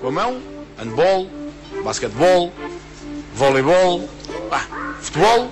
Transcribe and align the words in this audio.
Com 0.00 0.08
a 0.08 0.12
mão, 0.12 0.40
handball, 0.78 1.28
basquetebol, 1.84 2.52
voleibol, 3.34 4.08
ah, 4.50 4.94
futebol, 5.00 5.50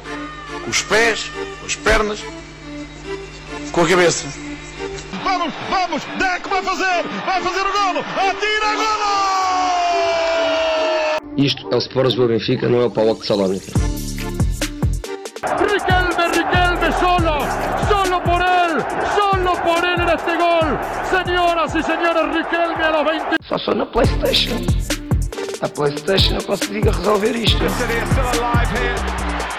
com 0.65 0.71
os 0.71 0.83
pés, 0.83 1.31
com 1.61 1.67
as 1.67 1.77
pernas, 1.77 2.21
com 3.73 3.81
a 3.83 3.89
cabeça. 3.89 4.27
Vamos, 5.25 5.53
vamos, 5.69 6.03
Deco 6.19 6.49
vai 6.49 6.63
fazer, 6.63 7.03
vai 7.25 7.43
fazer 7.43 7.61
o 7.61 7.73
golo, 7.73 7.99
atira 7.99 8.75
golo! 8.75 9.37
Isto 11.37 11.69
é 11.71 11.75
o 11.75 11.79
Sport 11.79 12.07
Lisboa 12.07 12.29
Benfica, 12.29 12.69
não 12.69 12.81
é 12.81 12.87
o 12.87 12.91
Paulo 12.91 13.15
de 13.15 13.27
Salónica. 13.27 13.73
Este 20.17 20.37
gol. 20.37 20.79
Señoras 21.11 21.75
y 21.75 21.83
señores, 21.83 22.35
Riquelme 22.35 22.85
a 22.85 22.91
los 22.91 23.05
20. 23.05 23.37
Só 23.49 23.59
sou 23.59 23.75
na 23.75 23.87
Playstation. 23.87 24.59
Na 25.61 25.69
Playstation 25.69 26.37
eu 26.37 26.45
consigo 26.45 26.91
resolver 26.91 27.37
isto. 27.37 27.59
City 27.71 27.99
are 27.99 28.07
still 28.07 28.29
alive 28.41 28.71
here. 28.73 28.97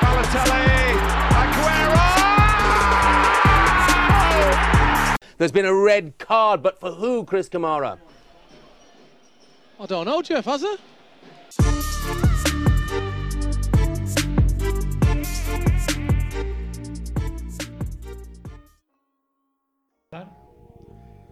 Balotelli, 0.02 0.98
Aguero! 1.42 2.08
There's 5.38 5.52
been 5.52 5.66
a 5.66 5.74
red 5.74 6.18
card, 6.18 6.64
but 6.64 6.80
for 6.80 6.92
who, 6.92 7.24
Chris 7.24 7.48
Kamara? 7.50 7.98
I 9.80 9.86
don't 9.86 10.06
know, 10.06 10.22
Jeff, 10.24 10.46
has 10.46 10.62
there? 10.62 10.78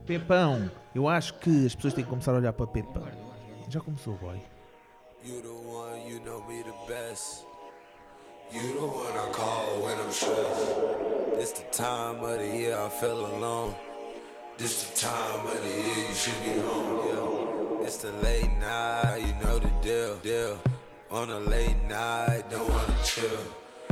Pepão. 0.05 0.69
Eu 0.93 1.07
acho 1.07 1.33
que 1.35 1.65
as 1.65 1.75
pessoas 1.75 1.93
têm 1.93 2.03
que 2.03 2.09
começar 2.09 2.31
a 2.31 2.35
olhar 2.35 2.53
para 2.53 2.67
Pepão. 2.67 3.07
Já 3.67 3.79
começou, 3.81 4.13
boy. 4.15 4.39
You 5.23 5.41
the 5.41 5.47
one, 5.47 6.07
you 6.07 6.19
know 6.23 6.43
me 6.47 6.63
the 6.63 6.73
best. 6.87 7.45
You 8.51 8.61
the 8.61 8.85
one 8.85 9.31
call 9.33 9.81
when 9.83 9.97
I'm 9.99 10.11
stressed. 10.11 11.35
This 11.37 11.51
the 11.51 11.63
time 11.71 12.23
of 12.23 12.37
the 12.37 12.45
year 12.45 12.77
I 12.77 12.89
feel 12.89 13.25
alone. 13.25 13.73
This 14.57 14.83
the 14.83 15.07
time 15.07 15.47
of 15.47 15.61
the 15.61 15.67
year 15.67 16.07
you 16.07 16.13
should 16.13 16.43
be 16.43 16.61
home, 16.61 17.07
yeah. 17.07 17.85
It's 17.85 17.97
the 17.97 18.11
late 18.23 18.51
night, 18.59 19.17
you 19.17 19.33
know 19.43 19.59
the 19.59 19.71
deal, 19.81 20.15
deal. 20.17 20.59
On 21.09 21.29
a 21.29 21.39
late 21.39 21.81
night, 21.89 22.43
don't 22.49 22.69
wanna 22.69 22.95
chill. 23.03 23.39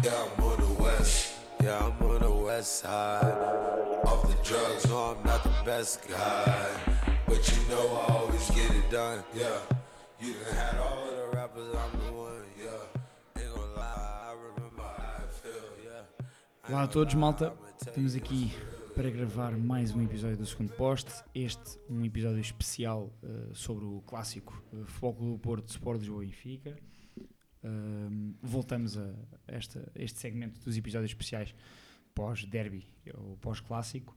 Yeah, 0.03 0.13
I'm 0.37 0.43
on 0.43 0.59
the 0.59 0.83
west. 0.83 1.32
Yeah, 1.63 1.79
I'm 1.79 2.09
on 2.09 2.19
the 2.19 2.29
west 2.29 2.79
side. 2.79 3.23
Off 4.03 4.27
the 4.27 4.35
drugs, 4.43 4.85
no, 4.89 5.15
I'm 5.15 5.25
not 5.25 5.43
the 5.45 5.63
best 5.63 6.05
guy. 6.09 6.67
But 7.25 7.41
you 7.49 7.69
know 7.69 7.85
I 8.01 8.13
always 8.15 8.49
get 8.49 8.69
it 8.69 8.91
done, 8.91 9.23
yeah. 9.33 9.59
You 10.19 10.33
done 10.33 10.55
had 10.55 10.77
all 10.77 11.07
of 11.07 11.15
the 11.15 11.37
rappers, 11.37 11.73
I'm 11.73 11.99
the 12.01 12.11
one, 12.11 12.43
yeah. 12.59 13.41
Ain't 13.41 13.55
gonna 13.55 13.77
lie, 13.77 14.29
I 14.29 14.33
remember 14.33 14.83
how 14.83 15.23
I 15.23 15.31
feel, 15.31 15.69
yeah. 15.85 16.69
Olá 16.69 16.83
a 16.83 16.87
todos, 16.87 17.13
malta. 17.13 17.53
Estamos 17.79 18.13
aqui 18.13 18.51
para 18.93 19.09
gravar 19.09 19.57
mais 19.57 19.95
um 19.95 20.01
episódio 20.01 20.35
do 20.35 20.45
segundo 20.45 20.73
poste. 20.73 21.13
Este, 21.33 21.79
um 21.89 22.03
episódio 22.03 22.41
especial 22.41 23.09
uh, 23.23 23.55
sobre 23.55 23.85
o 23.85 24.01
clássico 24.05 24.61
uh, 24.73 24.85
Futebol 24.85 25.13
Clube 25.13 25.31
do 25.31 25.39
Porto, 25.39 25.69
Sport 25.69 25.99
Lisboa 25.99 26.25
e 26.25 26.27
Benfica. 26.27 26.75
Um, 27.63 28.33
voltamos 28.41 28.97
a, 28.97 29.13
esta, 29.47 29.89
este 29.95 30.19
segmento 30.19 30.59
dos 30.59 30.75
episódios 30.75 31.11
especiais 31.11 31.55
pós-derby 32.13 32.85
ou 33.13 33.37
pós-clássico 33.37 34.13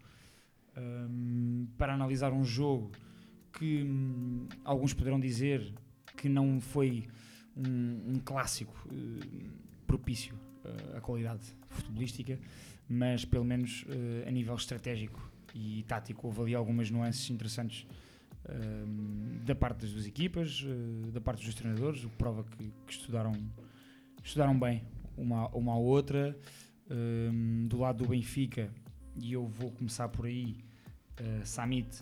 um, 0.76 1.68
para 1.78 1.94
analisar 1.94 2.32
um 2.32 2.44
jogo 2.44 2.90
que 3.52 3.82
hum, 3.84 4.48
alguns 4.64 4.92
poderão 4.92 5.18
dizer 5.18 5.72
que 6.16 6.28
não 6.28 6.60
foi 6.60 7.06
um, 7.56 8.14
um 8.14 8.20
clássico 8.24 8.74
uh, 8.90 9.50
propício 9.86 10.34
uh, 10.34 10.96
à 10.96 11.00
qualidade 11.00 11.42
futebolística, 11.68 12.38
mas 12.88 13.24
pelo 13.24 13.44
menos 13.44 13.84
uh, 13.84 14.28
a 14.28 14.30
nível 14.30 14.54
estratégico 14.54 15.30
e 15.54 15.84
tático 15.84 16.26
houve 16.26 16.42
ali 16.42 16.54
algumas 16.54 16.90
nuances 16.90 17.30
interessantes 17.30 17.86
da 19.44 19.54
parte 19.54 19.82
das 19.82 19.92
duas 19.92 20.06
equipas, 20.06 20.62
uh, 20.62 21.10
da 21.12 21.20
parte 21.20 21.44
dos 21.44 21.54
treinadores, 21.54 22.04
o 22.04 22.08
que 22.10 22.16
prova 22.16 22.44
que, 22.44 22.72
que 22.86 22.92
estudaram, 22.92 23.32
estudaram 24.22 24.58
bem 24.58 24.84
uma, 25.16 25.48
uma 25.48 25.72
à 25.72 25.76
outra. 25.76 26.36
Do 27.68 27.78
lado 27.78 28.04
do 28.04 28.10
Benfica, 28.10 28.70
e 29.16 29.32
eu 29.32 29.44
vou 29.44 29.72
começar 29.72 30.08
por 30.08 30.26
aí, 30.26 30.56
uh, 31.20 31.44
Samit, 31.44 32.00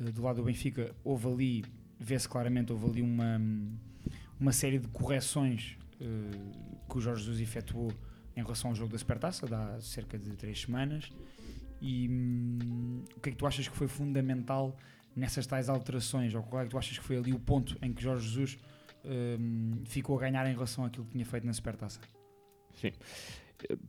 uh, 0.00 0.10
do 0.10 0.22
lado 0.22 0.36
do 0.36 0.42
Benfica, 0.42 0.92
houve 1.04 1.28
ali, 1.28 1.64
vê-se 2.00 2.28
claramente, 2.28 2.72
houve 2.72 2.86
ali 2.86 3.02
uma, 3.02 3.40
uma 4.40 4.50
série 4.50 4.80
de 4.80 4.88
correções 4.88 5.78
que 6.88 6.96
o 6.96 7.00
Jorge 7.00 7.22
Jesus 7.22 7.40
efetuou 7.40 7.92
em 8.36 8.42
relação 8.42 8.70
ao 8.70 8.74
jogo 8.74 8.92
da 8.92 8.98
Supertaça, 8.98 9.46
há 9.54 9.80
cerca 9.80 10.18
de 10.18 10.30
três 10.36 10.62
semanas. 10.62 11.10
E 11.80 12.08
hum, 12.08 13.04
o 13.16 13.20
que 13.20 13.28
é 13.28 13.32
que 13.32 13.38
tu 13.38 13.46
achas 13.46 13.68
que 13.68 13.76
foi 13.76 13.88
fundamental 13.88 14.76
nessas 15.18 15.46
tais 15.46 15.68
alterações? 15.68 16.34
Ou 16.34 16.42
qual 16.42 16.62
é 16.62 16.64
que 16.64 16.70
tu 16.70 16.78
achas 16.78 16.98
que 16.98 17.04
foi 17.04 17.16
ali 17.16 17.32
o 17.32 17.38
ponto 17.38 17.76
em 17.82 17.92
que 17.92 18.02
Jorge 18.02 18.26
Jesus 18.26 18.58
hum, 19.04 19.82
ficou 19.84 20.16
a 20.16 20.20
ganhar 20.20 20.46
em 20.46 20.52
relação 20.52 20.84
àquilo 20.84 21.04
que 21.04 21.12
tinha 21.12 21.26
feito 21.26 21.46
na 21.46 21.52
Supertaça? 21.52 22.00
Sim. 22.74 22.92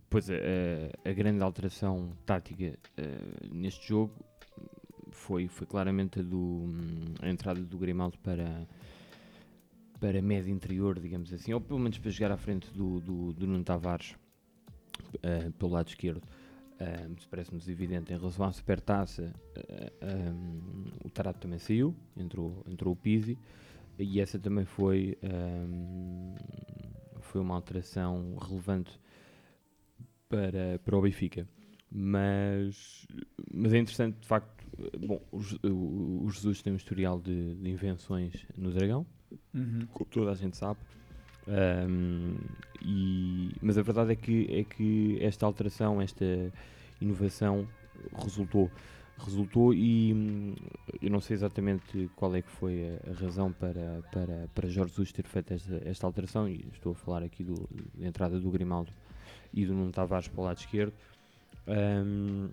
Pois 0.09 0.29
é, 0.29 0.91
a, 1.05 1.09
a 1.09 1.13
grande 1.13 1.43
alteração 1.43 2.11
tática 2.25 2.77
uh, 2.97 3.53
neste 3.53 3.87
jogo 3.87 4.13
foi, 5.11 5.47
foi 5.47 5.67
claramente 5.67 6.19
a, 6.19 6.23
do, 6.23 6.65
a 7.21 7.29
entrada 7.29 7.61
do 7.61 7.77
Grimaldo 7.77 8.17
para, 8.19 8.67
para 9.99 10.21
médio 10.21 10.51
interior, 10.51 10.99
digamos 10.99 11.31
assim, 11.31 11.53
ou 11.53 11.61
pelo 11.61 11.79
menos 11.79 11.99
para 11.99 12.09
jogar 12.09 12.31
à 12.31 12.37
frente 12.37 12.71
do, 12.71 12.99
do, 12.99 13.33
do 13.33 13.45
Nuno 13.45 13.63
Tavares 13.63 14.15
uh, 15.15 15.51
pelo 15.51 15.71
lado 15.71 15.89
esquerdo. 15.89 16.23
Um, 16.81 17.15
parece-nos 17.29 17.67
evidente 17.67 18.13
em 18.13 18.17
relação 18.17 18.45
à 18.45 18.53
supertaça 18.53 19.33
um, 20.01 20.85
o 21.03 21.09
Tarato 21.09 21.39
também 21.41 21.59
saiu 21.59 21.93
entrou, 22.15 22.63
entrou 22.65 22.93
o 22.93 22.95
Pizzi 22.95 23.37
e 23.97 24.21
essa 24.21 24.39
também 24.39 24.63
foi 24.63 25.17
um, 25.21 26.35
foi 27.19 27.41
uma 27.41 27.55
alteração 27.55 28.37
relevante 28.37 28.97
para, 30.29 30.79
para 30.79 30.97
o 30.97 31.01
Benfica. 31.01 31.45
Mas, 31.91 33.05
mas 33.51 33.73
é 33.73 33.77
interessante 33.77 34.17
de 34.21 34.27
facto 34.27 34.63
bom, 35.05 35.21
o, 35.31 36.25
o 36.25 36.29
Jesus 36.29 36.61
tem 36.61 36.71
um 36.71 36.77
historial 36.77 37.19
de, 37.19 37.55
de 37.55 37.69
invenções 37.69 38.45
no 38.57 38.71
Dragão. 38.71 39.05
Uhum. 39.53 39.85
como 39.93 40.09
toda 40.09 40.31
a 40.31 40.35
gente 40.35 40.57
sabe 40.57 40.79
um, 41.47 42.35
e, 42.81 43.51
mas 43.61 43.77
a 43.77 43.81
verdade 43.81 44.11
é 44.13 44.15
que, 44.15 44.47
é 44.51 44.63
que 44.63 45.17
esta 45.21 45.45
alteração, 45.45 46.01
esta 46.01 46.25
inovação 47.01 47.67
resultou. 48.17 48.69
Resultou 49.17 49.73
e 49.73 50.13
hum, 50.13 50.55
eu 51.01 51.09
não 51.09 51.19
sei 51.19 51.33
exatamente 51.33 52.09
qual 52.15 52.33
é 52.35 52.41
que 52.41 52.49
foi 52.49 52.87
a, 52.87 53.11
a 53.11 53.13
razão 53.13 53.51
para, 53.51 54.01
para, 54.13 54.47
para 54.55 54.69
Jorge 54.69 54.91
Jesus 54.91 55.11
ter 55.11 55.25
feito 55.25 55.53
esta, 55.53 55.81
esta 55.83 56.07
alteração 56.07 56.47
e 56.47 56.65
estou 56.73 56.93
a 56.93 56.95
falar 56.95 57.23
aqui 57.23 57.43
do, 57.43 57.67
da 57.95 58.07
entrada 58.07 58.39
do 58.39 58.49
Grimaldo 58.49 58.93
e 59.53 59.65
do 59.65 59.73
Nuno 59.73 59.91
Tavares 59.91 60.29
para 60.29 60.41
o 60.41 60.45
lado 60.45 60.59
esquerdo. 60.59 60.93
Um, 61.67 62.49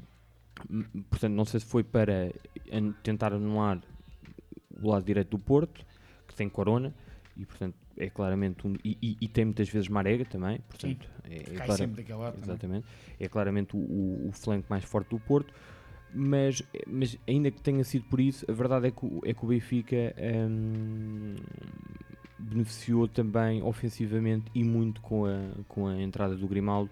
portanto, 1.08 1.32
não 1.34 1.44
sei 1.44 1.60
se 1.60 1.66
foi 1.66 1.84
para 1.84 2.32
tentar 3.04 3.32
anular 3.32 3.80
o 4.82 4.90
lado 4.90 5.04
direito 5.04 5.30
do 5.30 5.38
Porto, 5.38 5.86
que 6.26 6.34
tem 6.34 6.48
Corona, 6.48 6.92
e 7.36 7.46
portanto 7.46 7.76
é 7.98 8.10
claramente 8.10 8.66
um. 8.66 8.74
E, 8.84 8.96
e, 9.02 9.16
e 9.20 9.28
tem 9.28 9.44
muitas 9.44 9.68
vezes 9.68 9.88
Marega 9.88 10.24
também, 10.24 10.58
portanto. 10.68 11.08
Sim, 11.24 11.30
é, 11.32 11.36
é 11.36 11.42
cai 11.42 11.66
clara- 11.66 11.72
sempre 11.74 11.96
daquele 11.96 12.18
lado 12.18 12.34
também. 12.34 12.48
Exatamente. 12.50 12.86
É 13.18 13.28
claramente 13.28 13.76
o, 13.76 13.78
o, 13.78 14.28
o 14.28 14.32
flanco 14.32 14.66
mais 14.68 14.84
forte 14.84 15.10
do 15.10 15.18
Porto. 15.18 15.52
Mas, 16.14 16.62
mas 16.86 17.18
ainda 17.28 17.50
que 17.50 17.60
tenha 17.60 17.82
sido 17.84 18.04
por 18.04 18.20
isso, 18.20 18.44
a 18.48 18.52
verdade 18.52 18.86
é 18.86 18.90
que 18.90 19.04
o, 19.04 19.20
é 19.24 19.34
que 19.34 19.44
o 19.44 19.48
Benfica 19.48 20.14
hum, 20.48 21.34
beneficiou 22.38 23.08
também 23.08 23.62
ofensivamente 23.62 24.46
e 24.54 24.62
muito 24.64 25.00
com 25.00 25.26
a, 25.26 25.38
com 25.68 25.86
a 25.88 26.00
entrada 26.00 26.34
do 26.34 26.46
Grimaldo, 26.46 26.90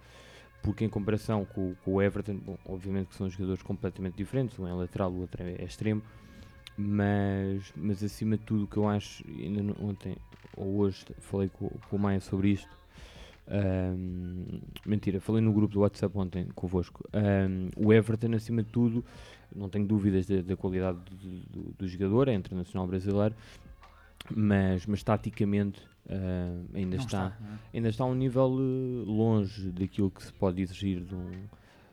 porque 0.63 0.85
em 0.85 0.89
comparação 0.89 1.45
com, 1.45 1.75
com 1.85 1.95
o 1.95 2.03
Everton, 2.03 2.37
bom, 2.37 2.59
obviamente 2.67 3.09
que 3.09 3.15
são 3.15 3.31
jogadores 3.31 3.63
completamente 3.63 4.17
diferentes, 4.17 4.59
um 4.59 4.67
é 4.67 4.73
lateral, 4.73 5.11
o 5.13 5.21
outro 5.21 5.43
é, 5.43 5.55
é 5.59 5.65
extremo, 5.65 6.03
mas, 6.77 7.73
mas 7.77 8.03
acima 8.03 8.37
de 8.37 8.45
tudo 8.45 8.65
o 8.65 8.67
que 8.67 8.77
eu 8.77 8.89
acho, 8.89 9.25
ainda 9.29 9.63
ontem 9.81 10.17
ou 10.57 10.77
hoje 10.79 11.05
falei 11.19 11.49
com, 11.49 11.69
com 11.69 11.97
o 11.97 11.99
Maia 11.99 12.21
sobre 12.21 12.51
isto, 12.51 12.69
Ahm, 13.47 14.61
mentira, 14.87 15.21
falei 15.21 15.43
no 15.43 15.53
grupo 15.53 15.75
do 15.75 15.81
WhatsApp 15.81 16.17
ontem 16.17 16.47
convosco. 16.55 17.07
Ahm, 17.13 17.69
o 17.77 17.93
Everton, 17.93 18.33
acima 18.35 18.63
de 18.63 18.71
tudo, 18.71 19.05
não 19.55 19.69
tenho 19.69 19.87
dúvidas 19.87 20.27
da, 20.27 20.41
da 20.41 20.57
qualidade 20.57 20.99
do, 21.11 21.17
do- 21.63 21.75
do 21.79 21.87
jogador, 21.87 22.29
é 22.29 22.35
internacional 22.35 22.87
brasileiro, 22.87 23.35
mas, 24.35 24.87
mas 24.87 25.03
taticamente 25.03 25.81
ah, 26.09 26.59
ainda, 26.75 26.97
Não 26.97 27.05
está, 27.05 27.27
está, 27.29 27.45
é? 27.73 27.77
ainda 27.77 27.89
está 27.91 28.05
a 28.05 28.07
um 28.07 28.15
nível 28.15 28.51
eh, 28.59 29.05
longe 29.07 29.71
daquilo 29.73 30.11
que 30.11 30.23
se 30.23 30.33
pode 30.33 30.63
exigir 30.63 31.01
de 31.01 31.15
um, 31.15 31.31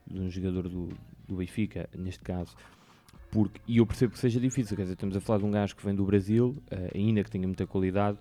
de 0.08 0.20
um 0.22 0.30
jogador 0.30 0.70
do, 0.70 0.88
do 1.28 1.36
Benfica, 1.36 1.90
neste 1.98 2.24
caso, 2.24 2.56
porque, 3.32 3.62
e 3.66 3.78
eu 3.78 3.88
percebo 3.88 4.12
que 4.12 4.20
seja 4.20 4.40
difícil, 4.40 4.76
quer 4.76 4.84
dizer, 4.84 4.94
estamos 4.94 5.16
a 5.16 5.22
falar 5.22 5.40
de 5.40 5.46
um 5.46 5.52
gajo 5.52 5.74
que 5.76 5.84
vem 5.84 5.96
do 5.96 6.04
Brasil, 6.04 6.62
eh, 6.70 6.92
ainda 6.94 7.24
que 7.24 7.32
tenha 7.32 7.48
muita 7.48 7.66
qualidade, 7.66 8.18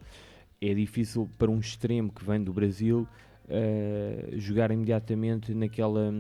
é 0.61 0.73
difícil 0.73 1.29
para 1.37 1.51
um 1.51 1.59
extremo 1.59 2.13
que 2.13 2.25
vem 2.25 2.43
do 2.43 2.53
Brasil 2.53 3.07
eh, 3.49 4.29
jogar 4.35 4.71
imediatamente 4.71 5.53
naquela, 5.53 6.15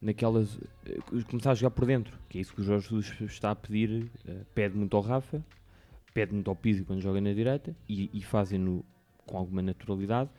naquelas, 0.00 0.58
eh, 0.84 0.98
começar 1.30 1.52
a 1.52 1.54
jogar 1.54 1.70
por 1.70 1.86
dentro, 1.86 2.18
que 2.28 2.38
é 2.38 2.40
isso 2.40 2.52
que 2.52 2.60
o 2.60 2.64
Jorge 2.64 2.88
Jesus 2.88 3.14
está 3.20 3.52
a 3.52 3.54
pedir, 3.54 4.10
pede 4.52 4.76
muito 4.76 4.96
ao 4.96 5.02
Rafa, 5.02 5.42
pede 6.12 6.34
muito 6.34 6.50
ao 6.50 6.56
Pizzi 6.56 6.82
quando 6.82 7.00
joga 7.00 7.20
na 7.20 7.32
direita, 7.32 7.76
e, 7.88 8.10
e 8.12 8.22
fazem-no 8.22 8.84
com 9.24 9.38
alguma 9.38 9.62
naturalidade, 9.62 10.30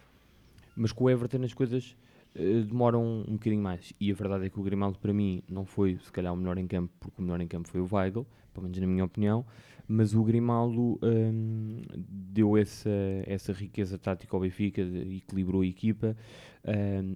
mas 0.75 0.91
com 0.91 1.05
o 1.05 1.09
Everton 1.09 1.44
as 1.44 1.53
coisas 1.53 1.95
eh, 2.35 2.62
demoram 2.62 3.24
um 3.27 3.33
bocadinho 3.33 3.62
mais. 3.62 3.94
E 4.00 4.12
a 4.12 4.15
verdade 4.15 4.45
é 4.45 4.50
que 4.50 4.59
o 4.59 4.63
Grimaldo, 4.63 5.00
para 5.00 5.13
mim, 5.13 5.44
não 5.47 5.65
foi 5.65 5.97
se 5.97 6.12
calhar 6.12 6.33
o 6.33 6.38
melhor 6.38 6.57
em 6.57 6.68
campo, 6.68 6.91
porque 7.00 7.21
o 7.21 7.24
melhor 7.24 7.41
em 7.41 7.47
campo 7.47 7.68
foi 7.68 7.81
o 7.81 7.88
Weigl, 7.91 8.25
pelo 8.53 8.63
menos 8.63 8.77
na 8.80 8.88
minha 8.88 9.06
opinião. 9.06 9.45
Mas 9.88 10.13
o 10.15 10.24
Grimaldo 10.24 10.97
hum, 11.03 11.81
deu 12.07 12.57
essa, 12.57 12.89
essa 13.25 13.51
riqueza 13.51 13.97
tática 13.97 14.35
ao 14.35 14.41
Benfica, 14.41 14.81
equilibrou 14.81 15.62
a 15.62 15.65
equipa, 15.65 16.15
hum, 16.65 17.15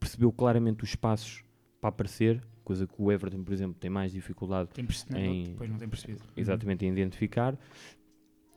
percebeu 0.00 0.32
claramente 0.32 0.82
os 0.82 0.90
espaços 0.90 1.44
para 1.80 1.90
aparecer, 1.90 2.42
coisa 2.64 2.86
que 2.86 2.94
o 2.96 3.12
Everton, 3.12 3.42
por 3.42 3.52
exemplo, 3.52 3.76
tem 3.78 3.90
mais 3.90 4.12
dificuldade 4.12 4.70
Tem 4.70 4.86
em, 5.16 5.44
depois 5.44 5.68
não 5.68 5.76
tem 5.76 5.88
percebido. 5.88 6.22
exatamente 6.36 6.84
em 6.86 6.88
identificar. 6.90 7.58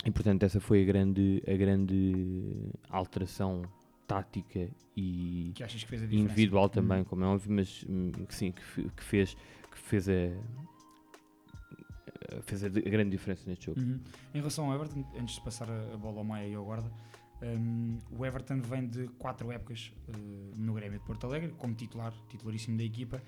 E 0.05 0.11
portanto 0.11 0.43
essa 0.43 0.59
foi 0.59 0.83
a 0.83 0.85
grande, 0.85 1.41
a 1.47 1.53
grande 1.53 2.71
alteração 2.89 3.63
tática 4.07 4.69
e 4.95 5.51
Que 5.55 5.63
achas 5.63 5.83
que 5.83 5.89
fez 5.89 6.01
a 6.03 6.05
diferença? 6.05 6.31
individual 6.31 6.69
também, 6.69 6.99
Uhum. 6.99 7.05
como 7.05 7.23
é 7.23 7.27
óbvio, 7.27 7.51
mas 7.53 7.85
hum, 7.89 8.11
que 8.27 8.35
sim, 8.35 8.51
que, 8.51 8.89
que 8.89 9.03
fez, 9.03 9.35
que 9.71 9.77
fez 9.77 10.07
a, 10.09 10.13
a- 12.37 12.41
fez 12.41 12.63
a, 12.63 12.69
de- 12.69 12.79
a 12.79 12.89
grande 12.89 13.11
diferença 13.11 13.43
neste 13.49 13.65
jogo. 13.67 13.79
Uhum. 13.79 13.99
Em 14.33 14.37
relação 14.37 14.71
ao 14.71 14.75
Everton, 14.75 15.05
antes 15.19 15.35
de 15.35 15.41
passar 15.41 15.69
a, 15.69 15.97
bola 15.97 16.19
ao 16.19 16.23
Maia 16.23 16.47
e 16.47 16.55
ao 16.55 16.63
Guarda, 16.65 16.91
hum, 17.41 17.97
o 18.11 18.25
Everton 18.25 18.61
vem 18.61 18.87
de 18.87 19.07
quatro 19.19 19.51
épocas 19.51 19.91
eh, 20.07 20.11
no 20.57 20.73
Grêmio 20.73 20.99
de 20.99 21.05
Porto 21.05 21.25
Alegre, 21.25 21.53
como 21.57 21.73
titular, 21.73 22.13
titularíssimo 22.29 22.77
da 22.77 22.83
equipa, 22.83 23.21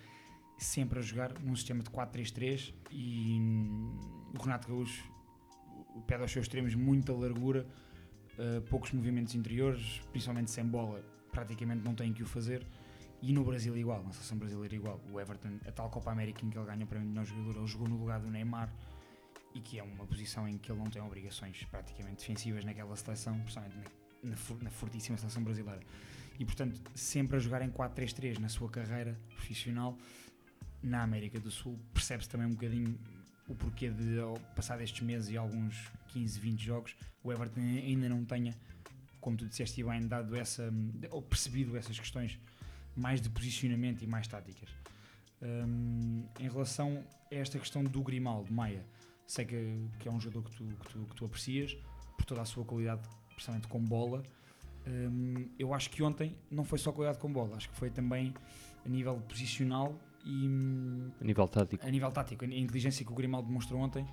sempre 0.57 0.99
a 0.99 1.01
jogar 1.01 1.33
num 1.39 1.55
sistema 1.55 1.83
de 1.83 1.89
4-3-3 1.89 2.73
e 2.91 3.37
hum, 3.39 3.99
o 4.37 4.41
Renato 4.41 4.67
Gaúcho 4.67 5.03
o- 5.95 6.01
pede 6.01 6.21
aos 6.21 6.31
seus 6.31 6.45
extremos 6.45 6.73
muita 6.75 7.13
largura, 7.13 7.67
eh, 8.37 8.61
poucos 8.69 8.91
movimentos 8.91 9.33
interiores, 9.35 10.01
principalmente 10.11 10.51
sem 10.51 10.65
bola, 10.65 11.03
praticamente 11.31 11.83
não 11.83 11.95
tem 11.95 12.13
que 12.13 12.23
o 12.23 12.25
fazer. 12.25 12.65
E 13.21 13.33
no 13.33 13.43
Brasil 13.43 13.75
igual, 13.75 14.03
na 14.03 14.11
seleção 14.11 14.37
brasileira 14.37 14.75
igual. 14.75 15.01
O 15.11 15.19
Everton, 15.19 15.59
a 15.67 15.71
tal 15.71 15.89
Copa 15.89 16.11
América 16.11 16.45
em 16.45 16.49
que 16.49 16.57
ele 16.57 16.65
ganha 16.65 16.85
para 16.85 16.99
melhor 16.99 17.25
jogador, 17.25 17.57
ele 17.57 17.67
jogou 17.67 17.87
no 17.87 17.97
lugar 17.97 18.19
do 18.19 18.29
Neymar 18.29 18.71
e 19.55 19.59
que 19.59 19.79
é 19.79 19.83
uma 19.83 20.05
posição 20.05 20.47
em 20.47 20.57
que 20.57 20.71
ele 20.71 20.79
não 20.79 20.89
tem 20.89 21.01
obrigações 21.01 21.63
praticamente 21.65 22.17
defensivas 22.17 22.63
naquela 22.63 22.95
seleção, 22.95 23.39
principalmente 23.39 23.75
na, 24.23 24.29
na, 24.29 24.35
na 24.61 24.69
fortíssima 24.69 25.17
seleção 25.17 25.43
brasileira. 25.43 25.81
E 26.39 26.45
portanto, 26.45 26.79
sempre 26.93 27.37
a 27.37 27.39
jogar 27.39 27.63
em 27.63 27.71
4-3-3 27.71 28.37
na 28.37 28.49
sua 28.49 28.69
carreira 28.69 29.19
profissional 29.29 29.97
na 30.83 31.01
América 31.01 31.39
do 31.39 31.49
Sul, 31.49 31.79
percebe-se 31.91 32.29
também 32.29 32.45
um 32.45 32.51
bocadinho 32.51 32.99
o 33.47 33.55
porquê 33.55 33.89
de, 33.89 34.19
ao 34.19 34.35
passar 34.55 34.77
destes 34.77 35.01
meses 35.01 35.29
e 35.29 35.37
alguns 35.37 35.91
15, 36.07 36.39
20 36.39 36.63
jogos, 36.63 36.95
o 37.23 37.31
Everton 37.31 37.61
ainda 37.61 38.09
não 38.09 38.23
tenha, 38.25 38.55
como 39.19 39.37
tu 39.37 39.45
disseste 39.45 39.83
bem, 39.83 40.07
dado 40.07 40.35
essa, 40.35 40.73
ou 41.11 41.21
percebido 41.21 41.77
essas 41.77 41.99
questões 41.99 42.39
mais 42.95 43.21
de 43.21 43.29
posicionamento 43.29 44.01
e 44.01 44.07
mais 44.07 44.27
táticas. 44.27 44.69
Hum, 45.41 46.25
em 46.39 46.49
relação 46.49 47.03
a 47.31 47.35
esta 47.35 47.59
questão 47.59 47.83
do 47.83 48.01
Grimaldo, 48.01 48.51
Maia, 48.51 48.83
sei 49.27 49.45
que, 49.45 49.87
que 49.99 50.07
é 50.07 50.11
um 50.11 50.19
jogador 50.19 50.49
que 50.49 50.55
tu, 50.57 50.63
que, 50.65 50.89
tu, 50.89 50.99
que 51.05 51.15
tu 51.15 51.25
aprecias 51.25 51.77
por 52.17 52.25
toda 52.25 52.41
a 52.41 52.45
sua 52.45 52.65
qualidade, 52.65 53.07
principalmente 53.29 53.67
com 53.67 53.79
bola. 53.83 54.23
Hum, 54.87 55.49
eu 55.59 55.73
acho 55.73 55.89
que 55.89 56.01
ontem 56.01 56.35
não 56.49 56.63
foi 56.63 56.79
só 56.79 56.91
qualidade 56.91 57.19
com 57.19 57.31
bola, 57.31 57.57
acho 57.57 57.69
que 57.69 57.75
foi 57.75 57.89
também 57.91 58.33
a 58.85 58.89
nível 58.89 59.15
posicional 59.27 59.99
e 60.25 60.47
hum, 60.47 61.11
A 61.21 61.23
nível 61.23 61.47
tático. 61.47 61.85
a 61.85 61.89
nível 61.91 62.11
tático, 62.11 62.43
a 62.45 62.47
inteligência 62.47 63.05
que 63.05 63.11
o 63.11 63.15
Grimaldo 63.15 63.47
demonstrou 63.47 63.79
ontem, 63.79 64.05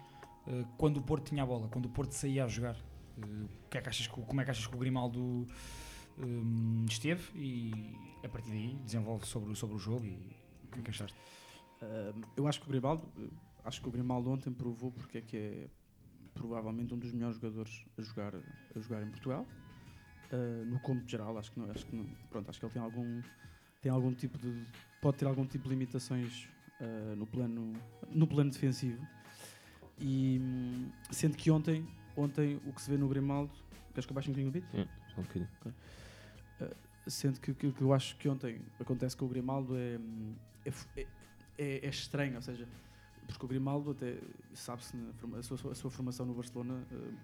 quando 0.76 0.99
o 0.99 1.02
Porto 1.02 1.29
tinha 1.29 1.43
a 1.43 1.46
bola, 1.46 1.69
quando 1.69 1.87
o 1.87 1.88
Porto 1.88 2.12
saía 2.12 2.44
a 2.44 2.49
jogar. 2.49 2.76
Eh, 3.19 3.64
que 3.75 3.79
é 3.79 3.82
que 3.82 3.88
achas 3.88 4.06
como 4.06 4.41
é 4.41 4.44
que 4.44 4.50
achas 4.50 4.67
que 4.67 4.75
o 4.75 4.79
Grimaldo 4.79 5.46
hum, 6.19 6.85
esteve 6.88 7.23
e 7.35 7.73
a 8.25 8.29
partir 8.29 8.50
daí 8.50 8.79
desenvolve 8.85 9.26
sobre, 9.26 9.55
sobre 9.56 9.76
o 9.76 9.79
jogo 9.79 10.05
e 10.05 10.37
o 10.69 10.73
que 10.73 10.79
é 10.79 10.82
que 10.82 10.91
achaste? 10.91 11.19
Uh, 11.82 12.25
eu 12.37 12.46
acho 12.46 12.61
que 12.61 12.67
o 12.67 12.70
Grimaldo, 12.70 13.06
uh, 13.19 13.31
acho 13.64 13.82
que 13.82 13.88
o 13.88 13.91
Grimaldo 13.91 14.31
ontem 14.31 14.52
provou 14.52 14.93
porque 14.93 15.19
é 15.19 15.20
que 15.20 15.37
é 15.37 15.67
provavelmente 16.32 16.94
um 16.94 16.99
dos 16.99 17.12
melhores 17.12 17.37
jogadores 17.37 17.85
a 17.99 18.02
jogar, 18.02 18.35
a 18.35 18.79
jogar 18.79 19.02
em 19.02 19.11
Portugal. 19.11 19.44
Uh, 20.32 20.64
no 20.64 20.81
cômputo 20.81 21.11
geral, 21.11 21.37
acho 21.37 21.50
que 21.50 21.61
não, 21.61 21.70
acho 21.70 21.85
que 21.85 21.94
não, 21.94 22.06
pronto, 22.31 22.49
acho 22.49 22.58
que 22.58 22.67
ele 22.67 22.73
tem 22.73 22.82
algum 22.82 23.23
tem 23.82 23.93
algum 23.93 24.14
tipo 24.14 24.38
de 24.38 24.64
pode 25.02 25.19
ter 25.19 25.26
algum 25.26 25.44
tipo 25.44 25.64
de 25.64 25.70
limitações 25.70 26.49
uh, 26.81 27.14
no 27.17 27.26
plano 27.26 27.73
no 28.08 28.26
plano 28.26 28.50
defensivo. 28.50 29.05
E 30.00 30.41
hum, 30.43 30.88
sendo 31.11 31.37
que 31.37 31.50
ontem, 31.50 31.87
ontem 32.17 32.61
o 32.67 32.73
que 32.73 32.82
se 32.82 32.91
vê 32.91 32.96
no 32.96 33.08
Grimaldo, 33.08 33.52
queres 33.93 34.06
que 34.06 34.12
eu 34.12 34.14
baixe 34.14 34.29
um 34.31 34.32
bocadinho 34.32 34.49
o 34.49 34.52
beat? 34.52 34.64
Sim, 34.70 34.88
só 35.14 35.20
um 35.20 35.25
bocadinho. 35.25 35.49
Uh, 36.61 36.75
sendo 37.11 37.41
que 37.41 37.50
o 37.50 37.55
que, 37.55 37.70
que 37.73 37.82
eu 37.82 37.93
acho 37.93 38.17
que 38.17 38.29
ontem 38.29 38.61
acontece 38.81 39.17
com 39.17 39.25
o 39.25 39.29
Grimaldo 39.29 39.76
é, 39.76 39.99
hum, 39.99 40.35
é, 40.64 40.70
é, 40.96 41.06
é- 41.58 41.87
é 41.87 41.88
estranho, 41.88 42.37
ou 42.37 42.43
seja, 42.43 42.67
porque 43.26 43.44
o 43.44 43.49
Grimaldo 43.49 43.93
até 43.93 44.17
sabe-se 44.55 44.96
a 45.38 45.43
sua, 45.43 45.73
a 45.73 45.75
sua 45.75 45.91
formação 45.91 46.26
no 46.26 46.35
Barcelona, 46.35 46.75
uh, 46.90 47.14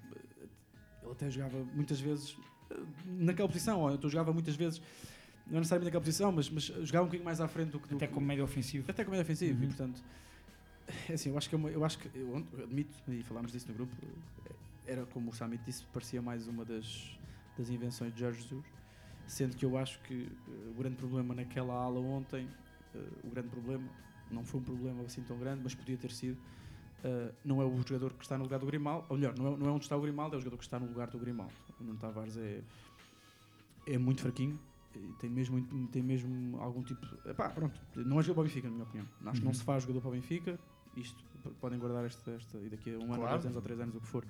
ele 1.03 1.13
até 1.13 1.31
jogava 1.31 1.59
muitas 1.75 2.01
vezes 2.01 2.33
uh, 2.71 2.87
naquela 3.07 3.49
posição, 3.49 3.81
ou 3.81 3.93
então 3.95 4.09
jogava 4.09 4.33
muitas 4.33 4.55
vezes, 4.55 4.81
não 5.47 5.57
é 5.57 5.61
necessariamente 5.61 5.87
naquela 5.87 6.05
posição, 6.05 6.31
mas, 6.31 6.49
mas 6.49 6.65
jogava 6.65 7.03
um 7.05 7.07
bocadinho 7.07 7.25
mais 7.25 7.41
à 7.41 7.49
frente 7.49 7.71
do 7.71 7.81
que 7.81 7.89
do 7.89 7.97
Até 7.97 8.07
como 8.07 8.25
médio 8.27 8.45
ofensivo. 8.45 8.89
até 8.89 9.05
como 9.05 9.17
é 9.17 9.21
ofensivo, 9.21 9.59
Uhum. 9.59 9.65
e 9.65 9.67
portanto, 9.69 10.03
é 11.09 11.13
assim, 11.15 11.31
eu 11.31 11.37
acho 11.39 11.49
que, 11.49 11.55
é 11.55 11.59
uma- 11.59 11.71
eu, 11.71 11.85
acho 11.85 11.99
que 11.99 12.11
eu 12.17 12.29
eu 12.53 12.65
admito, 12.65 12.97
e 13.13 13.23
falámos 13.23 13.53
disso 13.53 13.69
no 13.69 13.75
grupo, 13.75 13.97
era 14.85 15.07
como 15.07 15.31
o 15.31 15.35
Samit 15.35 15.63
disse, 15.65 15.85
parecia 15.87 16.21
mais 16.23 16.49
uma 16.49 16.65
das, 16.65 17.19
das 17.57 17.69
invenções 17.71 18.13
de 18.13 18.21
Jorge 18.21 18.41
Jesus, 18.43 18.67
sendo 19.27 19.57
que 19.57 19.65
eu 19.65 19.77
acho 19.77 20.01
que 20.03 20.33
eh, 20.49 20.69
o 20.71 20.75
grande 20.75 20.97
problema 20.97 21.35
naquela 21.35 21.75
ala 21.75 22.01
ontem, 22.01 22.49
eh, 22.95 22.99
o 23.23 23.31
grande 23.31 23.49
problema, 23.49 23.93
não 24.29 24.45
foi 24.45 24.61
um 24.61 24.65
problema 24.65 25.05
assim 25.05 25.23
tão 25.23 25.39
grande, 25.39 25.61
mas 25.63 25.75
podia 25.75 25.97
ter 25.97 26.11
sido, 26.11 26.41
eh, 27.05 27.33
não 27.45 27.61
é 27.63 27.65
o 27.65 27.77
jogador 27.87 28.15
que 28.15 28.25
está 28.25 28.37
no 28.37 28.45
lugar 28.45 28.59
do 28.59 28.67
Grimaldo, 28.67 29.07
ou 29.09 29.17
melhor, 29.17 29.37
não 29.39 29.55
é, 29.55 29.57
não 29.57 29.67
é 29.69 29.71
onde 29.71 29.85
está 29.85 29.97
o 29.97 30.01
Grimaldo, 30.01 30.35
é 30.35 30.39
o 30.39 30.41
jogador 30.41 30.57
que 30.59 30.65
está 30.65 30.79
no 30.81 30.87
lugar 30.87 31.09
do 31.11 31.19
Grimaldo. 31.19 31.53
O 31.79 31.85
Nuno 31.85 31.99
Tavares 31.99 32.37
é, 32.37 32.63
é 33.87 33.99
muito 33.99 34.23
fraquinho, 34.23 34.59
tem 35.19 35.31
mesmo, 35.31 35.61
tem 35.89 36.03
mesmo 36.03 36.59
algum 36.61 36.83
tipo. 36.83 37.07
Epá, 37.25 37.49
pronto, 37.51 37.81
não 37.95 38.19
é 38.19 38.23
jogador 38.23 38.35
para 38.35 38.41
o 38.41 38.45
Benfica, 38.45 38.67
na 38.69 38.73
minha 38.75 38.85
opinião. 38.85 39.07
Acho 39.27 39.41
que 39.41 39.45
não 39.45 39.53
Uhum. 39.53 39.59
se 39.59 39.63
faz 39.63 39.83
jogador 39.85 40.01
para 40.01 40.09
o 40.09 40.13
Benfica. 40.13 40.59
Isto 40.97 41.17
podem 41.61 41.79
guardar 41.79 42.05
esta, 42.05 42.31
esta 42.33 42.59
e 42.59 42.69
daqui 42.69 42.95
a 42.95 42.99
um 42.99 43.05
ano, 43.13 43.17
Claro. 43.17 43.31
dois 43.35 43.45
anos 43.47 43.57
ou 43.57 43.63
três 43.63 43.81
anos, 43.81 43.95
o 43.97 44.01
que 44.01 44.07
for. 44.07 44.25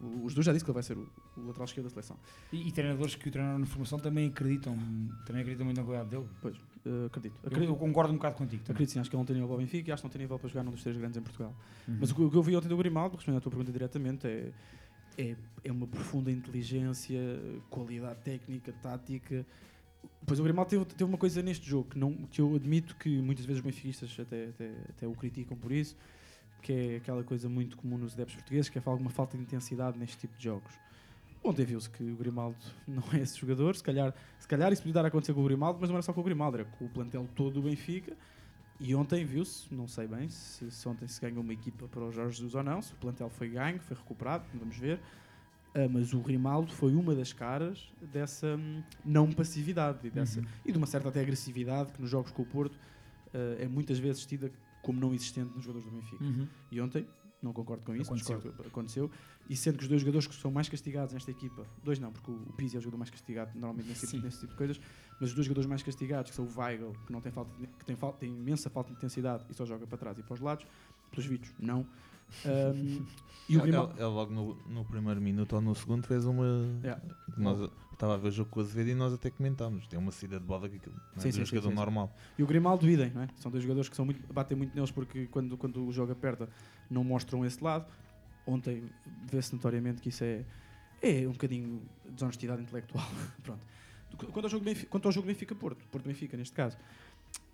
O- 0.00 0.24
Os 0.24 0.34
dois 0.34 0.44
já 0.44 0.52
disse 0.52 0.64
que 0.64 0.70
ele 0.70 0.74
vai 0.74 0.82
ser 0.82 0.96
o, 0.98 1.08
o 1.36 1.46
lateral 1.46 1.64
esquerdo 1.64 1.84
da 1.86 1.90
seleção. 1.90 2.16
E, 2.52 2.68
e 2.68 2.72
treinadores 2.72 3.14
que 3.14 3.28
o 3.28 3.32
treinaram 3.32 3.58
na 3.58 3.66
formação 3.66 3.98
também 3.98 4.28
acreditam, 4.28 4.76
também 5.24 5.40
acreditam 5.42 5.64
muito 5.64 5.78
na 5.78 5.84
qualidade 5.84 6.10
dele. 6.10 6.28
Pois, 6.42 6.56
eh, 6.84 7.06
acredito. 7.06 7.34
Eu, 7.42 7.48
acredito. 7.48 7.70
eu 7.70 7.76
concordo 7.76 8.12
um 8.12 8.16
bocado 8.16 8.34
contigo. 8.36 8.62
também. 8.64 8.72
Acredito 8.74 8.92
sim, 8.92 8.98
acho 9.00 9.08
que 9.08 9.16
ele 9.16 9.20
não 9.20 9.26
tem 9.26 9.34
nível 9.34 9.48
para 9.48 9.54
o 9.56 9.58
Benfica 9.58 9.90
e 9.90 9.92
acho 9.92 10.02
que 10.02 10.06
não 10.06 10.12
tem 10.12 10.20
nível 10.22 10.38
para 10.38 10.48
jogar 10.48 10.62
num 10.64 10.70
dos 10.72 10.82
três 10.82 10.96
grandes 10.96 11.16
em 11.16 11.22
Portugal. 11.22 11.54
Uhum. 11.88 11.96
Mas 12.00 12.10
o 12.10 12.14
que, 12.14 12.22
o 12.22 12.30
que 12.30 12.36
eu 12.36 12.42
vi 12.42 12.56
ontem 12.56 12.68
do 12.68 12.76
Grimaldo, 12.76 13.16
respondendo 13.16 13.38
à 13.38 13.40
tua 13.40 13.50
pergunta 13.50 13.72
diretamente, 13.72 14.26
é, 14.26 14.52
é, 15.16 15.36
é 15.64 15.72
uma 15.72 15.86
profunda 15.86 16.30
inteligência, 16.30 17.18
qualidade 17.70 18.20
técnica, 18.22 18.72
tática. 18.82 19.46
Pois 20.26 20.40
o 20.40 20.42
Grimaldo 20.42 20.70
teve, 20.70 20.84
teve 20.84 21.04
uma 21.04 21.18
coisa 21.18 21.42
neste 21.42 21.68
jogo 21.68 21.90
que, 21.90 21.98
não, 21.98 22.12
que 22.30 22.40
eu 22.40 22.54
admito 22.54 22.96
que 22.96 23.08
muitas 23.20 23.44
vezes 23.44 23.60
os 23.60 23.64
benfiquistas 23.64 24.16
até, 24.18 24.46
até, 24.46 24.70
até 24.88 25.06
o 25.06 25.12
criticam 25.12 25.56
por 25.56 25.70
isso, 25.70 25.96
que 26.62 26.72
é 26.72 26.96
aquela 26.96 27.22
coisa 27.22 27.48
muito 27.48 27.76
comum 27.76 27.98
nos 27.98 28.14
adeptos 28.14 28.36
portugueses, 28.36 28.68
que 28.68 28.78
é 28.78 28.82
alguma 28.84 29.10
falta 29.10 29.36
de 29.36 29.42
intensidade 29.42 29.98
neste 29.98 30.16
tipo 30.16 30.36
de 30.36 30.44
jogos. 30.44 30.72
Ontem 31.42 31.64
viu-se 31.66 31.90
que 31.90 32.02
o 32.02 32.16
Grimaldo 32.16 32.56
não 32.88 33.02
é 33.12 33.18
esse 33.18 33.38
jogador, 33.38 33.76
se 33.76 33.82
calhar, 33.82 34.14
se 34.38 34.48
calhar 34.48 34.72
isso 34.72 34.80
podia 34.82 34.94
dar 34.94 35.04
a 35.04 35.08
acontecer 35.08 35.34
com 35.34 35.40
o 35.40 35.44
Grimaldo, 35.44 35.78
mas 35.80 35.90
não 35.90 35.96
era 35.96 36.02
só 36.02 36.12
com 36.12 36.20
o 36.20 36.24
Grimaldo, 36.24 36.58
era 36.58 36.64
com 36.64 36.86
o 36.86 36.88
plantel 36.88 37.28
todo 37.34 37.54
do 37.54 37.62
Benfica. 37.62 38.16
E 38.80 38.94
ontem 38.94 39.24
viu-se, 39.24 39.72
não 39.72 39.86
sei 39.86 40.06
bem 40.06 40.28
se, 40.28 40.68
se 40.70 40.88
ontem 40.88 41.06
se 41.06 41.20
ganhou 41.20 41.42
uma 41.42 41.52
equipa 41.52 41.86
para 41.86 42.02
o 42.02 42.10
Jorge 42.10 42.38
Jesus 42.38 42.54
ou 42.54 42.62
não, 42.62 42.82
se 42.82 42.92
o 42.92 42.96
plantel 42.96 43.28
foi 43.28 43.48
ganho, 43.48 43.78
foi 43.78 43.96
recuperado, 43.96 44.44
vamos 44.54 44.76
ver. 44.76 44.98
Ah, 45.74 45.88
mas 45.90 46.12
o 46.14 46.20
Grimaldo 46.20 46.72
foi 46.72 46.94
uma 46.94 47.14
das 47.14 47.32
caras 47.32 47.90
dessa 48.12 48.56
hum, 48.56 48.82
não 49.04 49.32
passividade 49.32 50.06
e, 50.06 50.10
dessa, 50.10 50.38
Uhum. 50.40 50.46
e 50.64 50.70
de 50.72 50.78
uma 50.78 50.86
certa 50.86 51.08
até 51.08 51.20
agressividade 51.20 51.92
que 51.92 52.00
nos 52.00 52.08
jogos 52.10 52.30
com 52.30 52.42
o 52.42 52.46
Porto 52.46 52.78
ah, 53.34 53.56
é 53.58 53.66
muitas 53.66 53.98
vezes 53.98 54.24
tida 54.24 54.52
como 54.82 55.00
não 55.00 55.12
existente 55.14 55.50
nos 55.54 55.64
jogadores 55.64 55.90
do 55.90 55.96
Benfica. 55.96 56.22
Uhum. 56.24 56.46
E 56.70 56.80
ontem, 56.80 57.06
não 57.42 57.52
concordo 57.52 57.82
com 57.84 57.94
isso, 57.94 58.10
Aconteceu. 58.14 58.54
aconteceu. 58.66 59.10
E 59.50 59.56
sendo 59.56 59.76
que 59.78 59.82
os 59.82 59.88
dois 59.88 60.00
jogadores 60.00 60.26
que 60.26 60.34
são 60.34 60.50
mais 60.50 60.68
castigados 60.68 61.12
nesta 61.12 61.30
equipa, 61.30 61.66
dois 61.82 61.98
não, 61.98 62.12
porque 62.12 62.30
o 62.30 62.52
Pizzi 62.56 62.76
é 62.76 62.78
o 62.78 62.82
jogador 62.82 62.98
mais 62.98 63.10
castigado 63.10 63.50
normalmente 63.54 63.88
nesse, 63.88 64.06
tipo, 64.06 64.22
nesse 64.24 64.38
tipo 64.40 64.52
de 64.52 64.56
coisas, 64.58 64.80
Mas 65.20 65.30
os 65.30 65.34
dois 65.34 65.46
jogadores 65.46 65.68
mais 65.68 65.82
castigados, 65.82 66.30
que 66.30 66.36
são 66.36 66.44
o 66.46 66.58
Weigl, 66.60 66.92
que, 67.06 67.12
não 67.12 67.20
tem, 67.20 67.30
falta 67.32 67.52
de- 67.58 67.66
que 67.66 67.84
tem, 67.84 67.96
falta, 67.96 68.18
tem 68.18 68.30
imensa 68.30 68.68
falta 68.70 68.90
de 68.90 68.96
intensidade 68.96 69.44
e 69.50 69.54
só 69.54 69.64
joga 69.66 69.86
para 69.86 69.98
trás 69.98 70.18
e 70.18 70.22
para 70.22 70.34
os 70.34 70.40
lados, 70.40 70.66
pelos 71.10 71.26
vídeos, 71.26 71.52
não. 71.58 71.86
Ahm, 72.44 73.04
e 73.48 73.56
o 73.56 73.60
Ele, 73.60 73.62
Grimaldo. 73.62 73.94
ele 73.94 74.04
logo 74.04 74.32
no, 74.32 74.54
no 74.66 74.84
primeiro 74.84 75.20
minuto 75.20 75.54
ou 75.54 75.60
no 75.60 75.74
segundo 75.74 76.06
fez 76.06 76.24
uma. 76.24 76.44
Yeah. 76.82 77.02
Nós, 77.36 77.70
estava 77.92 78.14
a 78.14 78.16
ver 78.16 78.28
o 78.28 78.30
jogo 78.30 78.50
com 78.50 78.60
o 78.60 78.62
Azevedo 78.62 78.90
e 78.90 78.94
nós 78.94 79.12
até 79.12 79.30
comentámos. 79.30 79.86
Tem 79.86 79.98
uma 79.98 80.10
saída 80.12 80.38
de 80.38 80.44
bola 80.46 80.68
que 80.68 80.76
aquilo 80.76 80.94
é 81.16 81.20
Sim, 81.20 81.32
sim, 81.32 81.42
um 81.42 81.46
jogador 81.46 81.68
sim, 81.70 81.74
normal. 81.74 82.16
E 82.38 82.42
o 82.42 82.46
Grimaldo 82.46 82.88
idem, 82.88 83.10
não 83.10 83.22
é? 83.22 83.28
São 83.36 83.50
dois 83.50 83.62
jogadores 83.62 83.88
que 83.88 83.96
são 83.96 84.04
muito, 84.04 84.32
batem 84.32 84.56
muito 84.56 84.74
neles 84.74 84.90
porque 84.90 85.26
quando, 85.26 85.56
quando 85.56 85.86
o 85.86 85.92
jogo 85.92 86.12
aperta 86.12 86.48
não 86.90 87.04
mostram 87.04 87.44
esse 87.44 87.62
lado. 87.62 87.86
Ontem 88.46 88.84
vê-se 89.30 89.54
notoriamente 89.54 90.02
que 90.02 90.10
isso 90.10 90.22
é, 90.22 90.44
é 91.02 91.26
um 91.26 91.32
bocadinho 91.32 91.82
de 92.04 92.12
desonestidade 92.12 92.62
intelectual. 92.62 93.06
Pronto. 93.42 93.64
Quanto 94.16 94.44
ao 94.44 94.50
jogo 94.50 94.64
Benfica, 94.64 94.90
quanto 94.90 95.06
ao 95.06 95.12
jogo 95.12 95.26
Benfica-Porto, 95.26 95.84
Porto-Benfica 95.90 96.36
neste 96.36 96.54
caso, 96.54 96.76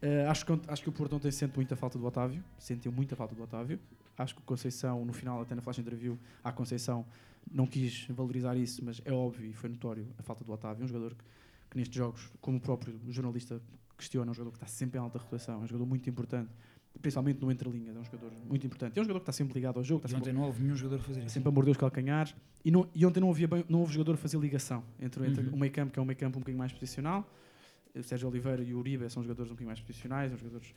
eh, 0.03 0.27
acho, 0.27 0.47
que, 0.47 0.53
acho 0.69 0.83
que 0.83 0.89
o 0.89 0.93
Porto 0.93 1.17
ontem 1.17 1.31
sente 1.31 1.55
muita 1.57 1.77
falta 1.77 1.99
do 1.99 2.05
Otávio, 2.07 2.43
sentiu 2.59 2.91
muita 2.93 3.15
falta 3.17 3.35
do 3.35 3.43
Otávio. 3.43 3.79
Acho 4.17 4.35
que 4.35 4.41
o 4.41 4.45
Conceição, 4.45 5.05
no 5.05 5.13
final, 5.13 5.41
até 5.43 5.55
na 5.55 5.63
flash 5.63 5.79
interview, 5.79 6.19
a 6.45 6.53
Conceição 6.53 7.05
não 7.51 7.67
quis 7.67 8.07
valorizar 8.09 8.57
isso, 8.57 8.85
mas 8.85 9.01
é 9.05 9.13
óbvio 9.13 9.49
e 9.49 9.53
foi 9.55 9.71
notório 9.71 10.07
a 10.19 10.23
falta 10.23 10.45
do 10.45 10.53
Otávio, 10.53 10.85
um 10.85 10.89
jogador 10.89 11.15
que, 11.15 11.25
que 11.71 11.79
nestes 11.79 11.97
jogos, 11.97 12.31
como 12.41 12.59
o 12.59 12.61
próprio 12.61 12.99
jornalista 13.09 13.61
questiona, 13.97 14.31
é 14.31 14.33
um 14.33 14.35
jogador 14.35 14.51
que 14.53 14.57
está 14.59 14.67
sempre 14.67 14.99
em 14.99 15.03
alta 15.03 15.19
rotação, 15.19 15.61
é 15.61 15.65
um 15.65 15.67
jogador 15.67 15.87
muito 15.87 16.09
importante, 16.11 16.51
principalmente 17.01 17.41
no 17.41 17.51
entrelinhas, 17.51 17.97
é 17.97 17.99
um 17.99 18.05
jogador 18.05 18.33
muito 18.47 18.67
importante. 18.67 18.99
É 18.99 19.01
um 19.01 19.05
jogador 19.05 19.21
que 19.21 19.23
está 19.25 19.33
sempre 19.33 19.55
ligado 19.55 19.79
ao 19.79 19.85
jogo, 19.85 20.05
está 20.05 20.17
E 20.17 20.21
ontem 20.21 20.33
não 20.33 20.43
houve 20.43 20.63
nenhum 20.63 20.77
jogador 20.77 21.01
a 21.01 21.05
fazer 21.05 21.21
isso. 21.21 21.31
sempre 21.31 21.49
a 21.49 21.53
morder 21.53 21.71
os 21.73 21.77
calcanhares. 21.79 22.35
E, 22.65 22.71
não, 22.71 22.89
e 22.95 23.07
ontem 23.07 23.21
não, 23.21 23.31
havia 23.31 23.49
bem, 23.49 23.65
não 23.69 23.81
houve 23.81 23.93
jogador 23.95 24.15
a 24.15 24.17
fazer 24.19 24.39
ligação 24.39 24.83
entre, 24.99 25.27
entre 25.27 25.47
Uhum. 25.47 25.55
o 25.55 25.59
meio 25.59 25.73
campo, 25.73 25.93
que 25.93 25.99
é 25.99 26.03
um 26.03 26.05
meio 26.05 26.19
campo 26.19 26.37
um 26.39 26.41
bocadinho 26.41 26.59
mais 26.59 26.73
posicional, 26.73 27.27
o 27.99 28.03
Sérgio 28.03 28.29
Oliveira 28.29 28.63
e 28.63 28.73
o 28.75 28.79
Uribe 28.79 29.09
são 29.11 29.23
jogadores 29.23 29.51
um 29.51 29.55
bocadinho 29.55 29.69
mais 29.69 29.81
posicionais, 29.81 30.31
são 30.31 30.39
jogadores 30.39 30.73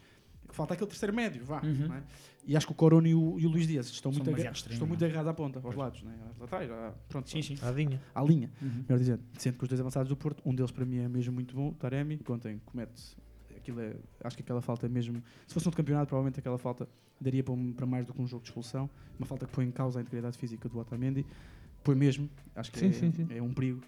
que 0.48 0.53
falta 0.55 0.74
aquele 0.74 0.89
terceiro 0.89 1.13
médio, 1.15 1.43
vá. 1.46 1.62
Uhum. 1.63 1.88
não 1.88 1.96
é? 1.96 2.03
E 2.46 2.58
acho 2.58 2.65
que 2.65 2.74
o 2.74 2.75
Corona 2.75 3.08
e 3.08 3.15
o, 3.15 3.39
e 3.39 3.46
o 3.46 3.50
Luís 3.50 3.65
Dias 3.67 3.88
estão 3.88 4.12
São 4.12 4.17
muito, 4.20 4.24
aga- 4.24 4.32
demasiado 4.32 4.55
extremos, 4.55 4.75
estão 4.75 4.88
muito 4.88 5.03
é? 5.03 5.08
agarrados 5.08 5.29
à 5.29 5.34
ponta, 5.34 5.62
aos 5.63 5.75
lados, 5.75 6.03
né? 6.03 6.17
laterais, 6.39 6.70
à- 6.70 6.93
pronto, 7.08 7.29
Sim, 7.29 7.41
sim. 7.41 7.58
À 7.62 7.72
linha. 7.72 8.01
à 8.13 8.22
linha. 8.24 8.51
Uhum. 8.62 8.84
Melhor 8.88 9.00
dizendo, 9.00 9.24
sendo 9.38 9.58
que 9.58 9.63
os 9.63 9.70
dois 9.70 9.79
avançados 9.79 10.10
do 10.10 10.17
Porto, 10.17 10.41
um 10.46 10.53
deles 10.53 10.72
para 10.72 10.86
mim 10.86 10.98
é 10.98 11.08
mesmo 11.08 11.34
muito 11.34 11.55
bom, 11.55 11.70
o 11.70 11.74
Taremi, 11.74 12.17
que 12.17 12.32
ontem 12.32 12.60
comete 12.65 13.15
aquilo 13.55 13.79
é, 13.79 13.96
acho 14.24 14.36
que 14.36 14.43
aquela 14.43 14.62
falta 14.62 14.86
é 14.86 14.89
mesmo, 14.89 15.24
se 15.48 15.53
fosse 15.53 15.70
um 15.70 15.72
campeonato, 15.72 16.08
provavelmente 16.08 16.38
aquela 16.39 16.58
falta 16.58 16.88
daria 17.22 17.41
para, 17.41 17.53
um- 17.53 17.72
para 17.72 17.86
mais 17.86 18.05
do 18.05 18.13
que 18.13 18.22
um 18.22 18.27
jogo 18.27 18.43
de 18.43 18.50
expulsão, 18.50 18.89
uma 19.17 19.25
falta 19.25 19.46
que 19.46 19.53
põe 19.53 19.65
em 19.65 19.72
causa 19.72 20.00
a 20.00 20.01
integridade 20.01 20.38
física 20.38 20.67
do 20.67 20.77
Otamendi, 20.77 21.25
põe 21.82 21.96
mesmo, 21.96 22.29
acho 22.53 22.70
que 22.70 22.79
Sim, 22.79 22.88
é, 22.89 22.91
sim, 22.91 23.12
sim. 23.13 23.27
é 23.29 23.41
um 23.41 23.53
perigo. 23.53 23.82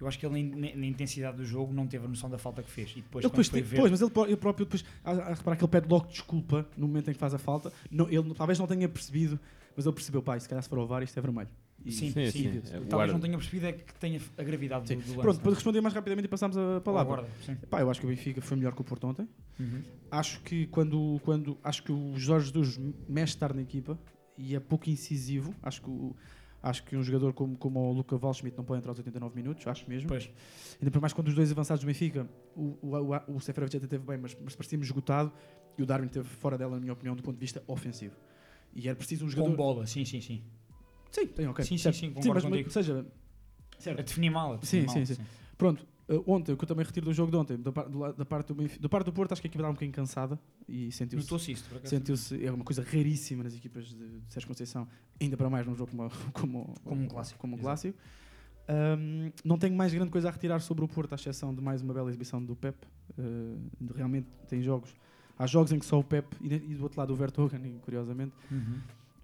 Eu 0.00 0.08
acho 0.08 0.18
que 0.18 0.24
ele, 0.24 0.42
na, 0.74 0.86
intensidade 0.86 1.36
do 1.36 1.44
jogo, 1.44 1.72
não 1.74 1.86
teve 1.86 2.06
a 2.06 2.08
noção 2.08 2.30
da 2.30 2.38
falta 2.38 2.62
que 2.62 2.70
fez. 2.70 2.92
E 2.92 3.02
depois, 3.02 3.22
ele 3.24 3.30
depois, 3.30 3.48
foi 3.48 3.60
ver, 3.60 3.76
pois, 3.76 3.90
mas 3.90 4.00
ele, 4.00 4.10
ele 4.26 4.36
próprio 4.36 4.64
depois, 4.64 4.84
a, 5.04 5.10
a 5.10 5.34
reparar 5.34 5.56
que 5.56 5.62
ele 5.64 5.70
pede 5.70 5.88
logo 5.88 6.06
desculpa 6.08 6.66
no 6.76 6.86
momento 6.88 7.10
em 7.10 7.12
que 7.12 7.18
faz 7.18 7.34
a 7.34 7.38
falta, 7.38 7.70
não, 7.90 8.08
ele 8.08 8.32
talvez 8.34 8.58
não 8.58 8.66
tenha 8.66 8.88
percebido, 8.88 9.38
mas 9.76 9.84
ele 9.84 9.94
percebeu, 9.94 10.22
pai, 10.22 10.40
se 10.40 10.48
calhar 10.48 10.62
se 10.62 10.68
for 10.68 10.78
ao 10.78 10.86
VAR 10.86 11.02
isto 11.02 11.18
é 11.18 11.22
vermelho. 11.22 11.48
E- 11.84 11.92
Sim, 11.92 12.10
Sim, 12.12 12.26
sim. 12.26 12.30
sim. 12.30 12.50
viu-se. 12.50 12.68
É, 12.68 12.72
Talvez 12.72 12.90
guarda- 12.90 13.12
não 13.14 13.20
tenha 13.20 13.36
percebido 13.38 13.66
é 13.66 13.72
que 13.72 13.94
tenha 13.94 14.20
a 14.36 14.42
gravidade 14.42 14.86
Sim. 14.88 14.96
do, 14.96 15.00
do 15.02 15.08
lance. 15.12 15.20
Pronto, 15.22 15.40
para 15.40 15.50
é? 15.50 15.54
responder 15.54 15.80
mais 15.80 15.94
rapidamente 15.94 16.26
e 16.26 16.28
passamos 16.28 16.56
a 16.56 16.80
palavra. 16.82 17.16
guarda, 17.22 17.30
sim. 17.44 17.56
Pá, 17.70 17.80
eu 17.80 17.90
acho 17.90 18.00
que 18.00 18.06
o 18.06 18.08
Benfica 18.10 18.40
foi 18.42 18.56
melhor 18.58 18.74
que 18.74 18.80
o 18.82 18.84
Porto 18.84 19.06
ontem. 19.06 19.26
Uhum. 19.58 19.82
Acho 20.10 20.40
que 20.42 20.66
quando, 20.66 21.18
quando 21.24 21.56
acho 21.64 21.82
que 21.82 21.90
o 21.92 22.12
Jorge 22.18 22.46
Jesus 22.52 22.78
mexe 23.08 23.34
estar 23.34 23.54
na 23.54 23.62
equipa 23.62 23.98
e 24.36 24.54
é 24.54 24.60
pouco 24.60 24.90
incisivo. 24.90 25.54
Acho 25.62 25.80
que, 25.80 25.88
o- 25.90 26.14
acho 26.62 26.82
que 26.84 26.96
um 26.96 27.02
jogador 27.02 27.32
como, 27.32 27.56
como 27.56 27.80
o 27.80 27.92
Luca 27.92 28.16
Waldschmidt 28.16 28.56
não 28.56 28.64
pode 28.64 28.78
entrar 28.78 28.90
aos 28.90 28.98
89 28.98 29.34
minutos, 29.34 29.66
acho 29.66 29.88
mesmo. 29.88 30.08
Pois. 30.08 30.30
Ainda 30.80 30.90
por 30.90 31.00
mais 31.00 31.12
quando 31.12 31.28
os 31.28 31.34
dois 31.34 31.50
avançados 31.50 31.82
do 31.82 31.86
Benfica, 31.86 32.28
o, 32.54 32.76
o, 32.82 32.96
o, 32.96 33.36
o 33.36 33.40
Seferovic 33.40 33.76
até 33.76 33.86
teve 33.86 34.04
bem, 34.04 34.18
mas, 34.18 34.36
mas 34.42 34.54
parecia-me 34.54 34.84
esgotado 34.84 35.32
e 35.76 35.82
o 35.82 35.86
Darwin 35.86 36.08
teve 36.08 36.28
fora 36.28 36.58
dela, 36.58 36.74
na 36.74 36.80
minha 36.80 36.92
opinião, 36.92 37.16
do 37.16 37.22
ponto 37.22 37.36
de 37.36 37.40
vista 37.40 37.62
ofensivo. 37.66 38.16
E 38.74 38.88
era 38.88 38.96
preciso 38.96 39.24
um 39.24 39.28
jogador. 39.28 39.50
Com 39.50 39.56
bola, 39.56 39.86
sim, 39.86 40.04
sim, 40.04 40.20
sim. 40.20 40.42
Sim, 41.10 41.26
tem, 41.26 41.46
ok. 41.48 41.64
Sim, 41.64 41.76
sim, 41.76 41.82
certo. 41.82 41.96
sim, 41.96 42.12
concordo 42.12 42.34
mas, 42.34 42.44
contigo. 42.44 42.68
Ou 42.68 42.72
seja, 42.72 43.06
A 43.86 44.02
definir 44.02 44.30
mal. 44.30 44.52
A 44.52 44.56
definir 44.56 44.82
Sim, 44.82 44.86
mal, 44.86 45.06
sim, 45.06 45.14
sim. 45.14 45.22
Pronto, 45.56 45.86
uh, 46.10 46.22
ontem, 46.26 46.52
o 46.52 46.56
que 46.56 46.64
eu 46.64 46.68
também 46.68 46.84
retiro 46.84 47.06
do 47.06 47.12
jogo 47.12 47.30
de 47.30 47.36
ontem, 47.36 47.56
da, 47.56 47.70
par- 47.72 47.88
do 47.88 48.12
da 48.12 48.24
parte 48.24 48.52
do, 48.52 48.68
da 48.80 48.88
parte 48.88 49.06
do 49.06 49.12
Porto, 49.12 49.32
acho 49.32 49.40
que 49.40 49.46
a 49.46 49.50
equipa 49.50 49.60
estava 49.62 49.70
um 49.70 49.74
bocadinho 49.74 49.94
cansada 49.94 50.38
e 50.68 50.90
sentiu-se. 50.92 51.24
Notou-se 51.24 51.52
acaso. 51.52 51.86
Sentiu-se, 51.86 52.44
é 52.44 52.50
uma 52.52 52.64
coisa 52.64 52.82
raríssima 52.82 53.44
nas 53.44 53.54
equipas 53.54 53.86
de, 53.86 53.94
de 53.96 54.32
Sérgio 54.32 54.48
Conceição, 54.48 54.86
ainda 55.20 55.36
para 55.36 55.48
mais 55.48 55.66
num 55.66 55.74
jogo 55.74 55.90
como, 55.90 56.10
como, 56.32 56.74
Como 56.84 57.02
um 57.02 57.08
clássico, 57.08 57.38
Como 57.38 57.56
um 57.56 57.58
clássico. 57.58 57.98
Um, 58.68 59.32
não 59.44 59.58
tenho 59.58 59.74
mais 59.74 59.92
grande 59.92 60.10
coisa 60.10 60.28
a 60.28 60.30
retirar 60.30 60.60
sobre 60.60 60.84
o 60.84 60.88
Porto, 60.88 61.12
à 61.12 61.16
exceção 61.16 61.52
de 61.54 61.60
mais 61.60 61.82
uma 61.82 61.92
bela 61.92 62.08
exibição 62.08 62.44
do 62.44 62.54
Pep. 62.54 62.76
Uh, 63.18 63.58
realmente 63.96 64.28
tem 64.48 64.62
jogos. 64.62 64.94
Há 65.36 65.46
jogos 65.46 65.72
em 65.72 65.78
que 65.78 65.86
só 65.86 65.98
o 65.98 66.04
Pep 66.04 66.26
e, 66.40 66.54
e 66.54 66.74
do 66.74 66.82
outro 66.84 67.00
lado 67.00 67.12
o 67.12 67.16
Vertonghen, 67.16 67.78
curiosamente, 67.82 68.32
Uhum. 68.50 68.78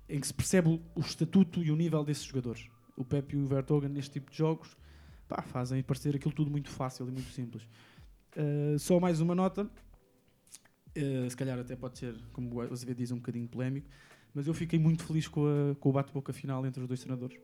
em 0.09 0.19
que 0.21 0.26
se 0.26 0.35
percebe 0.35 0.69
o, 0.69 0.81
o 0.97 1.00
estatuto 1.00 1.62
e 1.62 1.71
o 1.71 1.76
nível 1.76 2.02
desses 2.05 2.25
jogadores. 2.25 2.69
O 2.97 3.05
Pep 3.05 3.35
e 3.35 3.38
o 3.38 3.47
Vertonghen, 3.47 3.90
neste 3.90 4.12
tipo 4.12 4.31
de 4.33 4.38
jogos, 4.38 4.76
pá, 5.28 5.42
fazem 5.42 5.83
parecer 5.83 6.14
aquilo 6.16 6.33
tudo 6.35 6.50
muito 6.50 6.71
fácil 6.71 7.06
e 7.09 7.11
muito 7.11 7.30
simples. 7.30 7.62
Uh, 8.37 8.78
só 8.78 9.00
mais 9.00 9.21
uma 9.21 9.35
nota, 9.35 9.64
uh, 9.64 11.30
se 11.30 11.37
calhar 11.37 11.59
até 11.59 11.75
pode 11.76 11.99
ser, 11.99 12.14
como 12.33 12.54
o 12.54 12.61
Azevedo 12.61 12.99
diz, 12.99 13.11
um 13.12 13.16
bocadinho 13.16 13.49
polémico, 13.49 13.88
mas 14.35 14.47
eu 14.47 14.54
fiquei 14.54 14.78
muito 14.78 15.02
feliz 15.04 15.26
com, 15.28 15.47
a- 15.47 15.75
com 15.76 15.88
o 15.88 15.92
bate-boca 15.92 16.33
final 16.33 16.64
entre 16.66 16.83
os 16.83 16.88
dois 16.88 17.00
treinadores. 17.00 17.38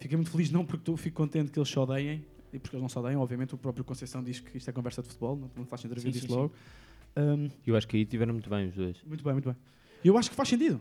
Fiquei 0.00 0.16
muito 0.16 0.30
feliz 0.30 0.50
não 0.50 0.64
porque 0.64 0.84
tô, 0.84 0.96
fico 0.96 1.16
contente 1.16 1.50
que 1.52 1.58
eles 1.58 1.68
se 1.68 1.78
odeiem, 1.78 2.24
e 2.52 2.58
porque 2.58 2.74
eles 2.74 2.82
não 2.82 2.88
se 2.88 2.98
odeiam, 2.98 3.20
obviamente 3.20 3.54
o 3.54 3.58
próprio 3.58 3.84
Conceição 3.84 4.22
diz 4.24 4.40
que 4.40 4.56
isto 4.58 4.68
é 4.68 4.72
conversa 4.72 5.02
de 5.02 5.08
futebol, 5.08 5.36
não, 5.36 5.50
não 5.56 5.64
faz 5.66 5.84
entrevista 5.84 6.10
Sim, 6.20 6.26
sim, 6.26 6.26
sim. 6.26 6.34
logo. 6.34 6.54
Um, 7.16 7.48
Eu 7.66 7.76
acho 7.76 7.86
que 7.86 7.96
aí 7.96 8.04
tiveram 8.04 8.32
muito 8.32 8.48
bem 8.50 8.68
os 8.68 8.74
dois. 8.74 9.02
muito 9.04 9.22
bem, 9.22 9.32
muito 9.34 9.48
bem. 9.50 9.56
E 10.04 10.08
eu 10.08 10.16
acho 10.18 10.30
que 10.30 10.36
faz 10.36 10.48
sentido. 10.48 10.80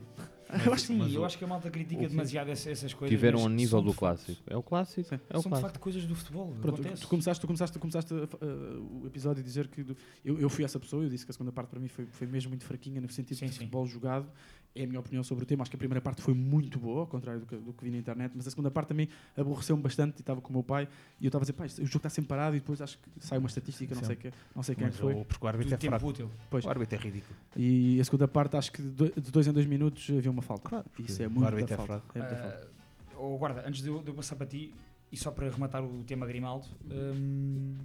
Eu 0.65 0.73
acho 0.73 0.87
que 0.87 0.93
Sim, 0.93 1.13
eu 1.13 1.21
o- 1.21 1.25
acho 1.25 1.37
que 1.37 1.43
a 1.43 1.47
malta 1.47 1.69
critica 1.69 2.09
demasiado 2.09 2.49
essa- 2.49 2.71
essas 2.71 2.91
coisas. 2.91 3.15
Tiveram 3.15 3.37
mas 3.43 3.45
a 3.45 3.49
nível 3.55 3.81
do 3.83 3.93
clássico. 3.93 4.41
É 4.47 4.57
o 4.57 4.63
clássico. 4.63 5.13
É 5.13 5.37
o 5.37 5.41
São 5.43 5.51
de 5.51 5.61
facto 5.61 5.79
coisas 5.79 6.03
do 6.05 6.15
futebol. 6.15 6.55
Pronto, 6.59 6.81
tu 6.81 7.07
começaste, 7.07 7.39
tu 7.41 7.45
começaste, 7.45 7.73
tu 7.73 7.79
começaste 7.79 8.11
uh, 8.15 8.23
uh, 8.41 9.01
o 9.03 9.05
episódio 9.05 9.41
a 9.41 9.45
dizer 9.45 9.67
que 9.67 9.83
do- 9.83 9.95
eu, 10.25 10.39
eu 10.39 10.49
fui 10.49 10.65
essa 10.65 10.79
pessoa, 10.79 11.03
eu 11.03 11.09
disse 11.09 11.23
que 11.23 11.29
a 11.29 11.33
segunda 11.33 11.51
parte 11.51 11.69
para 11.69 11.79
mim 11.79 11.87
foi, 11.87 12.07
foi 12.07 12.25
mesmo 12.25 12.49
muito 12.49 12.65
fraquinha 12.65 12.99
no 12.99 13.07
sentido 13.11 13.37
Sim, 13.37 13.45
de 13.45 13.51
sim. 13.51 13.57
futebol 13.59 13.85
jogado. 13.85 14.27
É 14.75 14.83
a 14.83 14.87
minha 14.87 14.99
opinião 14.99 15.23
sobre 15.23 15.43
o 15.43 15.47
tema. 15.47 15.63
Acho 15.63 15.71
que 15.71 15.75
a 15.75 15.79
primeira 15.79 15.99
parte 15.99 16.21
foi 16.21 16.33
muito 16.33 16.77
boa, 16.79 17.01
ao 17.01 17.07
contrário 17.07 17.41
do 17.41 17.47
que, 17.47 17.55
do 17.57 17.73
que 17.73 17.83
vi 17.83 17.89
na 17.89 17.97
internet, 17.97 18.31
mas 18.35 18.47
a 18.47 18.51
segunda 18.51 18.69
parte 18.69 18.89
também 18.89 19.09
aborreceu-me 19.35 19.81
bastante 19.81 20.17
e 20.17 20.21
estava 20.21 20.39
com 20.41 20.49
o 20.49 20.53
meu 20.53 20.63
pai 20.63 20.87
e 21.19 21.25
eu 21.25 21.29
estava 21.29 21.41
a 21.41 21.45
dizer, 21.45 21.53
pá, 21.53 21.65
isto- 21.65 21.81
o 21.81 21.85
jogo 21.85 21.97
está 21.97 22.09
sempre 22.09 22.29
parado 22.29 22.55
e 22.55 22.59
depois 22.59 22.79
acho 22.81 22.97
que 22.99 23.09
sai 23.19 23.39
uma 23.39 23.47
estatística, 23.47 23.95
não 23.95 24.03
sei, 24.03 24.15
que, 24.15 24.31
não 24.55 24.61
sei 24.63 24.75
quem 24.75 24.83
é 24.85 24.87
Mas 24.87 24.97
foi. 24.97 25.13
o- 25.15 25.25
Porque 25.25 25.43
o 25.43 25.47
árbitro 25.47 25.69
Do 25.69 25.73
é 25.73 25.77
tempo 25.77 25.91
fraco. 25.91 26.07
útil. 26.07 26.31
Pois. 26.51 26.63
O 26.65 26.69
árbitro 26.69 26.95
é 26.95 27.01
ridículo. 27.01 27.35
E 27.57 27.99
a 27.99 28.03
segunda 28.03 28.27
parte, 28.27 28.57
acho 28.57 28.71
que 28.71 28.81
de 28.81 28.89
do- 28.89 29.21
de 29.21 29.31
dois 29.31 29.47
em 29.47 29.51
dois 29.53 29.65
minutos 29.65 30.07
havia 30.15 30.29
uma 30.31 30.41
falta. 30.43 30.85
Isso 30.99 31.21
é 31.23 31.27
o 31.27 31.31
muito 31.31 31.45
árbitro 31.47 31.73
é 31.73 31.77
falta. 31.77 32.03
É 32.13 32.19
muita 32.19 32.35
falta. 32.35 32.71
Ah, 33.11 33.17
oh, 33.19 33.37
guarda, 33.39 33.67
antes 33.67 33.81
de 33.81 33.89
eu, 33.89 34.03
de 34.03 34.09
eu 34.09 34.13
passar 34.13 34.35
para 34.35 34.45
ti, 34.45 34.71
e 35.11 35.17
só 35.17 35.31
para 35.31 35.49
rematar 35.49 35.83
o 35.83 36.03
tema 36.03 36.27
Grimaldo, 36.27 36.67
hum, 36.89 37.75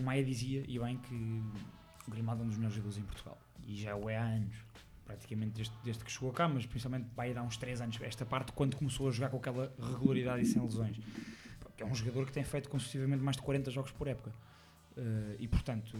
o 0.00 0.02
Maia 0.02 0.24
dizia, 0.24 0.64
e 0.66 0.78
bem, 0.78 0.96
que 0.96 1.14
o 2.08 2.10
Grimaldo 2.10 2.40
é 2.42 2.44
um 2.44 2.48
dos 2.48 2.56
melhores 2.56 2.74
jogadores 2.76 2.98
em 2.98 3.04
Portugal. 3.06 3.38
E 3.68 3.76
já 3.76 3.94
o 3.94 4.08
é 4.08 4.16
há 4.16 4.24
anos. 4.24 4.54
Praticamente 5.32 5.52
desde, 5.54 5.74
desde 5.82 6.04
que 6.04 6.10
chegou 6.10 6.32
cá, 6.32 6.48
mas 6.48 6.66
principalmente 6.66 7.08
vai 7.16 7.32
dar 7.32 7.42
uns 7.42 7.56
3 7.56 7.80
anos. 7.80 7.98
Esta 8.02 8.24
parte, 8.24 8.52
quando 8.52 8.76
começou 8.76 9.08
a 9.08 9.10
jogar 9.10 9.30
com 9.30 9.38
aquela 9.38 9.72
regularidade 9.78 10.42
e 10.42 10.46
sem 10.46 10.60
lesões. 10.62 10.98
É 11.78 11.84
um 11.84 11.94
jogador 11.94 12.26
que 12.26 12.32
tem 12.32 12.44
feito 12.44 12.68
consecutivamente 12.68 13.22
mais 13.22 13.36
de 13.36 13.42
40 13.42 13.70
jogos 13.70 13.90
por 13.90 14.06
época. 14.06 14.32
Ah, 14.96 15.36
e 15.38 15.48
portanto, 15.48 15.96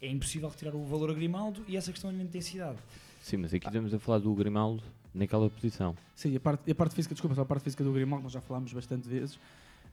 é 0.00 0.08
impossível 0.08 0.48
retirar 0.48 0.74
o 0.74 0.84
valor 0.84 1.10
a 1.10 1.14
Grimaldo 1.14 1.64
e 1.68 1.76
essa 1.76 1.92
questão 1.92 2.12
da 2.12 2.22
intensidade. 2.22 2.78
Sim, 3.20 3.38
mas 3.38 3.52
aqui 3.52 3.66
estamos 3.66 3.92
a 3.92 3.98
falar 3.98 4.18
do 4.18 4.32
Grimaldo 4.34 4.82
naquela 5.12 5.50
posição. 5.50 5.96
Sim, 6.14 6.36
a 6.36 6.40
parte, 6.40 6.70
a 6.70 6.74
parte 6.74 6.94
física, 6.94 7.14
desculpa, 7.14 7.40
a 7.40 7.44
parte 7.44 7.64
física 7.64 7.82
do 7.84 7.92
Grimaldo, 7.92 8.24
nós 8.24 8.32
já 8.32 8.40
falámos 8.40 8.72
bastante 8.72 9.08
vezes, 9.08 9.38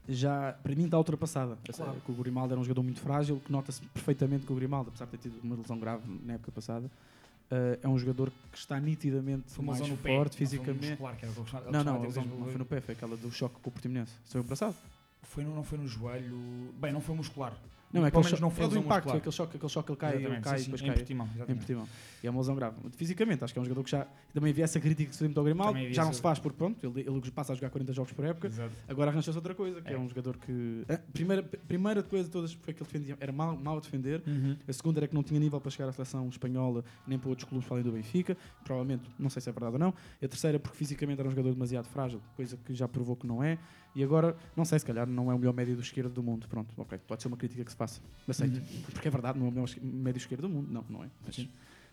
já, 0.08 0.54
para 0.64 0.76
mim 0.76 0.86
está 0.86 0.98
ultrapassada. 0.98 1.58
Claro. 1.74 2.02
Que 2.06 2.12
o 2.12 2.16
Grimaldo 2.16 2.54
era 2.54 2.62
um 2.62 2.64
jogador 2.64 2.84
muito 2.84 3.00
frágil, 3.00 3.42
que 3.44 3.52
nota-se 3.52 3.82
perfeitamente 3.88 4.46
que 4.46 4.54
o 4.54 4.56
Grimaldo, 4.56 4.90
apesar 4.90 5.06
de 5.06 5.12
ter 5.12 5.30
tido 5.30 5.42
uma 5.44 5.56
lesão 5.56 5.78
grave 5.78 6.04
na 6.24 6.34
época 6.34 6.52
passada, 6.52 6.90
eh, 7.52 7.80
é 7.84 7.88
um 7.88 7.98
jogador 8.00 8.32
que 8.52 8.58
está 8.58 8.80
nitidamente 8.80 9.44
Foi 9.52 9.64
mais 9.66 9.80
no 9.82 9.98
pé, 9.98 10.16
forte 10.16 10.32
não 10.32 10.38
foi 10.38 10.48
fisicamente. 10.48 10.90
muscular, 10.90 11.16
que 11.18 11.26
era 11.26 11.32
o 11.32 11.34
que 11.36 11.40
eu 11.40 11.44
costumava- 11.44 11.68
eu 11.68 11.72
Não, 11.74 11.84
não, 11.84 12.02
não 12.04 12.46
foi 12.48 12.58
no 12.58 12.66
pé, 12.66 12.82
foi 12.82 12.94
aquela 12.96 13.16
do 13.18 13.32
choque 13.32 13.56
com 13.62 13.70
o 13.70 13.72
Portimonense. 13.74 14.14
Isso 14.24 14.32
foi 14.34 14.44
passado? 14.44 14.76
Foi 15.24 15.44
não 15.44 15.64
foi 15.64 15.78
no 15.78 15.88
joelho. 15.88 16.74
Bem, 16.80 16.92
não 16.92 17.02
foi 17.02 17.16
muscular. 17.16 17.54
Não, 17.94 18.06
é 18.06 18.08
aquele 18.08 18.24
menos 18.24 18.40
não 18.40 18.50
foi 18.50 18.66
é 18.66 18.68
do 18.68 18.78
impacto, 18.78 18.94
muscular. 19.06 19.18
aquele 19.18 19.36
choque, 19.36 19.56
aquele 19.58 19.72
choque, 19.72 19.92
ele 19.92 19.98
cai, 19.98 20.16
ele 20.16 20.42
cai 20.42 20.58
sim, 20.60 20.62
e 20.62 20.66
depois 20.66 20.82
sim, 20.82 20.86
cai. 20.88 20.96
em 20.96 20.98
Portimão, 20.98 21.30
Em. 21.50 21.56
Portimão. 21.56 21.88
E 22.24 22.28
é 22.28 22.30
uma 22.30 22.40
lesão 22.40 22.56
grave. 22.56 22.76
Fisicamente, 22.96 23.44
acho 23.44 23.52
que 23.54 23.60
é 23.60 23.62
um 23.62 23.66
jogador 23.66 23.84
que 23.84 23.92
já. 23.92 24.08
Também 24.34 24.52
havia 24.52 24.64
essa 24.64 24.80
crítica 24.80 25.10
que 25.10 25.16
se 25.16 25.24
muito 25.24 25.38
ao 25.38 25.44
Grimaldo. 25.44 25.78
Já 25.92 26.04
não 26.04 26.10
essa- 26.10 26.18
se 26.18 26.22
faz 26.22 26.40
porque, 26.40 26.58
pronto, 26.58 26.86
ele, 26.86 27.02
ele 27.02 27.32
passa 27.32 27.52
a 27.52 27.56
jogar 27.56 27.70
40 27.70 27.92
jogos 27.94 28.12
por 28.14 28.24
época. 28.26 28.48
Exato. 28.48 28.72
Agora 28.88 29.10
arranja-se 29.12 29.36
outra 29.38 29.54
coisa, 29.56 29.82
que 29.82 29.90
é. 29.90 29.94
É. 29.94 29.98
um 29.98 30.08
jogador 30.08 30.38
que. 30.38 30.86
A 30.88 30.98
primeira, 30.98 31.44
primeira 31.44 32.04
coisa 32.04 32.26
de 32.26 32.32
todas 32.32 32.54
foi 32.54 32.74
que 32.74 32.82
ele 32.84 32.90
defendia, 32.92 33.18
era 33.20 33.32
mal, 33.32 33.58
mal 33.58 33.78
a 33.78 33.80
defender. 33.82 34.22
Uhum. 34.28 34.56
A 34.68 34.74
segunda 34.74 35.00
era 35.00 35.08
que 35.08 35.16
não 35.16 35.24
tinha 35.24 35.40
nível 35.40 35.60
para 35.60 35.72
chegar 35.72 35.90
à 35.90 35.92
seleção 35.92 36.28
espanhola 36.30 36.84
nem 37.08 37.18
para 37.18 37.30
outros 37.30 37.48
clubes 37.50 37.70
além 37.72 37.84
do 37.84 37.92
Benfica. 37.92 38.38
Provavelmente, 38.64 39.04
não 39.18 39.30
sei 39.30 39.42
se 39.42 39.50
é 39.50 39.52
verdade 39.52 39.74
ou 39.74 39.80
não. 39.80 39.94
A 40.22 40.28
terceira, 40.28 40.60
porque 40.60 40.78
fisicamente 40.78 41.20
era 41.20 41.28
um 41.28 41.32
jogador 41.32 41.52
demasiado 41.54 41.86
frágil, 41.86 42.22
coisa 42.36 42.58
que 42.64 42.74
já 42.74 42.88
provou 42.88 43.16
que 43.16 43.26
não 43.28 43.44
é. 43.44 43.58
E 43.94 44.04
agora, 44.04 44.36
não 44.56 44.64
sei, 44.64 44.80
se 44.80 44.86
calhar 44.86 45.06
não 45.06 45.32
é 45.32 45.36
o 45.36 45.38
melhor 45.38 45.54
médio 45.54 45.76
do 45.76 45.82
esquerdo 45.82 46.14
do 46.14 46.24
mundo. 46.24 46.48
Pronto, 46.48 46.74
ok, 46.78 46.98
pode 47.08 47.22
ser 47.22 47.28
uma 47.28 47.38
crítica 47.38 47.64
que 47.64 47.72
se 47.72 47.78
faça. 47.78 48.02
Aceito. 48.28 48.58
Uhum. 48.58 48.82
Porque 48.92 49.08
é 49.08 49.12
verdade, 49.12 49.38
não 49.38 49.48
é 49.48 49.50
o 49.50 49.52
melhor 49.52 49.70
médio 49.82 50.20
esquerdo 50.20 50.44
do 50.44 50.50
mundo. 50.50 50.72
Não, 50.72 50.86
não 50.90 51.04
é. 51.04 51.10
Mas, 51.26 51.48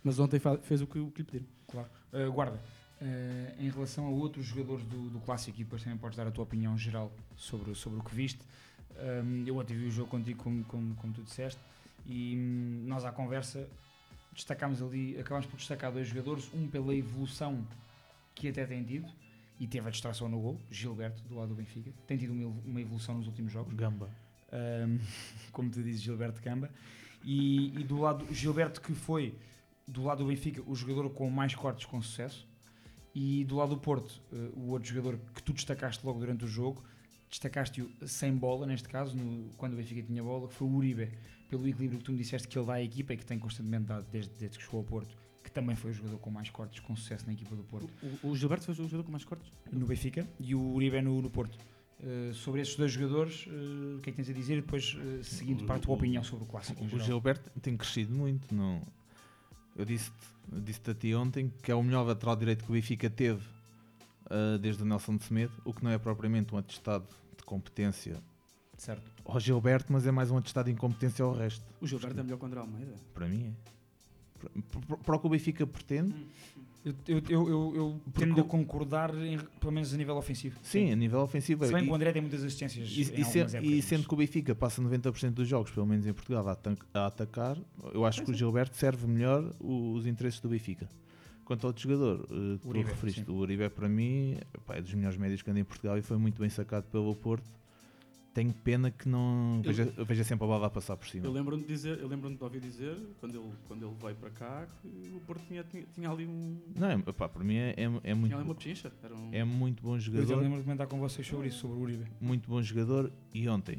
mas 0.04 0.18
ontem 0.18 0.40
fez 0.62 0.80
o 0.80 0.86
que, 0.86 0.98
o 0.98 1.10
que 1.10 1.22
lhe 1.22 1.24
pediram. 1.24 1.46
Claro. 1.66 1.88
Uh, 2.12 2.32
guarda, 2.32 2.56
uh, 3.00 3.62
em 3.62 3.68
relação 3.68 4.06
a 4.06 4.10
outros 4.10 4.46
jogadores 4.46 4.84
do, 4.84 5.10
do 5.10 5.18
Clássico, 5.20 5.60
e 5.60 5.64
depois 5.64 5.82
também 5.82 5.98
podes 5.98 6.16
dar 6.16 6.26
a 6.26 6.30
tua 6.30 6.44
opinião 6.44 6.78
geral 6.78 7.10
sobre, 7.36 7.74
sobre 7.74 7.98
o 7.98 8.02
que 8.02 8.14
viste. 8.14 8.40
Um, 8.98 9.44
eu 9.46 9.56
ontem 9.56 9.76
vi 9.76 9.86
o 9.86 9.90
jogo 9.90 10.08
contigo, 10.08 10.42
como, 10.42 10.64
como, 10.64 10.94
como 10.96 11.12
tu 11.12 11.22
disseste, 11.22 11.60
e 12.06 12.36
hum, 12.36 12.84
nós 12.86 13.04
à 13.04 13.12
conversa 13.12 13.68
destacámos 14.32 14.80
ali, 14.82 15.18
acabámos 15.18 15.46
por 15.46 15.56
destacar 15.56 15.92
dois 15.92 16.08
jogadores, 16.08 16.50
um 16.54 16.68
pela 16.68 16.94
evolução 16.94 17.66
que 18.34 18.48
até 18.48 18.64
tem 18.64 18.84
tido, 18.84 19.08
e 19.58 19.66
teve 19.66 19.88
a 19.88 19.90
distração 19.90 20.28
no 20.28 20.40
gol, 20.40 20.60
Gilberto, 20.70 21.22
do 21.24 21.34
lado 21.36 21.48
do 21.48 21.54
Benfica, 21.54 21.90
tem 22.06 22.16
tido 22.16 22.32
uma, 22.32 22.42
evo- 22.42 22.62
uma 22.64 22.80
evolução 22.80 23.16
nos 23.16 23.26
últimos 23.26 23.52
jogos. 23.52 23.74
Gamba. 23.74 24.08
Um, 24.52 24.98
como 25.52 25.70
tu 25.70 25.82
dizes, 25.82 26.00
Gilberto 26.02 26.40
Camba. 26.40 26.70
E, 27.24 27.78
e 27.80 27.84
do 27.84 27.98
lado, 28.00 28.26
Gilberto 28.32 28.80
que 28.80 28.92
foi 28.94 29.34
do 29.86 30.04
lado 30.04 30.18
do 30.22 30.28
Benfica 30.28 30.62
o 30.66 30.74
jogador 30.74 31.10
com 31.10 31.28
mais 31.30 31.54
cortes 31.54 31.84
com 31.86 32.00
sucesso. 32.00 32.46
E 33.14 33.44
do 33.44 33.56
lado 33.56 33.70
do 33.74 33.78
Porto, 33.80 34.20
eh, 34.32 34.50
o 34.54 34.68
outro 34.70 34.88
jogador 34.88 35.18
que 35.34 35.42
tu 35.42 35.52
destacaste 35.52 36.06
logo 36.06 36.20
durante 36.20 36.44
o 36.44 36.46
jogo, 36.48 36.84
destacaste-o 37.28 37.90
sem 38.06 38.32
bola, 38.36 38.64
neste 38.66 38.88
caso, 38.88 39.16
no- 39.16 39.50
quando 39.56 39.72
o 39.72 39.76
Benfica 39.76 40.02
tinha 40.02 40.22
bola, 40.22 40.46
que 40.46 40.54
foi 40.54 40.68
o 40.68 40.70
Uribe, 40.70 41.10
pelo 41.50 41.66
equilíbrio 41.66 41.98
que 41.98 42.04
tu 42.04 42.12
me 42.12 42.18
disseste 42.18 42.46
que 42.46 42.56
ele 42.56 42.66
dá 42.66 42.74
à 42.74 42.82
equipa 42.82 43.14
e 43.14 43.16
que 43.16 43.26
tem 43.26 43.38
constantemente 43.38 43.86
dado 43.86 44.06
desde, 44.12 44.30
desde 44.38 44.58
que 44.58 44.64
chegou 44.64 44.78
ao 44.80 44.84
Porto, 44.84 45.16
também 45.60 45.74
foi 45.74 45.90
o 45.90 45.94
jogador 45.94 46.18
com 46.18 46.30
mais 46.30 46.48
cortes 46.50 46.80
com 46.80 46.94
sucesso 46.94 47.26
na 47.26 47.32
equipa 47.32 47.56
do 47.56 47.64
Porto. 47.64 47.88
O, 48.22 48.28
o 48.28 48.36
Gilberto 48.36 48.64
foi 48.64 48.74
o 48.74 48.76
jogador 48.76 49.02
com 49.02 49.10
mais 49.10 49.24
cortes? 49.24 49.50
No 49.72 49.86
Benfica 49.86 50.26
e 50.38 50.54
o 50.54 50.60
Uribe 50.60 51.02
no, 51.02 51.20
no 51.20 51.28
Porto. 51.28 51.58
Uh, 52.00 52.32
sobre 52.32 52.60
esses 52.60 52.76
dois 52.76 52.92
jogadores, 52.92 53.46
uh, 53.48 53.96
o 53.96 54.00
que 54.00 54.10
é 54.10 54.12
que 54.12 54.16
tens 54.22 54.30
a 54.30 54.32
dizer? 54.32 54.58
E 54.58 54.60
depois, 54.60 54.94
uh, 54.94 55.24
seguindo 55.24 55.64
para 55.64 55.76
a 55.76 55.78
tua 55.80 55.96
opinião 55.96 56.22
sobre 56.22 56.44
o 56.44 56.46
clássico. 56.46 56.84
O. 56.84 57.00
Gilberto 57.00 57.50
tem 57.60 57.76
crescido 57.76 58.14
muito. 58.14 58.54
Não... 58.54 58.80
Eu 59.74 59.84
disse-te 59.84 60.16
disse 60.50 60.80
a 60.88 60.94
ti 60.94 61.12
ontem 61.14 61.52
que 61.60 61.72
é 61.72 61.74
o 61.74 61.82
melhor 61.82 62.06
lateral 62.06 62.36
direito 62.36 62.64
que 62.64 62.70
o 62.70 62.74
Benfica 62.74 63.10
teve 63.10 63.42
desde 64.60 64.82
o 64.82 64.86
Nelson 64.86 65.16
de 65.16 65.24
Semedo, 65.24 65.52
o 65.64 65.72
que 65.72 65.82
não 65.82 65.90
é 65.90 65.98
propriamente 65.98 66.54
um 66.54 66.58
atestado 66.58 67.06
de 67.36 67.42
competência 67.44 68.22
Certo. 68.76 69.10
ao 69.24 69.38
Gilberto, 69.38 69.92
mas 69.92 70.06
é 70.06 70.10
mais 70.10 70.30
um 70.30 70.36
atestado 70.36 70.66
de 70.66 70.72
incompetência 70.72 71.24
ao 71.24 71.32
resto. 71.32 71.64
O 71.80 71.86
Gilberto 71.86 72.18
é 72.18 72.22
melhor 72.22 72.38
que 72.38 72.44
o 72.44 72.46
André 72.46 72.60
Almeida. 72.60 72.94
Para 73.14 73.26
mim 73.28 73.54
é. 73.54 73.77
Para- 75.04 75.16
o 75.16 75.20
que 75.20 75.26
o 75.26 75.30
Benfica 75.30 75.66
pretende, 75.66 76.14
Eu, 76.84 76.94
eu, 77.28 77.48
eu, 77.48 77.76
eu, 77.76 78.00
tendo 78.14 78.40
a 78.40 78.44
concordar, 78.44 79.12
em- 79.14 79.36
pelo 79.60 79.72
menos 79.72 79.92
a 79.92 79.96
nível 79.96 80.16
ofensivo. 80.16 80.58
sim, 80.62 80.90
a 80.92 80.96
nível 80.96 81.20
ofensivo. 81.20 81.66
Se 81.66 81.72
bem 81.72 81.82
é. 81.82 81.84
que 81.84 81.90
o 81.90 81.94
André 81.94 82.12
tem 82.12 82.22
muitas 82.22 82.42
assistências 82.42 82.88
E, 82.88 83.00
e, 83.02 83.04
algumas 83.04 83.26
se- 83.28 83.40
épocas, 83.40 83.62
e 83.64 83.82
sendo 83.82 84.08
que 84.08 84.14
o 84.14 84.16
Benfica 84.16 84.54
passa 84.54 84.80
90% 84.80 85.30
dos 85.32 85.46
jogos, 85.48 85.70
pelo 85.70 85.84
menos 85.86 86.06
em 86.06 86.12
Portugal, 86.14 86.48
a, 86.48 86.56
a 86.94 87.06
atacar, 87.06 87.58
eu 87.92 88.06
acho 88.06 88.22
que 88.24 88.30
o 88.30 88.34
Gilberto 88.34 88.76
serve 88.76 89.06
melhor 89.06 89.52
os 89.60 90.06
interesses 90.06 90.40
do 90.40 90.48
Benfica. 90.48 90.88
Quanto 91.44 91.64
ao 91.64 91.70
outro 91.70 91.82
jogador, 91.82 92.26
que 92.26 92.58
tu 92.62 92.68
Uribe, 92.68 92.88
referiste, 92.90 93.24
sim. 93.24 93.30
o 93.30 93.34
Uribe 93.34 93.68
para 93.70 93.88
mim 93.88 94.36
pá, 94.64 94.76
é 94.76 94.80
dos 94.80 94.94
melhores 94.94 95.18
médios 95.18 95.42
que 95.42 95.50
anda 95.50 95.60
em 95.60 95.64
Portugal 95.64 95.98
e 95.98 96.02
foi 96.02 96.16
muito 96.16 96.40
bem 96.40 96.48
sacado 96.48 96.84
pelo 96.84 97.14
Porto. 97.16 97.50
Tenho 98.38 98.52
pena 98.52 98.88
que 98.92 99.08
não 99.08 99.56
Eu- 99.56 99.62
veja, 99.72 99.92
veja 100.06 100.22
sempre 100.22 100.44
a 100.44 100.46
bola 100.46 100.66
a 100.68 100.70
passar 100.70 100.96
por 100.96 101.08
cima. 101.08 101.26
Eu 101.26 101.32
lembro-me 101.32 101.62
de 101.62 101.68
dizer, 101.68 101.98
eu 101.98 102.06
lembro-me 102.06 102.36
de 102.36 102.44
ouvir 102.44 102.60
dizer, 102.60 102.96
quando 103.18 103.34
ele, 103.36 103.50
quando 103.66 103.84
ele 103.84 103.94
veio 104.00 104.14
para 104.14 104.30
cá, 104.30 104.66
que 104.80 105.10
o 105.12 105.18
Porto 105.20 105.42
tinha, 105.48 105.64
tinha, 105.64 105.84
tinha 105.92 106.08
ali 106.08 106.24
um. 106.24 106.56
Não, 106.76 106.88
é, 106.88 106.98
pá, 107.12 107.28
para 107.28 107.42
mim 107.42 107.56
é, 107.56 107.70
é, 107.76 107.82
é 107.82 107.88
muito, 108.14 108.26
Tinha 108.28 108.36
ali 108.36 108.44
uma 108.44 108.54
pechincha. 108.54 108.92
Era 109.02 109.12
um... 109.12 109.30
é 109.32 109.42
muito 109.42 109.82
bom 109.82 109.96
Eu 109.96 110.00
jogador. 110.00 110.26
também 110.26 110.42
lembro 110.44 110.58
de 110.58 110.64
comentar 110.64 110.86
com 110.86 111.00
vocês 111.00 111.26
sobre 111.26 111.48
isso, 111.48 111.58
sobre 111.58 111.76
o 111.78 111.80
Uribe. 111.80 112.04
muito 112.20 112.48
bom 112.48 112.62
jogador 112.62 113.10
e 113.34 113.48
ontem 113.48 113.78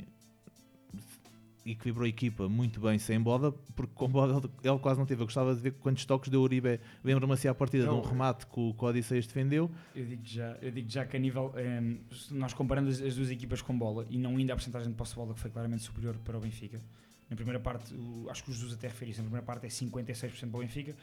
equilibrou 1.72 2.06
a 2.06 2.10
equipa 2.10 2.48
muito 2.50 2.80
bem 2.80 2.98
sem 3.00 3.20
bola, 3.20 3.52
porque 3.76 3.94
com 3.96 4.08
bola 4.08 4.38
ele, 4.38 4.50
ele 4.70 4.80
quase 4.80 5.00
não 5.00 5.06
teve. 5.06 5.22
Eu 5.22 5.26
gostava 5.26 5.54
de 5.56 5.62
ver 5.62 5.72
quantos 5.74 6.06
toques 6.06 6.30
deu 6.30 6.40
o 6.42 6.44
Uribe. 6.44 6.80
Lembro-me 7.04 7.34
assim 7.34 7.48
à 7.48 7.54
partida 7.56 7.84
de 7.84 7.90
um 7.90 8.02
remate 8.02 8.46
que 8.48 8.60
o, 8.60 8.74
que 8.74 8.84
o 8.84 8.88
Odisseias 8.88 9.26
defendeu. 9.28 9.70
Eu 9.96 10.06
digo 10.06 10.22
já, 10.26 10.58
eu 10.62 10.72
digo 10.72 10.90
já 10.90 11.06
que 11.06 11.16
a 11.16 11.20
nível, 11.20 11.54
em, 11.58 12.00
se 12.16 12.34
nós 12.34 12.54
comparando 12.54 12.90
as, 12.90 13.02
as 13.02 13.16
duas 13.16 13.30
equipas 13.32 13.62
com 13.62 13.78
bola 13.78 14.06
e 14.10 14.18
não 14.18 14.38
ainda 14.38 14.54
a 14.54 14.56
porcentagem 14.56 14.90
de 14.90 14.96
posse 14.96 15.12
de 15.12 15.18
bola 15.18 15.34
que 15.34 15.40
foi 15.40 15.50
claramente 15.52 15.84
superior 15.84 16.16
para 16.24 16.38
o 16.38 16.42
Benfica. 16.42 16.82
Na 17.30 17.36
primeira 17.36 17.60
parte, 17.60 17.94
o- 17.94 18.28
acho 18.30 18.44
que 18.44 18.50
os 18.50 18.56
Jesus 18.58 18.74
até 18.74 18.88
referiram, 18.88 19.18
na 19.20 19.24
primeira 19.24 19.46
parte 19.46 19.66
é 19.66 19.70
56% 19.70 20.50
para 20.50 20.58
o 20.58 20.62
Benfica, 20.62 20.96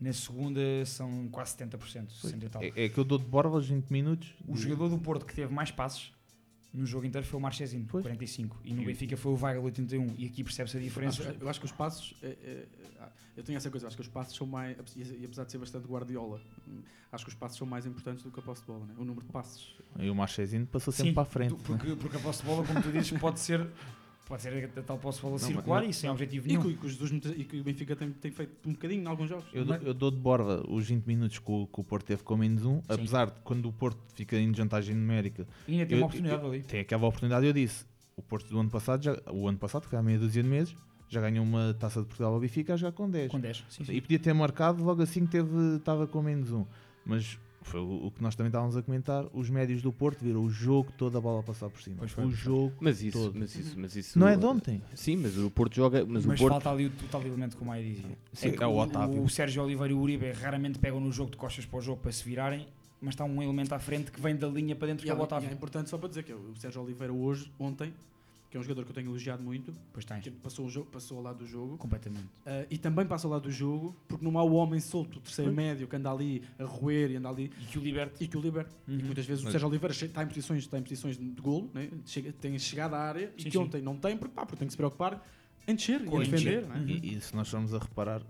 na 0.00 0.12
segunda 0.12 0.60
são 0.84 1.28
quase 1.28 1.56
70%, 1.56 2.10
60 2.10 2.44
e 2.44 2.48
tal. 2.48 2.62
É, 2.62 2.72
é 2.76 2.88
que 2.88 2.98
eu 2.98 3.04
dou 3.04 3.18
de 3.18 3.24
borla 3.24 3.52
aos 3.56 3.68
20 3.68 3.88
minutos. 3.90 4.32
O 4.46 4.56
jogador 4.56 4.88
do 4.88 4.98
Porto 4.98 5.24
que 5.26 5.34
teve 5.34 5.52
mais 5.52 5.70
passes 5.70 6.12
no 6.72 6.84
jogo 6.86 7.06
inteiro 7.06 7.26
foi 7.26 7.38
o 7.38 7.42
Marchezinho, 7.42 7.86
45, 7.86 8.58
e 8.64 8.72
no 8.74 8.84
Benfica 8.84 9.16
foi 9.16 9.32
o 9.32 9.36
Weigl, 9.42 9.64
81, 9.64 10.14
e 10.18 10.26
aqui 10.26 10.44
percebe-se 10.44 10.76
a 10.76 10.80
diferença. 10.80 11.22
Acho- 11.22 11.38
eu 11.40 11.48
acho 11.48 11.58
que 11.60 11.66
os 11.66 11.72
passos. 11.72 12.14
é, 12.22 12.26
é, 12.28 12.66
eu 13.36 13.42
tenho 13.44 13.56
essa 13.56 13.70
coisa, 13.70 13.86
acho 13.86 13.96
que 13.96 14.02
os 14.02 14.08
passos 14.08 14.36
são 14.36 14.46
mais. 14.46 14.76
E 14.96 15.24
apesar 15.24 15.44
de 15.44 15.52
ser 15.52 15.58
bastante 15.58 15.86
guardiola, 15.88 16.40
acho 17.12 17.24
que 17.24 17.30
os 17.30 17.36
passos 17.36 17.56
são 17.56 17.66
mais 17.66 17.86
importantes 17.86 18.22
do 18.24 18.30
que 18.30 18.38
a 18.40 18.42
posse 18.42 18.60
de 18.62 18.66
bola, 18.66 18.84
né? 18.86 18.94
o 18.98 19.04
número 19.04 19.24
de 19.26 19.32
passos. 19.32 19.76
E 19.98 20.10
o 20.10 20.14
Marchezinho 20.14 20.66
passou 20.66 20.92
sempre 20.92 21.10
Sim, 21.10 21.14
para 21.14 21.22
a 21.22 21.26
frente. 21.26 21.50
tu- 21.54 21.62
porque, 21.62 21.96
porque 21.96 22.16
a 22.16 22.20
posse 22.20 22.40
de 22.42 22.46
bola, 22.48 22.66
como 22.66 22.82
tu 22.82 22.92
dizes, 22.92 23.18
pode 23.18 23.40
ser, 23.40 23.66
pode 24.28 24.42
ser 24.42 24.70
a 24.76 24.82
tal 24.82 24.98
bola 24.98 25.14
Não, 25.22 25.38
circular 25.38 25.84
e 25.84 25.92
sem 25.92 26.08
objetivo 26.10 26.46
E 26.46 26.48
nenhum. 26.50 26.62
que, 26.62 26.68
e 26.68 26.74
que 26.76 26.86
os 26.86 27.10
muitas- 27.10 27.32
e 27.36 27.44
que 27.44 27.60
o 27.60 27.64
Benfica 27.64 27.96
tem, 27.96 28.10
tem 28.12 28.30
feito 28.30 28.68
um 28.68 28.72
bocadinho 28.72 29.02
em 29.02 29.06
alguns 29.06 29.28
jogos. 29.28 29.46
Eu, 29.52 29.64
dou- 29.64 29.76
eu 29.76 29.94
dou 29.94 30.10
de 30.10 30.18
borla 30.18 30.62
os 30.68 30.86
20 30.86 31.04
minutos 31.06 31.38
que 31.38 31.50
o, 31.50 31.66
que 31.66 31.80
o 31.80 31.84
Porto 31.84 32.04
teve 32.06 32.22
com 32.22 32.36
menos 32.36 32.64
um, 32.64 32.80
apesar 32.88 33.30
de 33.30 33.40
quando 33.40 33.66
o 33.68 33.72
Porto 33.72 33.98
fica 34.14 34.36
em 34.36 34.50
desvantagem 34.50 34.94
numérica. 34.94 35.46
E 35.66 35.72
ainda 35.72 35.86
tem 35.86 35.96
eu- 35.96 36.02
uma 36.02 36.06
oportunidade 36.06 36.42
eu- 36.42 36.48
ali. 36.50 36.62
Tem 36.62 36.80
aquela 36.80 37.06
oportunidade, 37.06 37.46
eu 37.46 37.52
disse. 37.52 37.84
O 38.16 38.22
Porto 38.22 38.48
do 38.48 38.58
ano 38.58 38.68
passado, 38.70 39.02
já, 39.02 39.16
o 39.30 39.48
ano 39.48 39.58
passado, 39.58 39.82
que 39.84 39.88
foi 39.90 39.98
há 39.98 40.02
meia 40.02 40.18
dúzia 40.18 40.42
de 40.42 40.48
meses, 40.48 40.74
já 41.08 41.20
ganhou 41.20 41.44
uma 41.44 41.72
taça 41.78 42.00
de 42.00 42.06
Portugal 42.06 42.34
ao 42.34 42.40
Benfica 42.40 42.76
já 42.76 42.90
com 42.92 43.08
10. 43.08 43.30
Com 43.30 43.40
10, 43.40 43.64
sim, 43.70 43.84
sim. 43.84 43.92
E 43.92 44.00
podia 44.00 44.18
ter 44.18 44.34
marcado 44.34 44.82
logo 44.84 45.00
assim 45.02 45.24
que 45.24 45.30
teve, 45.32 45.76
estava 45.76 46.06
com 46.06 46.20
menos 46.20 46.50
um. 46.52 46.66
Mas 47.06 47.38
foi 47.62 47.80
o, 47.80 48.10
que 48.10 48.22
nós 48.22 48.34
também 48.34 48.48
estávamos 48.48 48.76
a 48.76 48.82
comentar. 48.82 49.26
Os 49.32 49.50
médios 49.50 49.82
do 49.82 49.92
Porto 49.92 50.22
viram 50.24 50.42
o 50.42 50.50
jogo 50.50 50.92
todo 50.96 51.18
a 51.18 51.20
bola 51.20 51.42
passar 51.42 51.68
por 51.68 51.82
cima. 51.82 52.04
O 52.04 52.30
jogo 52.30 52.72
Mas 52.80 53.02
isso, 53.02 53.18
todo. 53.18 53.38
mas 53.38 53.54
isso, 53.54 53.74
mas 53.78 53.96
isso 53.96 54.18
Não 54.18 54.26
é 54.28 54.36
de 54.36 54.46
ontem. 54.46 54.82
Sim, 54.94 55.16
mas 55.16 55.36
o 55.36 55.50
Porto 55.50 55.74
joga, 55.74 56.04
mas, 56.06 56.24
Mas, 56.24 56.38
o 56.38 56.42
Porto 56.42 56.52
falta 56.54 56.70
ali 56.70 56.86
o, 56.86 56.92
tal 57.10 57.22
elemento 57.22 57.56
que 57.56 57.62
o 57.62 57.66
Maia 57.66 57.82
dizia. 57.82 58.18
Sim, 58.32 58.52
que 58.52 58.62
é 58.62 58.66
o 58.66 58.76
Otávio. 58.76 59.22
O 59.22 59.28
Sérgio 59.28 59.62
Oliveira 59.62 59.92
e 59.92 59.96
o 59.96 60.00
Uribe 60.00 60.30
raramente 60.32 60.78
pegam 60.78 61.00
no 61.00 61.12
jogo 61.12 61.30
de 61.30 61.36
costas 61.36 61.66
para 61.66 61.78
o 61.78 61.82
jogo 61.82 62.00
para 62.00 62.12
se 62.12 62.24
virarem, 62.24 62.66
mas 63.00 63.14
está 63.14 63.24
um 63.24 63.42
elemento 63.42 63.74
à 63.74 63.78
frente 63.78 64.10
que 64.10 64.20
vem 64.20 64.34
da 64.36 64.48
linha 64.48 64.74
para 64.74 64.88
dentro 64.88 65.04
E 65.04 65.06
que 65.06 65.10
é 65.10 65.14
o 65.14 65.18
é, 65.18 65.22
Otávio. 65.22 65.48
é 65.48 65.52
importante 65.52 65.90
só 65.90 65.98
para 65.98 66.08
dizer 66.08 66.22
que 66.22 66.32
o 66.32 66.54
Sérgio 66.56 66.82
Oliveira 66.82 67.12
hoje, 67.12 67.50
ontem, 67.58 67.92
que 68.50 68.56
é 68.56 68.60
um 68.60 68.62
jogador 68.62 68.84
que 68.84 68.90
eu 68.90 68.94
tenho 68.94 69.08
elogiado 69.10 69.42
muito, 69.42 69.74
Pois 69.92 70.04
tens. 70.04 70.22
que 70.22 70.30
passou, 70.30 70.66
o 70.66 70.70
jogo, 70.70 70.86
passou 70.90 71.18
ao 71.18 71.22
lado 71.24 71.38
do 71.40 71.46
jogo, 71.46 71.76
Completamente. 71.76 72.24
ah, 72.46 72.64
e 72.70 72.78
também 72.78 73.04
passa 73.06 73.26
ao 73.26 73.32
lado 73.32 73.42
do 73.42 73.50
jogo, 73.50 73.94
porque 74.08 74.24
não 74.24 74.38
há 74.38 74.42
o 74.42 74.54
homem 74.54 74.80
solto, 74.80 75.18
o 75.18 75.20
terceiro 75.20 75.52
médio, 75.52 75.86
que 75.86 75.94
anda 75.96 76.10
ali 76.10 76.42
a 76.58 76.64
roer 76.64 77.10
e 77.10 77.16
anda 77.16 77.28
ali 77.28 77.52
E 77.60 77.64
que 77.66 77.78
o 77.78 77.82
liberte. 77.82 78.24
e 78.24 78.26
que 78.28 78.36
o 78.36 78.40
liberte. 78.40 78.74
E 78.88 78.96
que 78.96 79.04
muitas 79.04 79.26
vezes 79.26 79.44
o 79.44 79.50
Sérgio 79.50 79.68
Oliveira 79.68 79.92
está 79.94 80.22
em 80.22 80.26
posições, 80.26 80.60
está 80.64 80.78
em 80.78 80.82
posições 80.82 81.18
de 81.18 81.28
golo, 81.40 81.70
né? 81.74 81.90
Chega, 82.06 82.32
tem 82.32 82.58
chegado 82.58 82.94
à 82.94 82.98
área 83.00 83.26
Sim, 83.28 83.34
e 83.36 83.44
que 83.44 83.50
sim. 83.50 83.58
ontem 83.58 83.82
não 83.82 83.96
tem, 83.96 84.16
porque, 84.16 84.34
pá, 84.34 84.46
porque 84.46 84.56
tem 84.58 84.66
que 84.66 84.72
se 84.72 84.78
preocupar 84.78 85.22
em 85.66 85.74
descer 85.74 86.02
Com 86.06 86.22
e 86.22 86.26
em 86.26 86.30
defender. 86.30 86.66
né? 86.66 86.76
Uhum. 86.80 86.88
E, 86.88 87.16
e 87.16 87.20
se 87.20 87.36
nós 87.36 87.48
formos 87.48 87.74
a 87.74 87.78
reparar, 87.78 88.22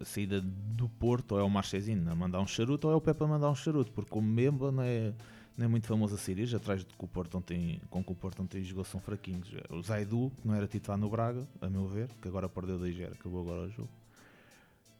a 0.00 0.04
saída 0.04 0.40
do 0.40 0.88
Porto 0.88 1.32
ou 1.32 1.38
é 1.38 1.42
o 1.44 1.48
Marchezinho 1.50 2.10
a 2.10 2.14
mandar 2.16 2.40
um 2.40 2.46
charuto 2.46 2.88
ou 2.88 2.92
é 2.94 2.96
o 2.96 3.00
Pepe 3.00 3.22
a 3.22 3.26
mandar 3.28 3.48
um 3.50 3.54
charuto, 3.54 3.92
porque 3.92 4.18
o 4.18 4.22
Memba 4.22 4.72
não 4.72 4.82
é, 4.82 5.12
não 5.56 5.64
é 5.64 5.68
muito 5.68 5.86
famoso 5.86 6.14
a 6.14 6.44
já 6.46 6.56
atrás 6.58 6.80
de 6.80 6.86
que 6.86 7.04
o 7.04 7.08
Porto 7.08 7.38
ontem, 7.38 7.80
com 7.88 8.02
que 8.04 8.12
o 8.12 8.14
Porto 8.14 8.42
ontem 8.42 8.62
jogou 8.62 8.84
são 8.84 9.00
fraquinhos. 9.00 9.48
O 9.70 9.82
Zaidu, 9.82 10.30
que 10.40 10.46
não 10.46 10.54
era 10.54 10.66
titular 10.66 10.98
no 10.98 11.08
Braga, 11.08 11.42
a 11.60 11.68
meu 11.68 11.86
ver, 11.86 12.08
que 12.20 12.28
agora 12.28 12.48
perdeu 12.48 12.78
da 12.78 12.88
Igera, 12.88 13.12
acabou 13.18 13.40
agora 13.40 13.62
o 13.62 13.70
jogo. 13.70 13.88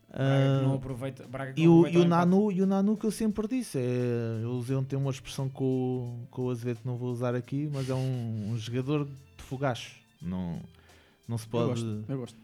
Braga 0.08 0.58
que 0.58 0.64
não 0.64 0.72
Ah, 0.72 0.76
aproveita. 0.76 1.26
Braga 1.26 1.52
que 1.52 1.60
e, 1.62 1.68
o, 1.68 1.86
e, 1.86 1.98
o. 1.98 2.04
Nanu, 2.04 2.50
e 2.52 2.62
o 2.62 2.66
Nanu 2.66 2.96
que 2.96 3.04
eu 3.04 3.10
sempre 3.10 3.46
disse, 3.48 3.76
é, 3.78 4.40
eu 4.42 4.50
usei 4.52 4.74
ontem 4.76 4.96
uma 4.96 5.10
expressão 5.10 5.48
com, 5.48 5.64
o- 5.64 6.26
com 6.30 6.42
o 6.46 6.50
Azevedo 6.50 6.78
que 6.80 6.86
não 6.86 6.96
vou 6.96 7.10
usar 7.12 7.34
aqui, 7.34 7.68
mas 7.72 7.90
é 7.90 7.94
um, 7.94 8.50
um 8.52 8.56
jogador 8.56 9.04
de 9.04 9.42
fogacho. 9.42 9.96
Não, 10.22 10.60
não 11.28 11.36
se 11.36 11.44
Eu 11.46 11.50
pode. 11.50 11.66
gosto, 11.68 12.04
eu 12.08 12.18
gosto. 12.18 12.38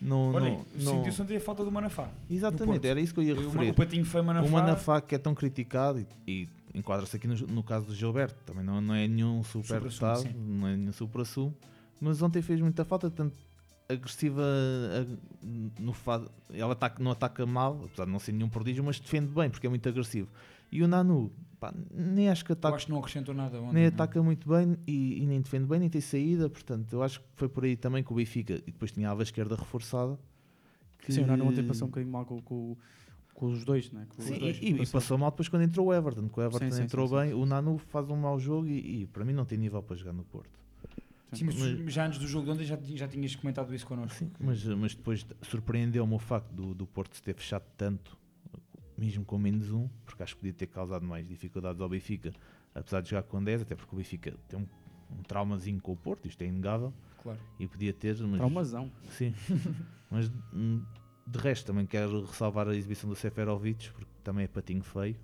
Não, 0.00 0.32
Olha, 0.32 0.50
não, 0.50 0.64
não, 0.76 0.92
sentiu-se 0.96 1.20
ontem 1.22 1.36
a 1.36 1.40
falta 1.40 1.64
do 1.64 1.72
Manafá. 1.72 2.08
Exatamente, 2.30 2.86
era 2.86 3.00
isso 3.00 3.12
que 3.12 3.20
eu 3.20 3.24
ia 3.24 3.34
O, 3.34 3.44
referir. 3.50 3.70
o 3.70 3.74
Patinho 3.74 4.04
foi 4.04 4.22
Manafá. 4.22 4.46
O 4.46 4.50
Manafá 4.50 5.00
que 5.00 5.14
é 5.14 5.18
tão 5.18 5.34
criticado 5.34 5.98
e, 6.26 6.42
e 6.42 6.48
enquadra-se 6.74 7.16
aqui 7.16 7.26
no, 7.26 7.34
no 7.48 7.62
caso 7.62 7.86
do 7.86 7.94
Gilberto, 7.94 8.36
também 8.44 8.64
não, 8.64 8.80
não 8.80 8.94
é 8.94 9.06
nenhum 9.08 9.42
super 9.42 9.90
sim. 9.90 10.32
não 10.34 10.68
é 10.68 10.76
nenhum 10.76 10.92
supra-sumo, 10.92 11.54
mas 12.00 12.20
ontem 12.22 12.40
fez 12.42 12.60
muita 12.60 12.84
falta, 12.84 13.10
tanto 13.10 13.34
agressiva 13.88 14.42
a- 14.42 15.80
no 15.80 15.92
fa- 15.92 16.24
ela 16.52 16.72
ataca, 16.72 17.02
não 17.02 17.10
ataca 17.10 17.44
mal, 17.46 17.82
apesar 17.84 18.04
de 18.04 18.10
não 18.12 18.18
ser 18.18 18.32
nenhum 18.32 18.48
prodígio, 18.48 18.84
mas 18.84 19.00
defende 19.00 19.28
bem 19.32 19.50
porque 19.50 19.66
é 19.66 19.70
muito 19.70 19.88
agressivo. 19.88 20.28
E 20.70 20.82
o 20.82 20.86
Nanu, 20.88 21.32
pá, 21.58 21.74
nem 21.92 22.28
acho 22.30 22.44
que 22.44 22.52
Eu 22.52 22.54
ataca, 22.54 22.76
acho 22.76 22.86
que 22.86 22.92
não 22.92 22.98
acrescentou 23.00 23.34
nada 23.34 23.60
ontem. 23.60 23.74
nem 23.74 23.82
não. 23.84 23.88
ataca 23.88 24.22
muito 24.22 24.48
bem 24.48 24.76
e, 24.86 25.20
e 25.22 25.26
nem 25.26 25.40
defende 25.40 25.64
bem, 25.66 25.80
nem 25.80 25.88
tem 25.90 26.00
saída, 26.00 26.48
portanto, 26.48 26.92
eu 26.92 27.02
acho 27.02 27.18
que 27.20 27.26
foi 27.34 27.48
por 27.48 27.64
aí 27.64 27.76
também 27.76 28.04
que 28.04 28.12
o 28.12 28.14
Benfica, 28.16 28.54
e 28.54 28.70
depois 28.70 28.92
tinha 28.92 29.08
a 29.08 29.10
ala 29.10 29.22
esquerda 29.24 29.56
reforçada. 29.56 30.16
Que... 31.00 31.12
Sim, 31.12 31.22
o 31.24 31.26
Nano 31.26 31.46
ontem 31.46 31.64
passou 31.64 31.88
um 31.88 31.90
bocadinho 31.90 32.12
mal 32.12 32.24
com, 32.24 32.40
com, 32.42 32.76
com 33.40 33.46
os 33.46 33.64
dois, 33.64 33.90
né? 33.90 34.06
Com 34.10 34.20
os 34.20 34.28
Sim, 34.28 34.38
dois. 34.38 34.58
e, 34.60 34.82
e 34.82 34.86
passou 34.86 35.16
mal 35.16 35.30
depois 35.30 35.48
quando 35.48 35.62
entrou 35.62 35.86
o 35.86 35.94
Everton. 35.94 36.28
Que 36.28 36.40
o 36.40 36.42
Everton 36.42 36.70
Sim, 36.70 36.82
entrou 36.82 37.08
sim, 37.08 37.16
bem, 37.16 37.32
o 37.32 37.46
Nanu 37.46 37.78
faz 37.78 38.06
um 38.10 38.16
mau 38.16 38.38
jogo 38.38 38.66
e, 38.68 39.00
e 39.00 39.06
para 39.06 39.24
mim 39.24 39.32
não 39.32 39.46
tem 39.46 39.56
nível 39.56 39.82
para 39.82 39.96
jogar 39.96 40.12
no 40.12 40.24
Porto. 40.24 40.60
Sim, 41.32 41.44
mas, 41.44 41.56
já 41.90 42.06
antes 42.06 42.18
do 42.18 42.26
jogo 42.26 42.44
de 42.44 42.50
ontem 42.50 42.64
já, 42.64 42.78
já 42.82 43.08
tinhas 43.08 43.34
comentado 43.34 43.74
isso 43.74 43.86
connosco. 43.86 44.18
Sim, 44.18 44.30
mas, 44.38 44.62
mas 44.66 44.94
depois 44.94 45.26
surpreendeu-me 45.40 46.14
o 46.14 46.18
facto 46.18 46.52
do, 46.52 46.74
do 46.74 46.86
Porto 46.86 47.14
se 47.14 47.22
ter 47.22 47.34
fechado 47.34 47.64
tanto, 47.78 48.18
mesmo 48.98 49.24
com 49.24 49.38
menos 49.38 49.70
um, 49.70 49.88
porque 50.04 50.22
acho 50.22 50.34
que 50.34 50.40
podia 50.40 50.52
ter 50.52 50.66
causado 50.66 51.06
mais 51.06 51.26
dificuldades 51.26 51.80
ao 51.80 51.88
Benfica, 51.88 52.34
apesar 52.74 53.00
de 53.00 53.08
jogar 53.08 53.22
com 53.22 53.42
10, 53.42 53.62
até 53.62 53.74
porque 53.74 53.94
o 53.94 53.96
Benfica 53.96 54.34
tem 54.48 54.58
um, 54.58 54.66
um 55.18 55.22
traumazinho 55.22 55.80
com 55.80 55.92
o 55.92 55.96
Porto, 55.96 56.28
isto 56.28 56.42
é 56.42 56.46
inegável. 56.46 56.92
Claro. 57.22 57.38
E 57.58 57.66
podia 57.66 57.94
ter. 57.94 58.18
Mas, 58.18 58.36
Traumazão. 58.36 58.90
Sim. 59.10 59.32
mas 60.10 60.30
hum, 60.52 60.82
de 61.30 61.38
resto 61.38 61.66
também 61.66 61.86
quero 61.86 62.24
ressalvar 62.24 62.68
a 62.68 62.74
exibição 62.74 63.08
do 63.08 63.16
Seferovic, 63.16 63.90
porque 63.90 64.10
também 64.24 64.44
é 64.44 64.48
patinho 64.48 64.82
feio. 64.82 65.16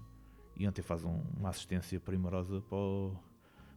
E 0.57 0.67
ontem 0.67 0.83
faz 0.83 1.05
um- 1.05 1.21
uma 1.39 1.51
assistência 1.51 2.01
primorosa 2.01 2.61
para 2.69 2.79
o, 2.79 3.13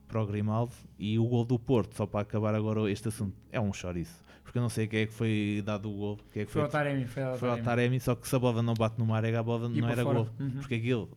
para 0.07 0.21
o 0.21 0.25
Grimaldo. 0.25 0.73
E 0.97 1.19
o 1.19 1.25
gol 1.27 1.43
do 1.43 1.59
Porto, 1.59 1.95
só 1.95 2.05
para 2.05 2.21
acabar 2.21 2.55
agora 2.55 2.89
este 2.89 3.07
assunto, 3.09 3.35
é 3.51 3.59
um 3.59 3.73
chouriço. 3.73 4.23
Porque 4.43 4.57
eu 4.57 4.61
não 4.61 4.69
sei 4.69 4.87
quem 4.87 5.01
é 5.01 5.05
que 5.05 5.13
foi 5.13 5.61
dado 5.63 5.91
o 5.91 5.93
gol. 5.95 6.19
Quem 6.31 6.41
é 6.43 6.45
que 6.45 6.51
Foi 6.51 6.61
ao 6.63 6.67
Taremi, 6.69 7.05
foi 7.05 7.23
Foi 7.37 7.49
ao 7.49 7.57
Taremi. 7.61 7.99
Só 7.99 8.15
que 8.15 8.27
se 8.27 8.35
a 8.35 8.39
bola 8.39 8.63
não 8.63 8.73
bate 8.73 8.97
no 8.97 9.05
Marega, 9.05 9.39
a 9.41 9.43
bola 9.43 9.69
Ia 9.69 9.81
não 9.81 9.89
era 9.89 10.03
fora. 10.03 10.19
gol. 10.23 10.29
Uhum. 10.39 10.49
Porque 10.59 10.75
aquilo, 10.75 11.09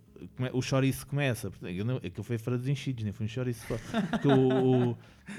o 0.53 0.63
chouriço 0.63 1.07
começa. 1.07 1.49
Aquilo, 1.63 1.85
não- 1.87 1.97
aquilo 1.97 2.23
foi 2.23 2.39
fora 2.39 2.59
dos 2.59 2.69
enchidos, 2.69 3.05
nem 3.05 3.13
foi 3.13 3.27
um 3.27 3.29
chouriço 3.29 3.67
só. 3.67 3.77
Porque 4.11 4.29
o, 4.29 4.91
o, 4.91 4.97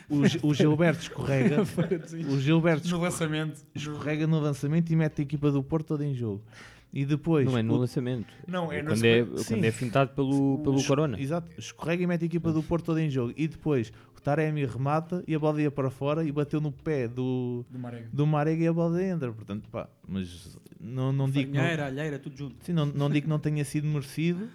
o, 0.10 0.28
Gi- 0.28 0.40
o 0.44 0.54
Gilberto 0.54 1.02
escorrega. 1.04 1.58
O 2.32 2.40
Gilberto 2.40 2.88
No 2.90 3.00
lançamento. 3.00 3.62
escorrega 3.76 4.26
no 4.28 4.40
lançamento 4.40 4.92
e 4.92 4.96
mete 4.96 5.20
a 5.20 5.24
equipa 5.24 5.52
do 5.52 5.62
Porto 5.64 5.88
toda 5.88 6.06
em 6.06 6.14
jogo. 6.14 6.44
E 6.96 7.06
depois. 7.06 7.46
Não 7.48 7.58
é 7.58 7.64
no 7.64 7.74
o- 7.74 7.78
lançamento. 7.78 8.32
Não, 8.48 8.72
é 8.72 8.82
no 8.84 8.90
quando, 8.92 9.04
é, 9.04 9.26
sequ- 9.26 9.48
quando 9.48 9.64
é 9.66 9.72
fintado 9.72 10.12
pelo, 10.12 10.60
pelo 10.60 10.78
es- 10.78 10.86
Corona. 10.86 11.20
Exato, 11.20 11.50
escorrega 11.58 12.04
e 12.04 12.08
mete 12.08 12.22
a 12.22 12.26
equipa 12.26 12.52
do 12.52 12.62
Porto 12.62 12.86
toda 12.86 13.02
em 13.02 13.10
jogo. 13.10 13.34
E 13.36 13.48
depois 13.48 13.92
o 14.16 14.22
Taremi 14.22 14.64
remata 14.66 15.24
e 15.28 15.34
a 15.34 15.40
bola 15.40 15.60
ia 15.60 15.72
para 15.72 15.90
fora 15.90 16.24
e 16.24 16.32
bateu 16.32 16.62
no 16.62 16.72
pé 16.72 17.08
do, 17.08 17.66
Do 17.70 17.80
Marega. 17.80 18.10
do 18.14 18.28
Marega 18.28 18.64
e 18.64 18.68
a 18.68 18.74
bola 18.74 19.04
entra. 19.04 19.32
Portanto, 19.34 19.68
pá, 19.72 19.90
mas 20.08 20.56
não, 20.80 21.12
não 21.12 21.28
digo. 21.28 21.52
que 21.52 21.58
não- 21.58 21.64
alheira, 21.64 22.20
tudo 22.20 22.38
junto. 22.38 22.56
Sim, 22.64 22.74
não, 22.74 22.86
não 22.86 23.10
digo 23.10 23.24
que 23.26 23.30
não 23.30 23.40
tenha 23.40 23.66
sido 23.66 23.88
merecido, 23.88 24.48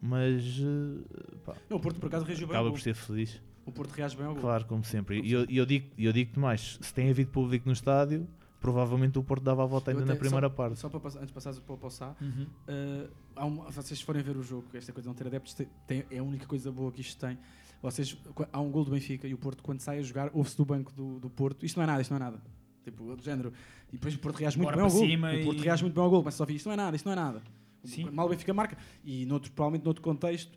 mas 0.00 0.42
eh, 0.60 1.36
pá, 1.44 1.54
Não, 1.68 1.76
o 1.76 1.80
Porto 1.80 1.98
por 2.00 2.06
acaso 2.06 2.24
reagiu 2.24 2.46
bem 2.46 2.56
ao 2.56 2.62
acaba 2.62 2.74
por 2.74 2.80
ser 2.82 2.94
feliz. 2.94 3.40
O 3.66 3.72
Porto 3.72 3.90
reage 3.92 4.16
bem 4.16 4.26
ao 4.26 4.32
gol. 4.32 4.40
Claro, 4.42 4.64
como 4.64 4.82
sempre. 4.84 5.20
E 5.20 5.32
eu, 5.32 5.46
eu 5.48 5.66
digo, 5.66 5.90
e 5.96 6.04
eu 6.06 6.12
digo-te 6.12 6.38
mais: 6.38 6.78
se 6.80 6.92
tem 6.94 7.10
havido 7.10 7.30
público 7.30 7.66
no 7.66 7.72
estádio, 7.72 8.26
provavelmente 8.60 9.18
o 9.18 9.22
Porto 9.22 9.42
dava 9.44 9.62
a 9.62 9.66
volta 9.66 9.90
ainda 9.90 10.04
na 10.04 10.12
até- 10.12 10.20
primeira 10.20 10.48
só, 10.48 10.54
parte. 10.54 10.78
Só 10.78 10.88
para 10.88 11.00
passar, 11.00 11.18
antes 11.18 11.28
de 11.28 11.34
passares 11.34 11.58
para 11.58 11.74
o 11.74 11.78
Poçá, 11.78 12.16
Uhum. 12.20 12.46
uh, 12.68 13.10
há 13.36 13.46
um- 13.46 13.66
se 13.70 13.76
vocês 13.76 14.00
forem 14.00 14.22
ver 14.22 14.36
o 14.36 14.42
jogo, 14.42 14.66
esta 14.74 14.92
coisa 14.92 15.04
de 15.04 15.08
não 15.08 15.14
ter 15.14 15.26
adeptos 15.26 15.54
tem- 15.54 15.68
tem- 15.86 16.04
é 16.10 16.18
a 16.18 16.22
única 16.22 16.46
coisa 16.46 16.70
boa 16.72 16.90
que 16.90 17.00
isto 17.00 17.18
tem. 17.20 17.38
Vocês, 17.82 18.16
há 18.52 18.60
um 18.60 18.70
gol 18.70 18.84
do 18.84 18.90
Benfica 18.90 19.26
e 19.28 19.32
o 19.34 19.38
Porto, 19.38 19.62
quando 19.62 19.80
sai 19.80 19.98
a 19.98 20.02
jogar, 20.02 20.30
ouve-se 20.34 20.56
do 20.56 20.64
banco 20.64 20.92
do, 20.92 21.18
do 21.20 21.30
Porto. 21.30 21.64
Isto 21.64 21.76
não 21.76 21.84
é 21.84 21.86
nada, 21.86 22.02
isto 22.02 22.10
não 22.10 22.16
é 22.16 22.20
nada. 22.20 22.42
Tipo, 22.84 23.14
do 23.16 23.22
género. 23.22 23.52
E 23.88 23.92
depois 23.92 24.14
o 24.14 24.18
Porto 24.18 24.36
reage 24.36 24.56
muito 24.58 24.66
Bora 24.66 24.76
bem 24.76 24.84
ao 24.84 24.90
gol. 24.90 25.02
O 25.40 25.44
Porto 25.44 25.58
e- 25.60 25.64
reage 25.64 25.82
muito 25.82 25.94
bem 25.94 26.04
ao 26.04 26.10
gol, 26.10 26.22
mas 26.24 26.34
só 26.34 26.44
vi 26.44 26.56
isto 26.56 26.66
não 26.66 26.72
é 26.72 26.76
nada, 26.76 26.96
isto 26.96 27.04
não 27.06 27.12
é 27.12 27.16
nada. 27.16 27.42
Sim. 27.84 28.10
Mal 28.10 28.26
o 28.26 28.28
Benfica 28.28 28.52
marca. 28.54 28.76
E 29.04 29.24
noutro, 29.26 29.50
provavelmente 29.52 29.84
noutro 29.84 30.02
contexto, 30.02 30.52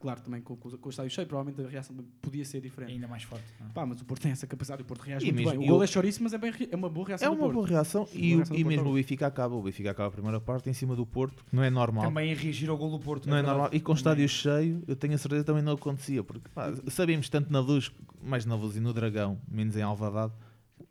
claro, 0.00 0.20
também 0.20 0.40
com, 0.42 0.54
com, 0.54 0.70
com 0.70 0.86
o 0.88 0.90
estádio 0.90 1.10
cheio, 1.10 1.26
provavelmente 1.26 1.66
a 1.66 1.68
reação 1.70 1.96
podia 2.20 2.44
ser 2.44 2.60
diferente. 2.60 2.92
Ainda 2.92 3.08
mais 3.08 3.22
forte. 3.22 3.44
não 3.58 3.66
é? 3.68 3.72
Pá, 3.72 3.84
mas 3.86 4.00
o 4.00 4.04
Porto 4.04 4.22
tem 4.22 4.30
essa 4.30 4.46
capacidade, 4.46 4.82
o 4.82 4.84
Porto 4.84 5.00
reage 5.00 5.26
E 5.26 5.32
muito 5.32 5.46
mesmo- 5.46 5.60
bem. 5.60 5.68
O 5.68 5.72
gol 5.72 5.82
é 5.82 5.86
chouriço, 5.86 6.22
mas 6.22 6.32
é, 6.34 6.38
bem, 6.38 6.52
é 6.70 6.76
uma 6.76 6.88
boa 6.90 7.08
reação 7.08 7.26
É 7.26 7.30
do 7.30 7.34
uma 7.36 7.44
Porto. 7.46 7.54
boa 7.54 7.66
reação 7.68 8.08
e, 8.12 8.34
reação 8.36 8.56
e 8.56 8.62
Porto 8.62 8.68
mesmo 8.76 8.90
o. 8.90 8.94
Benfica 8.94 9.26
acaba. 9.26 9.54
O 9.56 9.62
Benfica 9.62 9.90
acaba 9.90 10.08
a 10.08 10.12
primeira 10.12 10.40
parte 10.40 10.68
em 10.68 10.72
cima 10.72 10.94
do 10.94 11.06
Porto, 11.06 11.42
que 11.44 11.56
não 11.56 11.62
é 11.64 11.70
normal. 11.70 12.04
Também 12.04 12.32
a 12.32 12.36
reagir 12.36 12.68
ao 12.68 12.76
gol 12.76 12.90
do 12.90 12.98
Porto. 13.00 13.28
Não 13.28 13.34
é 13.36 13.38
verdade. 13.38 13.58
normal. 13.58 13.70
E 13.74 13.80
com 13.80 13.92
o 13.92 13.94
Também. 13.96 14.24
estádio 14.24 14.28
cheio, 14.28 14.82
eu 14.86 14.94
tenho 14.94 15.14
a 15.14 15.18
certeza 15.18 15.42
que 15.42 15.46
também 15.46 15.62
não 15.62 15.72
acontecia. 15.72 16.22
Porque 16.22 16.48
pá, 16.54 16.72
sabíamos 16.88 17.28
tanto 17.28 17.50
na 17.52 17.58
luz, 17.60 17.90
mais 18.22 18.44
na 18.44 18.54
luz 18.54 18.76
e 18.76 18.80
no 18.80 18.92
Dragão, 18.92 19.40
menos 19.50 19.74
em 19.76 19.82
Alvadade, 19.82 20.32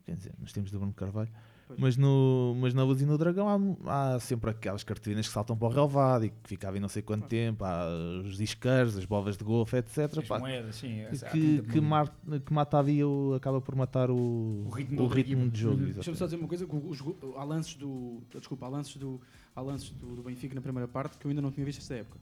quer 0.06 0.15
dizer, 0.15 0.34
nos 0.39 0.52
tempos 0.52 0.71
do 0.71 0.80
Bruno 0.80 0.93
Carvalho. 0.93 1.30
Mas, 1.78 1.98
no, 1.98 2.56
mas 2.62 2.74
na 2.74 2.84
luz 2.84 3.02
e 3.02 3.06
no 3.06 3.18
Dragão 3.18 3.48
há, 3.86 4.14
há 4.16 4.20
sempre 4.20 4.52
aquelas 4.52 4.84
cartolinas 4.84 5.28
que 5.28 5.34
saltam 5.34 5.58
para 5.58 5.68
o 5.68 5.72
relevado 5.72 6.26
e 6.26 6.30
que 6.30 6.36
ficavam 6.46 6.80
não 6.80 6.88
sei 6.88 7.02
quanto 7.02 7.28
tempo. 7.28 7.64
Há 7.66 7.86
os 8.24 8.38
disqueiros, 8.38 8.98
as 8.98 9.06
bolas 9.06 9.36
de 9.38 9.44
golfe, 9.44 9.76
etc. 9.78 10.18
As 10.20 10.28
pá, 10.28 10.40
moedas, 10.40 10.76
sim. 10.78 11.04
há 11.04 11.10
que, 11.30 11.62
que, 11.64 11.82
mar, 11.82 12.14
que 12.46 12.54
mata 12.54 12.80
a 12.80 12.82
via, 12.82 13.08
o- 13.08 13.34
acaba 13.34 13.60
por 13.60 13.76
matar 13.76 14.10
o, 14.10 14.64
O 14.66 14.70
ritmo 14.70 15.02
o 15.02 15.08
ritmo 15.08 15.50
de 15.50 15.60
jogo. 15.60 15.84
Uhum. 15.84 15.92
Deixa-me 15.92 16.16
só 16.18 16.26
dizer 16.26 16.38
uma 16.38 16.48
coisa, 16.48 16.66
os 16.66 17.04
há 17.36 17.44
lances 17.44 17.76
do. 17.76 18.22
Desculpa, 18.34 18.66
há 18.66 18.70
lances 18.70 18.96
do, 18.96 19.20
há 19.56 19.62
lances 19.62 19.90
do, 19.90 20.16
do 20.16 20.24
Benfica 20.24 20.56
na 20.56 20.62
primeira 20.62 20.88
parte 20.88 21.18
que 21.18 21.26
eu 21.26 21.30
ainda 21.30 21.42
não 21.42 21.52
tinha 21.52 21.66
visto 21.66 21.80
esta 21.80 21.96
época. 21.96 22.18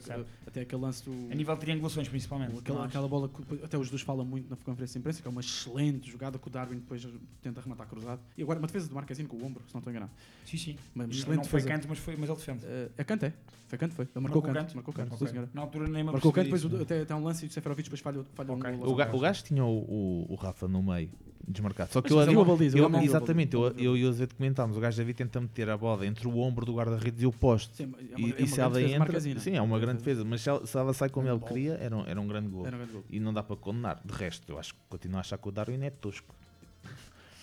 Certo. 0.00 0.26
Até 0.46 0.62
aquele 0.62 0.82
lance 0.82 1.04
do. 1.04 1.12
A 1.30 1.34
nível 1.34 1.54
de 1.54 1.60
triangulações, 1.60 2.08
principalmente. 2.08 2.58
Aquela, 2.58 2.86
aquela 2.86 3.06
bola 3.06 3.28
que 3.28 3.64
até 3.64 3.78
os 3.78 3.88
dois 3.88 4.02
falam 4.02 4.24
muito 4.24 4.50
na 4.50 4.56
conferência 4.56 4.94
de 4.94 4.98
imprensa, 4.98 5.22
que 5.22 5.28
é 5.28 5.30
uma 5.30 5.40
excelente 5.40 6.10
jogada 6.10 6.38
que 6.38 6.46
o 6.48 6.50
Darwin 6.50 6.76
depois 6.76 7.06
tenta 7.40 7.60
rematar 7.60 7.86
cruzado. 7.86 8.20
E 8.36 8.42
agora 8.42 8.58
uma 8.58 8.66
defesa 8.66 8.88
do 8.88 8.94
Marquezine 8.94 9.28
com 9.28 9.36
o 9.36 9.44
ombro, 9.44 9.62
se 9.66 9.74
não 9.74 9.78
estou 9.78 9.90
enganado. 9.92 10.10
Sim, 10.44 10.56
sim. 10.56 10.76
Excelente 11.10 11.26
não 11.26 11.44
foi 11.44 11.60
defesa. 11.60 11.68
canto, 11.68 11.88
mas, 11.88 11.98
foi, 11.98 12.16
mas 12.16 12.28
ele 12.28 12.38
defende. 12.38 12.66
É 12.96 13.04
canto, 13.04 13.26
é? 13.26 13.32
Foi 13.68 13.78
canto, 13.78 13.94
foi. 13.94 14.04
Ele 14.14 14.22
marcou, 14.22 14.42
canto. 14.42 14.74
Marcou 14.74 14.94
canto, 14.94 15.14
Ok. 15.14 15.26
sim, 15.26 15.32
senhora. 15.32 15.50
Na 15.54 15.62
altura 15.62 15.88
nem 15.88 16.02
Marcou 16.02 16.32
canto, 16.32 16.44
depois 16.50 16.82
até, 16.82 17.02
até 17.02 17.14
um 17.14 17.22
lance 17.22 17.44
e 17.44 17.48
o 17.48 17.52
Seferovic 17.52 17.84
depois 17.88 18.00
falhou, 18.00 18.24
falhou 18.34 18.56
Ok. 18.56 18.70
um. 18.72 18.82
O, 18.82 19.16
o 19.16 19.20
gajo 19.20 19.44
tinha 19.44 19.64
o, 19.64 19.78
o, 19.78 20.32
o 20.32 20.34
Rafa 20.34 20.66
no 20.66 20.82
meio, 20.82 21.10
desmarcado. 21.46 21.92
Só 21.92 22.00
que 22.02 22.12
Mas 22.14 22.28
eu, 22.28 22.40
a 22.40 22.44
baliza, 22.44 22.78
eu- 22.78 22.88
o 22.88 22.96
a 22.96 23.04
exatamente, 23.04 23.54
eu, 23.54 23.68
eu 23.78 23.96
e 23.96 24.04
o 24.04 24.12
Zé 24.12 24.26
comentámos. 24.26 24.76
O 24.76 24.80
gajo 24.80 24.96
David 24.96 25.16
tenta 25.16 25.40
meter 25.40 25.68
a 25.70 25.76
bola 25.76 26.06
entre 26.06 26.26
o 26.28 26.38
ombro 26.38 26.64
do 26.66 26.74
guarda-redes 26.74 27.22
e 27.22 27.26
o 27.26 27.32
poste. 27.32 27.76
Sim, 27.76 27.84
é 28.12 28.16
uma- 28.16 28.28
e, 28.28 28.32
é 28.32 28.42
e 28.42 28.46
se 28.46 28.60
ela 28.60 28.80
entra, 28.82 29.20
sim, 29.40 29.56
é 29.56 29.62
uma 29.62 29.78
grande 29.78 29.98
defesa. 29.98 30.24
Mas 30.24 30.40
se 30.42 30.48
ela, 30.48 30.66
se 30.66 30.76
ela 30.76 30.92
sai 30.94 31.08
como 31.08 31.26
Grande 31.26 31.40
ele 31.42 31.48
bola. 31.48 31.52
queria, 31.52 31.74
era, 31.84 31.96
um- 31.96 32.06
era 32.06 32.20
um 32.20 32.26
grande 32.26 32.48
gol. 32.48 32.66
Um. 32.66 33.02
E 33.10 33.18
não 33.20 33.32
dá 33.32 33.42
para 33.42 33.56
condenar. 33.56 34.00
De 34.04 34.12
resto, 34.12 34.50
eu 34.50 34.58
acho 34.58 34.74
que 34.74 34.80
continuo 34.88 35.16
a 35.18 35.20
achar 35.20 35.38
que 35.38 35.48
o 35.48 35.50
Darwin 35.52 35.82
é 35.84 35.90
tosco. 35.90 36.34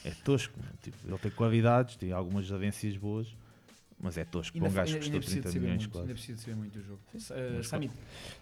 É 0.05 0.11
tosco. 0.11 0.59
Tipo, 0.81 0.97
ele 1.07 1.17
tem 1.17 1.31
qualidades, 1.31 1.95
tem 1.95 2.11
algumas 2.11 2.51
avências 2.51 2.97
boas, 2.97 3.27
mas 3.99 4.17
é 4.17 4.25
tosco. 4.25 4.57
Para 4.59 4.67
um 4.67 4.71
gajo 4.73 4.93
que 4.93 4.99
custou 4.99 5.19
precisa 5.19 5.35
de 5.37 5.41
30 5.43 5.49
saber 5.53 5.59
milhões 5.63 5.77
muito, 5.81 5.91
quase. 5.91 6.03
Ainda 6.03 6.13
precisa 6.13 6.37
de 6.37 6.41
saber 6.43 6.55
muito 6.57 6.77
do 6.79 6.85
jogo. 6.85 6.99
mas 7.13 7.29
Uh, 7.29 7.63
Sami, 7.63 7.91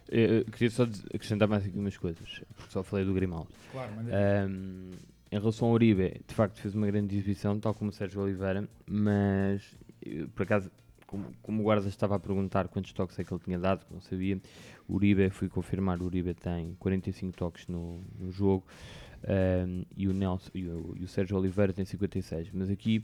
Eh, 0.09 0.43
queria 0.51 0.71
só 0.71 0.83
acrescentar 1.13 1.47
mais 1.47 1.63
aqui 1.65 1.77
umas 1.77 1.95
coisas, 1.97 2.41
porque 2.55 2.71
só 2.71 2.81
falei 2.83 3.05
do 3.05 3.13
Grimaldo. 3.13 3.47
Claro, 3.71 3.93
manda 3.95 4.11
Ahm, 4.11 4.91
em 5.31 5.39
relação 5.39 5.69
ao 5.69 5.73
Uribe, 5.73 6.21
de 6.27 6.35
facto 6.35 6.59
fez 6.59 6.75
uma 6.75 6.85
grande 6.87 7.15
exibição, 7.15 7.57
tal 7.57 7.73
como 7.73 7.89
o 7.89 7.93
Sérgio 7.93 8.21
Oliveira, 8.21 8.67
mas 8.85 9.63
eh, 10.05 10.25
por 10.35 10.43
acaso, 10.43 10.69
como, 11.07 11.25
como 11.41 11.61
o 11.61 11.63
guarda 11.63 11.87
estava 11.87 12.15
a 12.15 12.19
perguntar 12.19 12.67
quantos 12.67 12.91
toques 12.91 13.17
é 13.17 13.23
que 13.23 13.33
ele 13.33 13.41
tinha 13.41 13.57
dado, 13.57 13.85
não 13.89 14.01
sabia, 14.01 14.41
o 14.87 14.95
Uribe, 14.95 15.29
fui 15.29 15.47
confirmar, 15.47 16.01
o 16.01 16.05
Uribe 16.05 16.33
tem 16.33 16.75
45 16.79 17.37
toques 17.37 17.67
no, 17.67 18.01
no 18.19 18.29
jogo 18.29 18.65
ahm, 19.23 19.83
e, 19.95 20.07
o 20.07 20.13
Nelson, 20.13 20.51
e, 20.53 20.67
o, 20.67 20.95
e 20.99 21.03
o 21.05 21.07
Sérgio 21.07 21.37
Oliveira 21.37 21.71
tem 21.71 21.85
56, 21.85 22.49
mas 22.51 22.69
aqui 22.69 23.03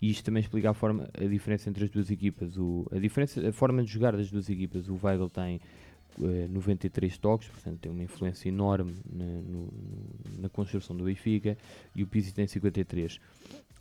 isto 0.00 0.24
também 0.24 0.40
explica 0.40 0.70
a, 0.70 0.74
forma, 0.74 1.08
a 1.12 1.24
diferença 1.24 1.68
entre 1.68 1.84
as 1.84 1.90
duas 1.90 2.10
equipas, 2.10 2.56
o, 2.56 2.86
a, 2.90 2.98
diferença, 2.98 3.46
a 3.46 3.52
forma 3.52 3.82
de 3.82 3.90
jogar 3.90 4.16
das 4.16 4.30
duas 4.30 4.48
equipas, 4.48 4.88
o 4.88 4.98
Weigl 5.02 5.28
tem 5.28 5.60
93 6.20 7.16
toques, 7.18 7.48
portanto 7.48 7.78
tem 7.80 7.90
uma 7.92 8.02
influência 8.02 8.48
enorme 8.48 8.94
na, 9.12 9.24
no- 9.24 9.72
na 10.38 10.48
construção 10.48 10.96
do 10.96 11.04
Benfica 11.04 11.56
e 11.94 12.02
o 12.02 12.06
Pizzi 12.06 12.32
tem 12.34 12.46
53. 12.46 13.20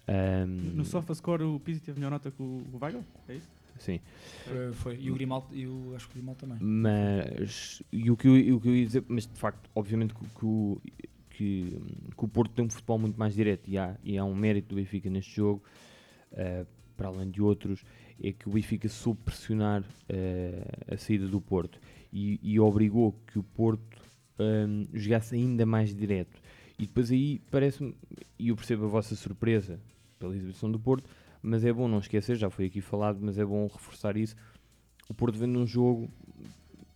Ahm, 0.07 0.75
No 0.75 0.85
SofaScore 0.85 1.43
o 1.43 1.59
Pizzi 1.59 1.81
teve 1.81 1.99
melhor 1.99 2.11
nota 2.11 2.31
que 2.31 2.41
o, 2.41 2.63
o 2.73 2.77
Weigl? 2.81 3.03
É 3.27 3.35
isso? 3.35 3.49
Sim. 3.79 3.99
Foi, 4.45 4.73
foi. 4.73 4.99
E 4.99 5.11
o 5.11 5.13
Grimaldo, 5.13 5.47
e 5.53 5.67
o, 5.67 5.93
acho 5.95 6.07
que 6.07 6.13
o 6.13 6.15
Grimaldo 6.15 6.39
também. 6.39 6.57
Mas, 6.61 7.83
e 7.91 8.09
o 8.09 8.17
que, 8.17 8.27
eu, 8.27 8.35
e 8.37 8.51
o 8.51 8.59
que 8.59 8.67
eu 8.67 8.75
ia 8.75 8.85
dizer, 8.85 9.03
mas 9.07 9.27
de 9.27 9.37
facto, 9.37 9.69
obviamente 9.75 10.13
que, 10.15 10.25
que 10.25 10.45
o, 10.45 10.81
que, 11.29 11.81
que 12.17 12.25
o 12.25 12.27
Porto 12.27 12.53
tem 12.53 12.65
um 12.65 12.69
futebol 12.69 12.97
muito 12.97 13.17
mais 13.19 13.35
direto 13.35 13.69
e 13.69 13.77
há, 13.77 13.95
e 14.03 14.17
há 14.17 14.25
um 14.25 14.33
mérito 14.35 14.69
do 14.69 14.75
Benfica 14.75 15.09
neste 15.09 15.35
jogo, 15.35 15.61
eh, 16.31 16.65
para 16.95 17.09
além 17.09 17.29
de 17.29 17.39
outros, 17.41 17.83
é 18.23 18.31
que 18.31 18.49
o 18.49 18.53
Benfica 18.53 18.89
soube 18.89 19.19
pressionar 19.23 19.83
eh, 20.09 20.63
a 20.91 20.97
saída 20.97 21.27
do 21.27 21.39
Porto 21.39 21.79
e, 22.11 22.39
e 22.41 22.59
obrigou 22.59 23.13
que 23.27 23.37
o 23.39 23.43
Porto 23.43 23.97
ehm, 24.39 24.85
jogasse 24.93 25.35
ainda 25.35 25.65
mais 25.65 25.93
direto. 25.95 26.39
E 26.79 26.85
depois 26.85 27.11
aí 27.11 27.41
parece-me, 27.51 27.95
e 28.37 28.49
eu 28.49 28.55
percebo 28.55 28.85
a 28.85 28.87
vossa 28.87 29.15
surpresa 29.15 29.79
pela 30.19 30.35
exibição 30.35 30.71
do 30.71 30.79
Porto, 30.79 31.09
mas 31.41 31.63
é 31.65 31.71
bom 31.73 31.87
não 31.87 31.99
esquecer, 31.99 32.35
já 32.35 32.49
foi 32.49 32.65
aqui 32.65 32.81
falado, 32.81 33.19
mas 33.21 33.37
é 33.37 33.45
bom 33.45 33.67
reforçar 33.67 34.15
isso. 34.17 34.35
O 35.09 35.13
Porto 35.13 35.37
vem 35.37 35.47
num 35.47 35.65
jogo 35.65 36.09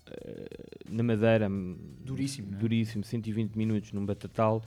eh, 0.07 0.47
na 0.89 1.03
Madeira 1.03 1.49
hum, 1.49 1.77
Duríssimo, 2.03 2.53
é? 2.53 2.57
duríssimo 2.57 3.03
120 3.03 3.55
minutos 3.55 3.91
num 3.93 4.05
Batatal 4.05 4.61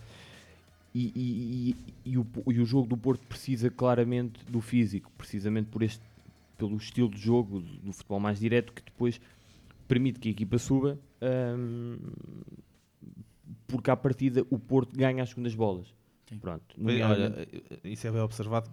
e, 0.95 1.13
e- 1.15 1.71
e- 2.07 2.13
e 2.13 2.19
o, 2.19 2.27
e 2.49 2.61
o 2.61 2.65
jogo 2.65 2.87
do 2.89 2.97
Porto 2.97 3.27
precisa 3.27 3.71
claramente 3.71 4.41
do 4.49 4.61
físico, 4.61 5.11
precisamente 5.19 5.67
por 5.69 5.83
este, 5.83 6.01
pelo 6.57 6.77
estilo 6.77 7.09
de 7.11 7.21
jogo 7.21 7.61
do, 7.61 7.67
do 7.79 7.93
futebol 7.93 8.21
mais 8.21 8.39
direto 8.39 8.73
que 8.73 8.83
depois 8.83 9.21
permite 9.89 10.19
que 10.21 10.29
a 10.29 10.33
equipa 10.33 10.59
suba 10.59 10.99
hum, 11.59 11.97
porque 13.67 13.91
à 13.91 13.97
partida 13.97 14.45
o 14.51 14.59
Porto 14.59 14.97
ganha 14.97 15.23
as 15.23 15.31
segundas 15.31 15.55
bolas. 15.55 15.93
Sim. 16.29 16.39
Pronto, 16.39 16.75
Olha, 16.83 17.47
isso 17.85 18.07
é 18.07 18.11
bem 18.11 18.21
observado. 18.21 18.71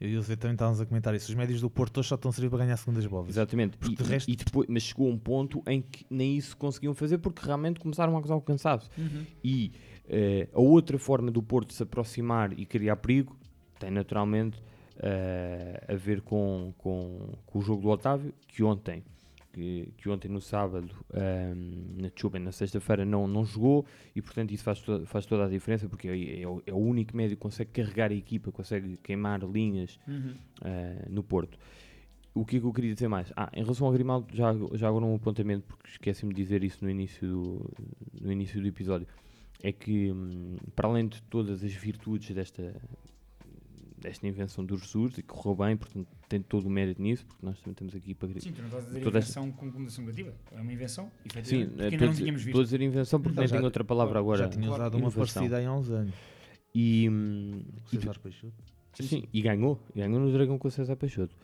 Eu 0.00 0.08
e 0.08 0.16
o 0.16 0.22
Zé 0.22 0.34
também 0.34 0.54
estávamos 0.54 0.80
a 0.80 0.86
comentar 0.86 1.14
isso. 1.14 1.28
Os 1.28 1.34
médios 1.34 1.60
do 1.60 1.68
Porto 1.68 1.98
hoje 1.98 2.08
só 2.08 2.14
estão 2.14 2.30
a 2.30 2.32
servir 2.32 2.48
para 2.48 2.60
ganhar 2.64 2.76
segundas 2.78 3.04
bolas. 3.06 3.28
Exatamente. 3.28 3.76
E, 3.86 3.94
de 3.94 4.02
resto- 4.02 4.30
e 4.30 4.34
depois, 4.36 4.66
mas 4.68 4.82
chegou 4.82 5.06
a 5.10 5.10
um 5.12 5.18
ponto 5.18 5.62
em 5.66 5.82
que 5.82 6.06
nem 6.08 6.36
isso 6.38 6.56
conseguiam 6.56 6.94
fazer 6.94 7.18
porque 7.18 7.44
realmente 7.44 7.78
começaram 7.78 8.16
a 8.16 8.20
causar 8.20 8.34
o 8.36 8.40
cansaço. 8.40 8.88
Uhum. 8.96 9.26
E 9.44 9.72
eh, 10.08 10.48
a 10.54 10.58
outra 10.60 10.98
forma 10.98 11.30
do 11.30 11.42
Porto 11.42 11.74
se 11.74 11.82
aproximar 11.82 12.58
e 12.58 12.64
criar 12.64 12.96
perigo 12.96 13.36
tem 13.78 13.90
naturalmente 13.90 14.58
eh, 14.96 15.84
a 15.86 15.94
ver 15.94 16.22
com, 16.22 16.72
com, 16.78 17.34
com 17.44 17.58
o 17.58 17.62
jogo 17.62 17.82
do 17.82 17.88
Otávio, 17.90 18.32
que 18.48 18.62
ontem, 18.62 19.04
que, 19.52 19.92
que 19.96 20.08
ontem 20.08 20.28
no 20.28 20.40
sábado, 20.40 20.88
ehm, 21.12 22.00
na 22.02 22.10
Chuba, 22.14 22.38
na 22.38 22.52
sexta-feira, 22.52 23.04
não, 23.04 23.26
não 23.28 23.44
jogou 23.44 23.84
e 24.14 24.22
portanto 24.22 24.52
isso 24.52 24.62
faz, 24.64 24.80
to- 24.80 25.04
faz 25.06 25.26
toda 25.26 25.44
a 25.46 25.48
diferença 25.48 25.88
porque 25.88 26.08
é, 26.08 26.42
é 26.42 26.46
o, 26.48 26.62
é 26.66 26.72
o 26.72 26.76
único 26.78 27.16
médio 27.16 27.36
que 27.36 27.42
consegue 27.42 27.70
carregar 27.70 28.10
a 28.10 28.14
equipa, 28.14 28.50
consegue 28.52 28.96
queimar 29.02 29.40
linhas 29.42 29.98
Uhum. 30.06 30.34
eh, 30.64 31.06
no 31.08 31.22
Porto. 31.22 31.58
O 32.32 32.44
que 32.44 32.56
é 32.58 32.60
que 32.60 32.66
eu 32.66 32.72
queria 32.72 32.94
dizer 32.94 33.08
mais? 33.08 33.32
Ah, 33.36 33.50
em 33.52 33.62
relação 33.62 33.86
ao 33.88 33.92
Grimaldo, 33.92 34.26
já, 34.32 34.54
já 34.74 34.88
agora 34.88 35.04
um 35.04 35.16
apontamento, 35.16 35.66
porque 35.66 35.88
esqueci-me 35.90 36.32
de 36.32 36.40
dizer 36.40 36.62
isso 36.62 36.84
no 36.84 36.90
início 36.90 37.26
do, 37.28 37.70
no 38.20 38.30
início 38.30 38.60
do 38.60 38.66
episódio, 38.68 39.06
é 39.62 39.72
que, 39.72 40.12
hum, 40.12 40.56
para 40.76 40.88
além 40.88 41.08
de 41.08 41.20
todas 41.24 41.62
as 41.64 41.72
virtudes 41.72 42.30
desta, 42.34 42.72
desta 44.00 44.26
invenção 44.26 44.64
do 44.64 44.76
Jesus, 44.76 45.12
e 45.18 45.22
que 45.22 45.28
correu 45.28 45.54
bem, 45.54 45.76
portanto 45.76 46.06
tem 46.28 46.40
todo 46.40 46.66
o 46.66 46.70
mérito 46.70 47.00
nisso, 47.02 47.24
porque 47.26 47.44
nós 47.44 47.58
também 47.60 47.72
estamos 47.72 47.94
aqui 47.94 48.14
para... 48.14 48.28
Sim, 48.40 48.52
tu 48.52 48.58
não 48.60 48.66
estás 48.68 48.84
a 48.84 48.86
dizer 48.88 49.00
toda 49.02 49.18
esta- 49.18 49.40
invenção 49.40 49.52
com 49.56 49.70
conotação 49.72 50.04
negativa. 50.04 50.34
É 50.52 50.60
uma 50.60 50.72
invenção, 50.72 51.04
Sim, 51.04 51.28
porque 51.28 51.38
ainda 51.40 51.64
estou 51.66 51.86
a 51.86 51.90
não 51.90 52.10
dizer- 52.10 52.22
tínhamos 52.22 52.40
estou 52.40 52.60
a 52.60 52.62
visto. 52.62 52.62
dizer 52.64 52.80
invenção 52.80 53.20
porque 53.20 53.38
nem 53.38 53.48
Já- 53.48 53.54
tenho 53.56 53.64
outra 53.64 53.84
palavra 53.84 54.18
agora. 54.18 54.38
Já 54.44 54.48
tinha 54.48 54.70
usado 54.70 54.96
uma 54.98 55.10
parecida 55.10 55.56
aí 55.58 55.64
há 55.66 55.72
uns 55.72 55.90
anos. 55.90 56.14
E, 56.74 57.08
hum, 57.10 57.62
César 57.86 58.18
Peixoto. 58.18 58.54
Sim, 59.00 59.24
e 59.32 59.40
ganhou. 59.42 59.80
Ganhou 59.94 60.20
no 60.20 60.32
Dragão 60.32 60.58
com 60.58 60.68
o 60.68 60.70
César 60.70 60.96
Peixoto. 60.96 61.34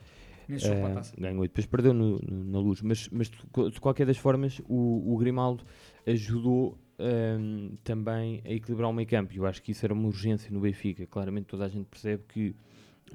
Taça. 0.93 1.13
ganhou 1.19 1.43
e 1.43 1.47
depois 1.49 1.65
perdeu 1.65 1.93
no- 1.93 2.19
no- 2.19 2.43
na 2.45 2.59
luz. 2.59 2.81
Mas, 2.81 3.09
mas 3.09 3.29
de, 3.29 3.37
de 3.71 3.81
qualquer 3.81 4.05
das 4.05 4.17
formas, 4.17 4.61
o, 4.69 5.13
o 5.13 5.17
Grimaldo 5.17 5.63
ajudou 6.05 6.77
ehm, 6.99 7.75
também 7.83 8.41
a 8.45 8.51
equilibrar 8.51 8.89
o 8.89 8.93
meio 8.93 9.07
campo. 9.07 9.33
E 9.33 9.37
Eu 9.37 9.45
acho 9.45 9.61
que 9.61 9.71
isso 9.71 9.85
era 9.85 9.93
uma 9.93 10.07
urgência 10.07 10.51
no 10.51 10.59
Benfica. 10.59 11.05
Claramente 11.07 11.45
toda 11.45 11.65
a 11.65 11.69
gente 11.69 11.85
percebe 11.85 12.23
que, 12.27 12.55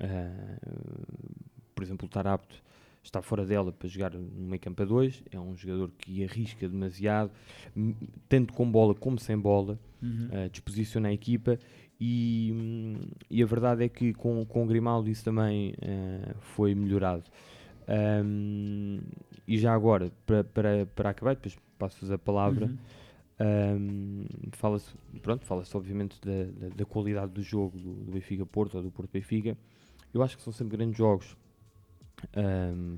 eh, 0.00 0.56
por 1.74 1.82
exemplo, 1.84 2.06
o 2.06 2.08
Tarapto 2.08 2.62
está 3.02 3.20
fora 3.20 3.44
dela 3.44 3.72
para 3.72 3.88
jogar 3.88 4.12
no 4.14 4.20
meio 4.48 4.60
campo 4.60 4.82
a 4.82 4.84
dois. 4.86 5.22
É 5.30 5.38
um 5.38 5.56
jogador 5.56 5.90
que 5.98 6.22
arrisca 6.24 6.68
demasiado, 6.68 7.30
tanto 8.28 8.52
com 8.52 8.70
bola 8.70 8.94
como 8.94 9.18
sem 9.18 9.38
bola. 9.38 9.78
Uhum. 10.02 10.28
eh, 10.32 10.48
disposiciona 10.48 11.10
a 11.10 11.12
equipa 11.12 11.56
e, 12.00 12.96
e 13.30 13.40
a 13.40 13.46
verdade 13.46 13.84
é 13.84 13.88
que 13.88 14.12
com, 14.12 14.44
com 14.44 14.64
o 14.64 14.66
Grimaldo 14.66 15.08
isso 15.08 15.22
também 15.24 15.74
eh, 15.80 16.34
foi 16.40 16.74
melhorado. 16.74 17.22
Ahm, 17.86 18.98
e 19.46 19.58
já 19.58 19.72
agora, 19.72 20.10
para, 20.26 20.42
para, 20.44 20.86
para 20.86 21.10
acabar, 21.10 21.34
depois 21.34 21.56
passo-vos 21.78 22.10
a 22.10 22.18
palavra, 22.18 22.66
Uhum. 22.66 22.76
Ahm, 23.38 24.24
fala-se, 24.52 24.90
pronto, 25.22 25.44
fala-se 25.44 25.76
obviamente 25.76 26.16
da, 26.20 26.44
da, 26.68 26.74
da 26.74 26.84
qualidade 26.84 27.32
do 27.32 27.42
jogo 27.42 27.78
do, 27.78 27.92
do 27.94 28.12
Benfica 28.12 28.44
Porto 28.46 28.76
ou 28.76 28.82
do 28.82 28.90
Porto 28.90 29.10
Benfica. 29.12 29.56
Eu 30.12 30.22
acho 30.22 30.36
que 30.36 30.42
são 30.42 30.52
sempre 30.52 30.76
grandes 30.76 30.96
jogos. 30.98 31.36
Ahm, 32.36 32.96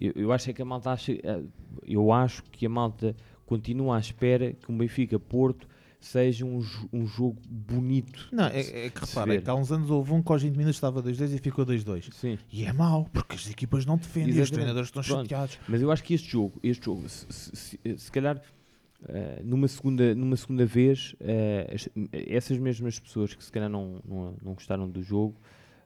eu, 0.00 0.12
eu 0.16 0.32
acho 0.32 0.48
é 0.50 0.52
que 0.52 0.62
a 0.62 0.64
malta 0.64 0.90
acha, 0.90 1.12
eh, 1.12 1.42
eu 1.86 2.10
acho 2.12 2.42
que 2.44 2.64
a 2.64 2.68
malta 2.68 3.14
continua 3.44 3.96
à 3.96 4.00
espera 4.00 4.52
que 4.54 4.70
um 4.72 4.78
Benfica 4.78 5.18
Porto 5.18 5.68
seja 6.00 6.46
um, 6.46 6.64
um 6.90 7.06
jogo 7.06 7.36
bonito. 7.46 8.28
Não, 8.32 8.46
é, 8.46 8.86
é 8.86 8.90
que 8.90 9.00
repara, 9.04 9.34
é 9.34 9.40
que 9.42 9.50
há 9.50 9.54
uns 9.54 9.70
anos 9.70 9.90
houve 9.90 10.12
um 10.12 10.22
que 10.22 10.32
aos 10.32 10.40
20 10.42 10.56
minutos 10.56 10.76
estava 10.76 11.02
2-2 11.02 11.34
e 11.34 11.38
ficou 11.38 11.66
2-2. 11.66 12.10
Sim. 12.14 12.38
E 12.50 12.64
é 12.64 12.72
mau, 12.72 13.04
porque 13.12 13.34
as 13.34 13.50
equipas 13.50 13.84
não 13.84 13.98
defendem, 13.98 14.28
e 14.28 14.30
os 14.30 14.36
Exatamente. 14.38 14.54
treinadores 14.54 14.88
estão 14.88 15.02
Pronto. 15.02 15.22
chateados. 15.28 15.58
Mas 15.68 15.82
eu 15.82 15.90
acho 15.90 16.02
que 16.02 16.14
este 16.14 16.30
jogo, 16.30 16.58
este 16.62 16.86
jogo, 16.86 17.06
se, 17.06 17.26
se- 17.30 17.56
se- 17.56 17.98
se 17.98 18.10
calhar 18.10 18.40
eh, 19.08 19.40
numa, 19.44 19.66
segunda, 19.68 20.14
numa 20.14 20.36
segunda 20.36 20.64
vez, 20.66 21.14
as- 21.74 21.88
essas 22.12 22.58
mesmas 22.58 22.98
pessoas 22.98 23.34
que 23.34 23.42
se 23.44 23.50
calhar 23.52 23.68
não, 23.68 24.00
não, 24.04 24.36
não 24.42 24.54
gostaram 24.54 24.88
do 24.88 25.02
jogo 25.02 25.40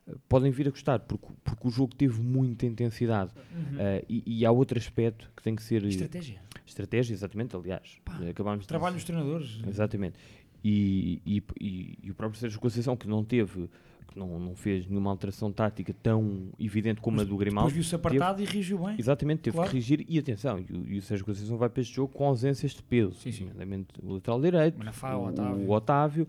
eh, 0.07 0.13
podem 0.29 0.51
vir 0.51 0.67
a 0.69 0.71
gostar, 0.71 0.99
porque, 1.01 1.27
porque 1.43 1.69
o 1.69 1.71
jogo 1.71 1.95
teve 1.95 2.21
muita 2.21 2.67
intensidade. 2.67 3.33
Uhum. 3.55 3.79
E, 4.09 4.23
e 4.41 4.47
há 4.47 4.51
outro 4.51 4.79
aspecto 4.79 5.31
que 5.37 5.43
tem 5.43 5.55
que 5.57 5.63
ser. 5.63 5.85
Estratégia. 5.85 6.41
Estratégia, 6.67 7.13
exatamente, 7.15 7.55
aliás. 7.57 7.99
eh, 8.23 8.31
acabámos 8.31 8.67
Trabalho 8.67 8.95
dos 8.95 9.05
treinadores. 9.05 9.61
Exatamente. 9.67 10.19
E, 10.67 11.21
e, 11.27 11.43
e, 11.61 11.99
e 12.05 12.11
o 12.11 12.15
próprio 12.15 12.41
Sérgio 12.41 12.59
Conceição, 12.59 12.97
que 12.97 13.07
não 13.07 13.23
teve, 13.23 13.69
que 14.07 14.19
não, 14.19 14.39
não 14.39 14.55
fez 14.55 14.87
nenhuma 14.87 15.11
alteração 15.11 15.51
tática 15.53 15.93
tão 16.03 16.49
evidente 16.59 17.01
como 17.01 17.17
Mas 17.17 17.27
a 17.27 17.29
do 17.31 17.37
Grimaldo. 17.37 17.69
depois 17.69 17.75
viu-se 17.75 17.91
teve- 18.03 18.17
apartado 18.19 18.43
e 18.43 18.45
reagiu 18.45 18.79
bem. 18.79 18.97
Exatamente, 18.99 19.41
teve 19.43 19.55
Claro. 19.57 19.69
que 19.71 19.77
corrigir. 19.77 20.05
E 20.09 20.19
atenção, 20.19 20.59
e 20.59 20.73
o, 20.73 20.87
e 20.93 20.99
o 20.99 21.03
Sérgio 21.03 21.25
Conceição 21.27 21.57
vai 21.57 21.69
para 21.69 21.81
este 21.81 21.95
jogo 21.95 22.13
com 22.13 22.27
ausências 22.27 22.73
de 22.73 22.83
peso. 22.83 23.17
Nomeadamente 23.41 23.89
o 24.03 24.13
lateral 24.15 24.41
direito, 24.41 24.79
Manafá, 24.79 25.17
o 25.17 25.27
Otávio. 25.29 25.67
o 25.67 25.71
Otávio, 25.73 26.29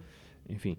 enfim. 0.50 0.78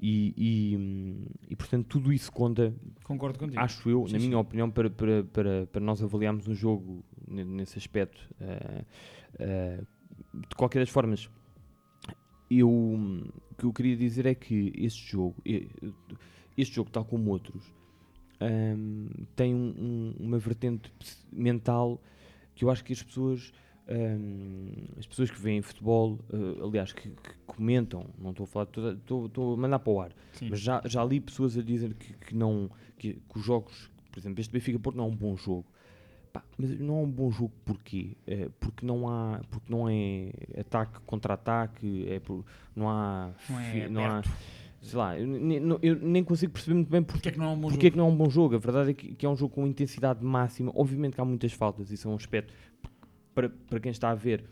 E, 0.00 0.32
e, 0.36 1.26
e, 1.50 1.56
portanto 1.56 1.86
tudo 1.88 2.12
isso 2.12 2.30
conta, 2.30 2.72
Concordo 3.02 3.36
contigo. 3.36 3.58
acho 3.60 3.90
eu, 3.90 4.06
Sim, 4.06 4.12
na 4.12 4.18
sim. 4.20 4.26
minha 4.28 4.38
opinião, 4.38 4.70
para, 4.70 4.88
para, 4.88 5.24
para, 5.24 5.66
para 5.66 5.80
nós 5.80 6.00
avaliarmos 6.00 6.46
um 6.46 6.54
jogo 6.54 7.04
ne- 7.26 7.42
nesse 7.44 7.76
aspecto. 7.78 8.20
Eh, 8.40 8.84
eh, 9.40 9.80
de 10.48 10.54
qualquer 10.56 10.78
das 10.78 10.88
formas, 10.88 11.28
eu, 12.50 12.70
o 12.70 13.54
que 13.58 13.64
eu 13.64 13.72
queria 13.72 13.96
dizer 13.96 14.24
é 14.26 14.34
que 14.34 14.72
este 14.76 15.10
jogo, 15.10 15.34
eh, 15.44 15.66
este 16.58 16.74
jogo, 16.76 16.90
tal 16.90 17.04
como 17.04 17.30
outros, 17.30 17.72
hum, 18.40 19.08
tem 19.34 19.54
um- 19.54 19.74
um- 19.78 20.14
uma 20.26 20.38
vertente 20.38 20.92
mental 21.32 22.00
que 22.54 22.64
eu 22.64 22.70
acho 22.70 22.84
que 22.84 22.92
as 22.92 23.02
pessoas, 23.02 23.52
hum, 23.88 24.72
as 24.98 25.06
pessoas 25.06 25.30
que 25.30 25.40
veem 25.40 25.62
futebol, 25.62 26.18
eh, 26.32 26.62
aliás, 26.64 26.92
que, 26.92 27.08
que 27.10 27.34
comentam, 27.46 28.06
não 28.18 28.30
estou 28.30 28.44
a 28.44 28.46
falar, 28.46 28.68
estou 28.96 29.54
a 29.54 29.56
mandar 29.56 29.78
para 29.78 29.92
o 29.92 30.00
ar, 30.00 30.12
Sim. 30.32 30.48
mas 30.50 30.60
já, 30.60 30.82
já 30.84 31.04
li 31.04 31.20
pessoas 31.20 31.56
a 31.56 31.62
dizer 31.62 31.94
que, 31.94 32.12
que 32.14 32.34
não, 32.34 32.68
que, 32.98 33.14
que 33.14 33.38
os 33.38 33.44
jogos, 33.44 33.90
por 34.10 34.18
exemplo, 34.18 34.40
este 34.40 34.52
Benfica 34.52 34.78
Porto 34.78 34.96
não 34.96 35.04
é 35.04 35.08
um 35.08 35.16
bom 35.16 35.36
jogo. 35.36 35.64
Pá, 36.32 36.44
mas 36.58 36.78
não 36.78 36.98
é 36.98 37.02
um 37.04 37.10
bom 37.10 37.30
jogo 37.30 37.52
porquê? 37.64 38.14
Eh, 38.26 38.50
porque 38.60 38.84
não 38.84 39.08
há, 39.08 39.40
porque 39.50 39.72
não 39.72 39.88
é 39.88 40.30
ataque 40.60 41.00
contra 41.06 41.32
ataque, 41.34 42.04
é 42.06 42.20
por, 42.20 42.44
não 42.76 42.90
há, 42.90 43.30
Não 43.48 43.58
é 43.60 43.62
fi- 43.70 43.88
não 43.88 44.04
há. 44.04 44.22
Sei 44.80 44.98
lá, 44.98 45.18
eu, 45.18 45.78
eu 45.82 45.96
nem 45.96 46.22
consigo 46.24 46.52
perceber 46.52 46.74
muito 46.74 46.90
bem 46.90 47.02
porque, 47.02 47.28
é 47.28 47.32
que 47.32 47.38
não 47.38 47.46
é 47.46 47.48
um 47.50 47.56
bom 47.60 47.68
porque 47.68 47.86
é 47.86 47.88
jogo. 47.88 47.92
que 47.92 47.98
não 47.98 48.06
é 48.06 48.08
um 48.10 48.16
bom 48.16 48.30
jogo. 48.30 48.54
A 48.54 48.58
verdade 48.58 48.90
é 48.90 48.94
que, 48.94 49.14
que 49.14 49.26
é 49.26 49.28
um 49.28 49.36
jogo 49.36 49.54
com 49.54 49.66
intensidade 49.66 50.24
máxima. 50.24 50.72
Obviamente 50.74 51.14
que 51.14 51.20
há 51.20 51.24
muitas 51.24 51.52
faltas, 51.52 51.90
isso 51.90 52.08
é 52.08 52.10
um 52.10 52.14
aspecto 52.14 52.52
para, 53.34 53.48
para 53.48 53.80
quem 53.80 53.90
está 53.90 54.10
a 54.10 54.14
ver. 54.14 54.44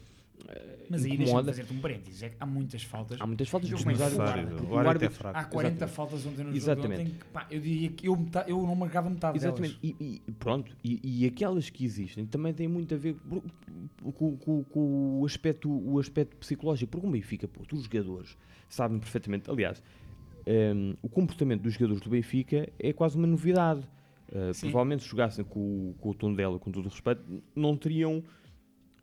eh, 0.49 0.87
Mas 0.91 1.05
aí 1.05 1.17
deixa-me 1.17 1.45
fazer-te 1.45 1.73
um 1.73 1.81
parênteses. 1.81 2.23
É 2.23 2.29
que 2.31 2.37
há 2.41 2.47
muitas 2.47 2.83
faltas. 2.83 3.21
Há 3.21 3.27
muitas 3.27 3.49
faltas 3.49 3.71
porque 3.71 3.83
começo 3.85 4.01
o 4.19 4.23
a 4.23 4.27
árbitro- 4.29 4.59
falar. 4.67 4.73
o 4.73 4.79
árbitro 4.89 5.07
é 5.07 5.11
fraco. 5.11 5.39
Há 5.39 5.45
40 5.45 5.75
Exatamente. 5.75 5.95
faltas 5.97 6.27
ontem 6.27 6.37
no 6.39 6.45
jogo 6.45 6.57
Exatamente. 6.57 6.97
de 7.05 7.09
ontem 7.11 7.19
que, 7.19 7.25
pá, 7.27 7.47
eu 7.51 7.61
diria 7.61 7.89
que 7.91 8.09
eu, 8.09 8.17
meta- 8.17 8.45
eu 8.49 8.63
não 8.63 8.75
marcava 8.75 9.09
metade 9.11 9.39
Exatamente, 9.39 9.79
delas. 9.81 9.97
e, 10.01 10.23
e 10.29 10.33
pronto, 10.33 10.77
e, 10.85 11.01
e 11.23 11.27
aquelas 11.27 11.71
que 11.71 11.85
existem 11.85 12.27
também 12.27 12.53
têm 12.53 12.69
muito 12.69 12.95
a 12.95 12.99
ver 12.99 13.17
com, 14.15 14.37
com- 14.37 14.65
com 14.65 15.21
o, 15.21 15.25
aspecto, 15.27 15.71
o 15.71 15.99
aspecto 15.99 16.37
psicológico, 16.37 16.91
porque 16.93 17.07
o 17.07 17.11
Benfica, 17.11 17.49
pô, 17.49 17.63
os 17.73 17.83
jogadores 17.85 18.37
sabem 18.69 18.99
perfeitamente, 18.99 19.51
aliás, 19.51 19.83
hum, 20.47 20.95
o 21.03 21.09
comportamento 21.09 21.63
dos 21.63 21.73
jogadores 21.75 22.03
do 22.03 22.11
Benfica 22.11 22.69
é 22.79 22.93
quase 22.93 23.17
uma 23.17 23.27
novidade. 23.27 23.81
Uh, 24.29 24.59
provavelmente 24.61 25.05
se 25.05 25.09
jogassem 25.09 25.45
com, 25.45 25.61
o- 25.61 25.95
com 26.01 26.11
o 26.11 26.15
tom 26.15 26.35
dela, 26.35 26.59
com 26.59 26.71
todo 26.73 26.87
o 26.87 26.89
respeito, 26.89 27.23
não 27.55 27.77
teriam 27.77 28.19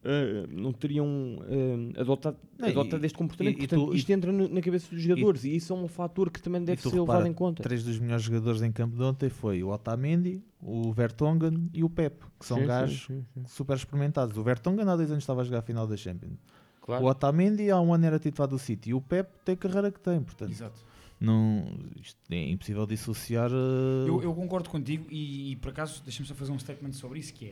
uh, 0.03 0.47
não 0.51 0.73
teriam 0.73 1.05
uh, 1.07 1.99
adotado, 2.01 2.37
Não, 2.59 2.67
adotado 2.67 3.03
e- 3.03 3.05
este 3.05 3.17
comportamento. 3.17 3.53
e- 3.55 3.63
e 3.63 3.67
Portanto, 3.67 3.85
tu- 3.87 3.93
e- 3.93 3.97
isto 3.97 4.09
entra 4.11 4.31
no- 4.33 4.49
na 4.49 4.61
cabeça 4.61 4.89
dos 4.93 5.01
jogadores 5.01 5.45
e, 5.45 5.55
isso 5.55 5.71
é 5.71 5.75
um 5.77 5.87
fator 5.87 6.29
que 6.29 6.41
também 6.41 6.61
deve 6.63 6.79
E 6.79 6.83
ser 6.83 6.89
repara, 6.89 7.19
levado 7.19 7.27
em 7.27 7.33
conta. 7.33 7.63
Três 7.63 7.83
dos 7.85 7.97
melhores 7.99 8.23
jogadores 8.23 8.61
em 8.61 8.71
campo 8.71 8.97
de 8.97 9.01
ontem 9.03 9.29
foi 9.29 9.63
o 9.63 9.69
Otamendi, 9.69 10.41
o 10.61 10.91
Vertonghen 10.91 11.69
e 11.73 11.83
o 11.85 11.89
Pep, 11.89 12.21
que 12.39 12.45
são 12.45 12.57
Sim, 12.57 12.63
sim, 12.63 12.67
gajos 12.67 13.05
sim, 13.05 13.25
sim. 13.33 13.43
super 13.47 13.77
experimentados. 13.77 14.37
O 14.37 14.43
Vertonghen 14.43 14.87
há 14.89 14.95
dois 14.97 15.09
anos 15.09 15.23
estava 15.23 15.39
a 15.41 15.43
jogar 15.45 15.59
a 15.59 15.61
final 15.63 15.87
da 15.87 15.95
Champions. 15.95 16.37
Claro. 16.81 17.05
O 17.05 17.07
Otamendi 17.07 17.71
há 17.71 17.79
um 17.79 17.93
ano 17.93 18.05
era 18.05 18.19
titular 18.19 18.49
do 18.49 18.59
City 18.59 18.89
e 18.89 18.93
o 18.93 18.99
Pep 18.99 19.29
tem 19.45 19.53
a 19.53 19.57
carreira 19.57 19.89
que 19.89 20.01
tem, 20.01 20.21
portanto. 20.21 20.51
Exato. 20.51 20.91
Não, 21.23 21.65
isto 21.95 22.19
é 22.29 22.49
impossível 22.49 22.85
dissociar. 22.85 23.49
uh, 23.51 24.05
Eu, 24.07 24.21
eu 24.21 24.33
concordo 24.35 24.69
contigo 24.69 25.05
e, 25.09 25.51
e, 25.51 25.55
por 25.55 25.69
acaso 25.71 26.03
deixa-me 26.03 26.27
só 26.27 26.35
fazer 26.35 26.51
um 26.51 26.59
statement 26.59 26.91
sobre 26.91 27.19
isso 27.19 27.33
que 27.33 27.45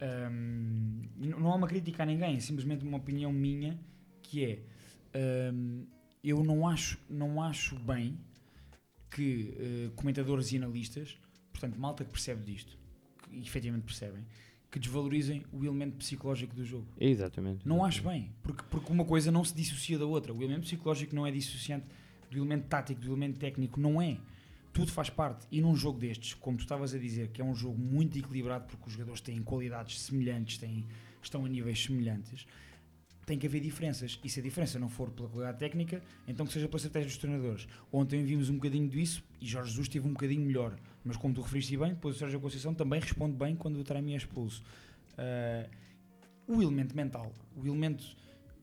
é 0.00 0.28
hum, 0.30 1.02
n- 1.18 1.30
não 1.38 1.50
há 1.50 1.54
uma 1.56 1.66
crítica 1.66 2.02
a 2.02 2.06
ninguém, 2.06 2.36
é 2.36 2.40
simplesmente 2.40 2.84
uma 2.84 2.98
opinião 2.98 3.32
minha 3.32 3.78
que 4.22 4.44
é 4.44 5.50
hum, 5.52 5.86
eu 6.22 6.44
não 6.44 6.68
acho, 6.68 6.98
não 7.08 7.42
acho 7.42 7.74
bem 7.78 8.18
que 9.10 9.54
eh, 9.58 9.90
comentadores 9.96 10.52
e 10.52 10.56
analistas, 10.58 11.18
portanto 11.52 11.76
malta 11.80 12.04
que 12.04 12.10
percebe 12.10 12.42
disto, 12.44 12.76
que 13.22 13.38
efetivamente 13.40 13.84
percebem, 13.84 14.24
que 14.70 14.78
desvalorizem 14.78 15.42
o 15.52 15.64
elemento 15.64 15.96
psicológico 15.96 16.54
do 16.54 16.64
jogo. 16.64 16.86
Exatamente. 17.00 17.66
Não 17.66 17.82
acho 17.84 18.02
bem, 18.04 18.30
porque, 18.42 18.62
porque 18.70 18.92
uma 18.92 19.04
coisa 19.04 19.32
não 19.32 19.42
se 19.42 19.54
dissocia 19.54 19.98
da 19.98 20.06
outra. 20.06 20.32
O 20.32 20.40
elemento 20.42 20.62
psicológico 20.62 21.14
não 21.14 21.26
é 21.26 21.30
dissociante 21.32 21.86
do 22.30 22.38
elemento 22.38 22.68
tático, 22.68 23.00
do 23.00 23.08
elemento 23.08 23.38
técnico, 23.38 23.80
não 23.80 24.00
é. 24.00 24.18
tudo 24.72 24.92
faz 24.92 25.10
parte. 25.10 25.46
E 25.50 25.60
num 25.60 25.74
jogo 25.74 25.98
destes, 25.98 26.34
como 26.34 26.56
tu 26.56 26.62
estavas 26.62 26.94
a 26.94 26.98
dizer, 26.98 27.28
que 27.28 27.40
é 27.40 27.44
um 27.44 27.54
jogo 27.54 27.78
muito 27.78 28.18
equilibrado 28.18 28.66
porque 28.66 28.86
os 28.86 28.92
jogadores 28.92 29.20
têm 29.20 29.42
qualidades 29.42 30.00
semelhantes, 30.00 30.58
têm, 30.58 30.86
estão 31.20 31.44
a 31.44 31.48
níveis 31.48 31.82
semelhantes, 31.82 32.46
tem 33.26 33.38
que 33.38 33.46
haver 33.46 33.60
diferenças. 33.60 34.18
E 34.22 34.28
se 34.28 34.40
a 34.40 34.42
diferença 34.42 34.78
não 34.78 34.88
for 34.88 35.10
pela 35.10 35.28
qualidade 35.28 35.58
técnica, 35.58 36.02
então 36.26 36.46
que 36.46 36.52
seja 36.52 36.68
pela 36.68 36.76
estratégia 36.76 37.08
dos 37.08 37.18
treinadores. 37.18 37.66
Ontem 37.92 38.24
vimos 38.24 38.48
um 38.48 38.54
bocadinho 38.54 38.88
disso 38.88 39.24
e 39.40 39.46
Jorge 39.46 39.70
Jesus 39.70 39.86
esteve 39.86 40.06
um 40.06 40.12
bocadinho 40.12 40.46
melhor. 40.46 40.76
Mas 41.04 41.16
como 41.16 41.34
tu 41.34 41.40
referiste 41.40 41.76
bem, 41.76 41.90
depois 41.90 42.16
o 42.16 42.18
Sérgio 42.18 42.40
Conceição 42.40 42.74
também 42.74 43.00
responde 43.00 43.36
bem 43.36 43.56
quando 43.56 43.78
o 43.78 43.84
Taremi 43.84 44.14
é 44.14 44.16
expulso. 44.16 44.62
Ah, 45.18 45.68
o 46.46 46.60
elemento 46.60 46.96
mental, 46.96 47.32
o 47.56 47.66
elemento. 47.66 48.16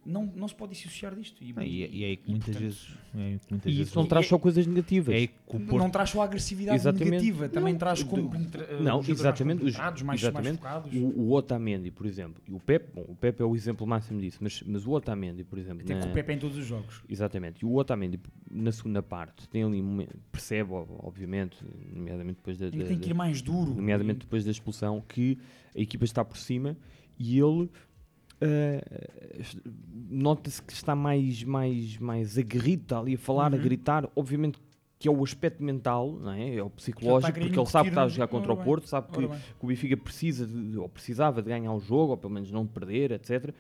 Não, 0.08 0.26
não 0.36 0.48
se 0.48 0.56
pode 0.56 0.72
dissociar 0.74 1.14
disto. 1.14 1.44
E, 1.44 1.52
Não, 1.52 1.62
E, 1.62 1.86
e 1.86 2.04
é 2.04 2.08
aí 2.08 2.18
que 2.18 2.28
e, 2.28 2.32
muitas 2.32 2.46
portanto, 2.56 2.64
vezes. 2.64 2.88
É 3.14 3.38
que 3.46 3.52
muitas 3.52 3.72
E 3.72 3.76
vezes 3.76 3.88
isso 3.90 4.00
não 4.00 4.06
traz 4.08 4.26
só 4.28 4.40
coisas 4.40 4.66
negativas. 4.66 5.14
É 5.16 5.28
que 5.28 5.34
Porto. 5.46 5.78
não 5.78 5.90
traz 5.90 6.10
só 6.12 6.22
a 6.22 6.24
agressividade 6.24 6.78
Exatamente. 6.78 7.10
negativa, 7.12 7.50
também 7.50 7.74
Não, 7.74 7.80
traz 7.80 8.04
do- 8.04 8.10
como 8.10 8.30
penetra- 8.30 8.80
Não, 8.80 9.00
os 9.00 9.10
exatamente. 9.10 9.64
mais 9.64 9.76
os- 9.76 10.02
mais, 10.04 10.22
exatamente. 10.22 10.62
mais 10.62 10.76
focados. 10.82 10.94
O, 10.96 11.06
o 11.20 11.34
Otamendi, 11.34 11.92
por 11.92 12.06
exemplo, 12.06 12.42
e 12.48 12.54
o 12.54 12.60
Pepe, 12.60 12.90
bom, 12.96 13.06
o 13.08 13.16
Pepe 13.16 13.42
é 13.42 13.46
o 13.46 13.54
exemplo 13.56 13.86
máximo 13.86 14.22
disso, 14.22 14.38
mas, 14.42 14.64
mas 14.66 14.86
o 14.88 14.92
Otamendi, 14.92 15.44
por 15.44 15.60
exemplo, 15.60 15.84
Até 15.84 15.94
na- 15.96 16.02
com 16.02 16.10
o 16.10 16.14
Pepe 16.14 16.34
em 16.34 16.40
todos 16.40 16.58
os 16.58 16.66
jogos. 16.66 17.02
Exatamente. 17.10 17.64
E 17.64 17.66
o 17.66 17.76
Otamendi, 17.76 18.20
na 18.50 18.72
segunda 18.72 19.04
parte, 19.04 19.48
tem 19.50 19.64
ali, 19.64 19.84
percebe, 20.32 20.72
ob- 20.72 20.90
obviamente, 21.04 21.58
nomeadamente 21.94 22.38
depois 22.38 22.58
da, 22.58 22.68
Ele 22.68 22.78
da- 22.80 22.86
tem 22.86 22.98
que 23.00 23.10
ir 23.10 23.14
mais 23.14 23.42
duro. 23.42 23.74
nomeadamente 23.76 24.20
depois 24.20 24.46
da 24.46 24.52
expulsão, 24.52 25.04
que 25.08 25.38
a 25.76 25.80
equipa 25.82 26.06
está 26.06 26.24
por 26.24 26.38
cima 26.38 26.78
e 27.20 27.38
ele 27.40 27.70
eh, 28.42 28.82
nota-se 30.10 30.62
que 30.62 30.74
está 30.74 30.96
mais, 30.96 31.44
mais, 31.44 31.98
mais 31.98 32.38
aguerrido, 32.38 32.84
está 32.84 33.00
ali 33.00 33.16
a 33.16 33.18
falar, 33.18 33.54
a 33.54 33.58
Uhum. 33.58 33.64
gritar, 33.64 34.10
obviamente 34.16 34.60
que 35.00 35.08
é 35.08 35.12
o 35.12 35.24
aspecto 35.24 35.64
mental, 35.64 36.12
não 36.14 36.32
é? 36.32 36.56
é 36.56 36.64
o 36.64 36.72
psicológico, 36.72 37.40
porque 37.40 37.60
ele 37.60 37.66
sabe 37.68 37.84
que 37.84 37.90
está 37.92 38.04
a 38.04 38.08
jogar 38.08 38.28
contra 38.28 38.52
o 38.52 38.58
Porto, 38.58 38.88
sabe 38.88 39.08
que, 39.12 39.28
que 39.28 39.36
o 39.62 39.68
Benfica 39.68 39.96
precisa 39.96 40.48
de, 40.48 40.76
ou 40.76 40.90
precisava 40.90 41.40
de 41.40 41.48
ganhar 41.50 41.72
o 41.72 41.80
jogo, 41.80 42.12
ou 42.14 42.18
pelo 42.18 42.34
menos 42.34 42.50
não 42.50 42.66
de 42.66 42.72
perder, 42.72 43.12
etc. 43.12 43.54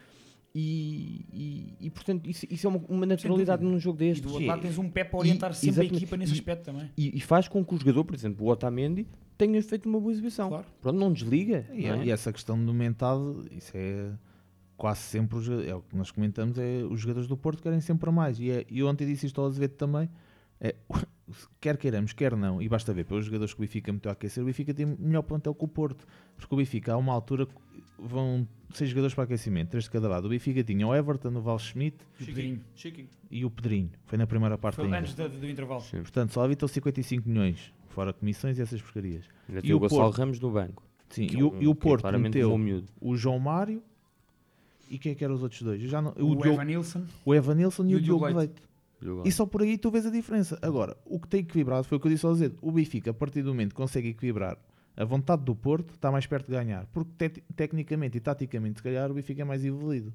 E, 0.55 1.25
e, 1.31 1.73
e, 1.81 1.89
portanto, 1.91 2.27
isso, 2.27 2.47
isso 2.49 2.65
é 2.65 2.69
uma, 2.71 2.79
uma 2.89 3.05
naturalidade 3.05 3.63
num 3.63 3.77
jogo 3.77 3.97
E 4.01 4.07
destes. 4.07 4.21
do 4.25 4.31
outro 4.33 4.47
lado 4.47 4.61
tens 4.63 4.79
um 4.79 4.89
Pepe 4.89 5.11
a 5.15 5.17
E- 5.17 5.19
orientar 5.19 5.53
sempre 5.53 5.81
a 5.81 5.85
equipa 5.85 6.17
nesse 6.17 6.31
E- 6.33 6.35
aspecto 6.39 6.63
também. 6.65 6.89
E, 6.97 7.15
e 7.15 7.19
faz 7.21 7.47
com 7.47 7.63
que 7.63 7.75
o 7.75 7.77
jogador, 7.77 8.03
por 8.03 8.15
exemplo, 8.15 8.43
o 8.43 8.49
Otamendi, 8.49 9.05
tenha 9.37 9.61
feito 9.61 9.87
uma 9.87 9.99
boa 9.99 10.11
exibição. 10.11 10.49
Claro. 10.49 10.65
Pronto, 10.81 10.97
não 10.97 11.13
desliga. 11.13 11.67
E, 11.71 11.87
não 11.87 11.93
é? 12.01 12.05
e 12.05 12.09
essa 12.09 12.33
questão 12.33 12.65
do 12.65 12.73
mental, 12.73 13.35
isso 13.51 13.73
é 13.75 14.09
quase 14.77 14.99
sempre, 15.01 15.37
os 15.37 15.49
é 15.49 15.73
o 15.75 15.81
que 15.81 15.95
nós 15.95 16.11
comentamos, 16.11 16.57
é 16.57 16.83
os 16.89 16.99
jogadores 17.01 17.27
do 17.27 17.35
Porto 17.35 17.61
querem 17.63 17.81
sempre 17.81 18.11
mais. 18.11 18.39
E, 18.39 18.51
é, 18.51 18.65
e 18.69 18.83
ontem 18.83 19.05
disse 19.07 19.25
isto 19.25 19.41
ao 19.41 19.47
Azevedo 19.47 19.73
também, 19.73 20.09
é, 20.61 20.75
quer 21.59 21.77
queiramos, 21.77 22.13
quer 22.13 22.35
não, 22.35 22.61
e 22.61 22.69
basta 22.69 22.93
ver 22.93 23.05
pelos 23.05 23.25
jogadores 23.25 23.53
que 23.53 23.59
o 23.59 23.61
Benfica 23.61 23.91
meteu 23.91 24.09
a 24.09 24.13
aquecer, 24.13 24.41
o 24.43 24.45
Benfica 24.45 24.73
tem 24.73 24.85
melhor 24.85 25.23
plantel 25.23 25.53
que 25.55 25.65
o 25.65 25.67
Porto, 25.67 26.05
porque 26.37 26.53
o 26.53 26.57
Benfica 26.57 26.93
a 26.93 26.97
uma 26.97 27.11
altura 27.13 27.47
vão 27.99 28.47
seis 28.73 28.89
jogadores 28.91 29.15
para 29.15 29.23
aquecimento, 29.23 29.69
três 29.69 29.85
de 29.85 29.89
cada 29.89 30.07
lado. 30.07 30.25
O 30.25 30.29
Benfica 30.29 30.63
tinha 30.63 30.85
o 30.87 30.93
Everton, 30.95 31.29
o 31.29 31.41
Val 31.41 31.57
Schmidt 31.57 31.97
E 32.19 32.23
o 32.23 32.25
Pedrinho. 32.27 32.61
Chiquinho. 32.75 33.07
e 33.31 33.45
o 33.45 33.49
Pedrinho, 33.49 33.89
foi 34.05 34.17
na 34.17 34.27
primeira 34.27 34.57
parte 34.57 34.75
Foi 34.75 34.85
ainda. 34.85 34.99
antes 34.99 35.15
do, 35.15 35.27
do 35.27 35.49
intervalo. 35.49 35.81
Portanto, 35.81 36.31
só 36.33 36.43
havitam 36.43 36.67
55 36.67 37.27
milhões, 37.27 37.73
fora 37.87 38.13
comissões 38.13 38.59
e 38.59 38.61
essas 38.61 38.81
porcarias. 38.81 39.25
E 39.63 39.73
o 39.73 39.77
o 39.77 39.79
Gonçalo 39.79 40.01
Porto? 40.01 40.17
Ramos 40.17 40.39
no 40.39 40.51
banco. 40.51 40.83
Sim, 41.09 41.25
que 41.27 41.37
e 41.37 41.39
é 41.39 41.43
o, 41.43 41.51
um- 41.53 41.61
e 41.61 41.67
o 41.67 41.71
é 41.71 41.75
Porto 41.75 42.19
meteu 42.19 42.55
o 43.01 43.15
João 43.15 43.39
Mário 43.39 43.81
e 44.89 44.97
quem 45.00 45.12
é 45.12 45.15
que 45.15 45.23
eram 45.23 45.36
os 45.36 45.43
outros 45.43 45.62
dois? 45.62 45.82
Eu 45.82 45.89
já 45.89 46.02
não- 46.02 46.12
O, 46.12 46.36
Diogo- 46.36 46.45
Evanilson. 46.47 47.06
o 47.26 47.34
Evanilson 47.36 47.86
e, 47.86 47.91
E 47.91 47.95
o 47.95 47.97
o 47.97 48.02
Diogo 48.02 48.26
Diogo 48.26 48.39
Leite. 48.39 48.62
Diogo 49.02 49.23
E 49.28 49.32
só 49.32 49.45
por 49.45 49.62
aí 49.62 49.78
tu 49.78 49.91
vês 49.91 50.06
a 50.06 50.10
diferença. 50.10 50.58
Agora, 50.62 50.97
o 51.06 51.19
que 51.19 51.28
tem 51.28 51.41
equilibrado 51.41 51.84
foi 51.84 51.97
o 51.97 52.02
que 52.02 52.08
eu 52.08 52.12
disse 52.12 52.26
ao 52.26 52.32
Azedo. 52.32 52.58
O 52.62 52.71
Benfica, 52.71 53.12
a 53.12 53.13
partir 53.13 53.41
do 53.43 53.50
momento 53.50 53.69
que 53.69 53.76
consegue 53.76 54.10
equilibrar 54.10 54.58
a 54.95 55.06
vontade 55.06 55.43
do 55.43 55.56
Porto, 55.56 55.93
está 55.93 56.12
mais 56.12 56.26
perto 56.26 56.47
de 56.47 56.54
ganhar. 56.54 56.86
Porque 56.88 57.30
te- 57.30 57.43
tecnicamente 57.56 58.17
e 58.17 58.19
taticamente, 58.19 58.80
se 58.80 58.84
calhar, 58.84 59.12
o 59.12 59.13
Benfica 59.13 59.41
é 59.43 59.45
mais 59.45 59.63
evoluído. 59.63 60.12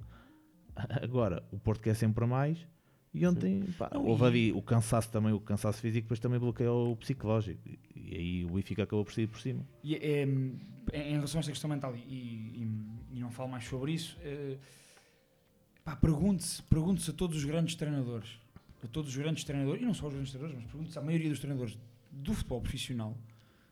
Agora, 1.03 1.43
o 1.53 1.59
Porto 1.59 1.81
quer 1.81 1.95
sempre 1.95 2.27
mais. 2.27 2.67
E 3.15 3.27
ontem, 3.27 3.63
pá, 3.79 3.91
Não, 3.93 4.07
houve 4.07 4.25
e- 4.25 4.27
ali 4.27 4.53
o 4.53 4.63
cansaço 4.63 5.11
também, 5.11 5.33
o 5.33 5.39
cansaço 5.39 5.81
físico, 5.83 6.07
depois 6.07 6.19
também 6.19 6.41
bloqueou 6.41 6.93
o 6.93 6.97
psicológico. 6.97 7.61
E, 7.69 7.79
e 7.95 8.17
aí 8.17 8.45
o 8.47 8.55
Benfica 8.55 8.85
acabou 8.85 9.05
por 9.05 9.13
sair 9.13 9.27
por 9.27 9.39
cima. 9.39 9.61
E, 9.85 9.95
é, 9.97 10.23
em 10.25 11.13
relação 11.13 11.39
a 11.39 11.41
esta 11.41 11.53
questão 11.53 11.69
mental, 11.69 11.95
e, 11.95 12.01
e- 12.01 12.69
e 13.12 13.20
não 13.20 13.31
falo 13.31 13.48
mais 13.51 13.64
sobre 13.64 13.92
isso, 13.92 14.16
pá, 15.85 15.96
pergunte-se 15.96 16.62
pergunte 16.62 17.09
a 17.11 17.12
todos 17.12 17.37
os 17.37 17.44
grandes 17.44 17.75
treinadores, 17.75 18.38
a 18.83 18.87
todos 18.88 19.11
os 19.11 19.16
grandes 19.16 19.44
treinadores, 19.44 19.83
e 19.83 19.85
não 19.85 19.94
só 19.94 20.07
os 20.09 20.14
grandes 20.14 20.31
treinadores, 20.33 20.62
mas 20.62 20.70
pergunte-se 20.72 20.98
à 20.98 21.03
maioria 21.03 21.29
dos 21.31 21.38
treinadores 21.40 21.79
do 22.11 22.35
futebol 22.35 22.61
profissional 22.61 23.16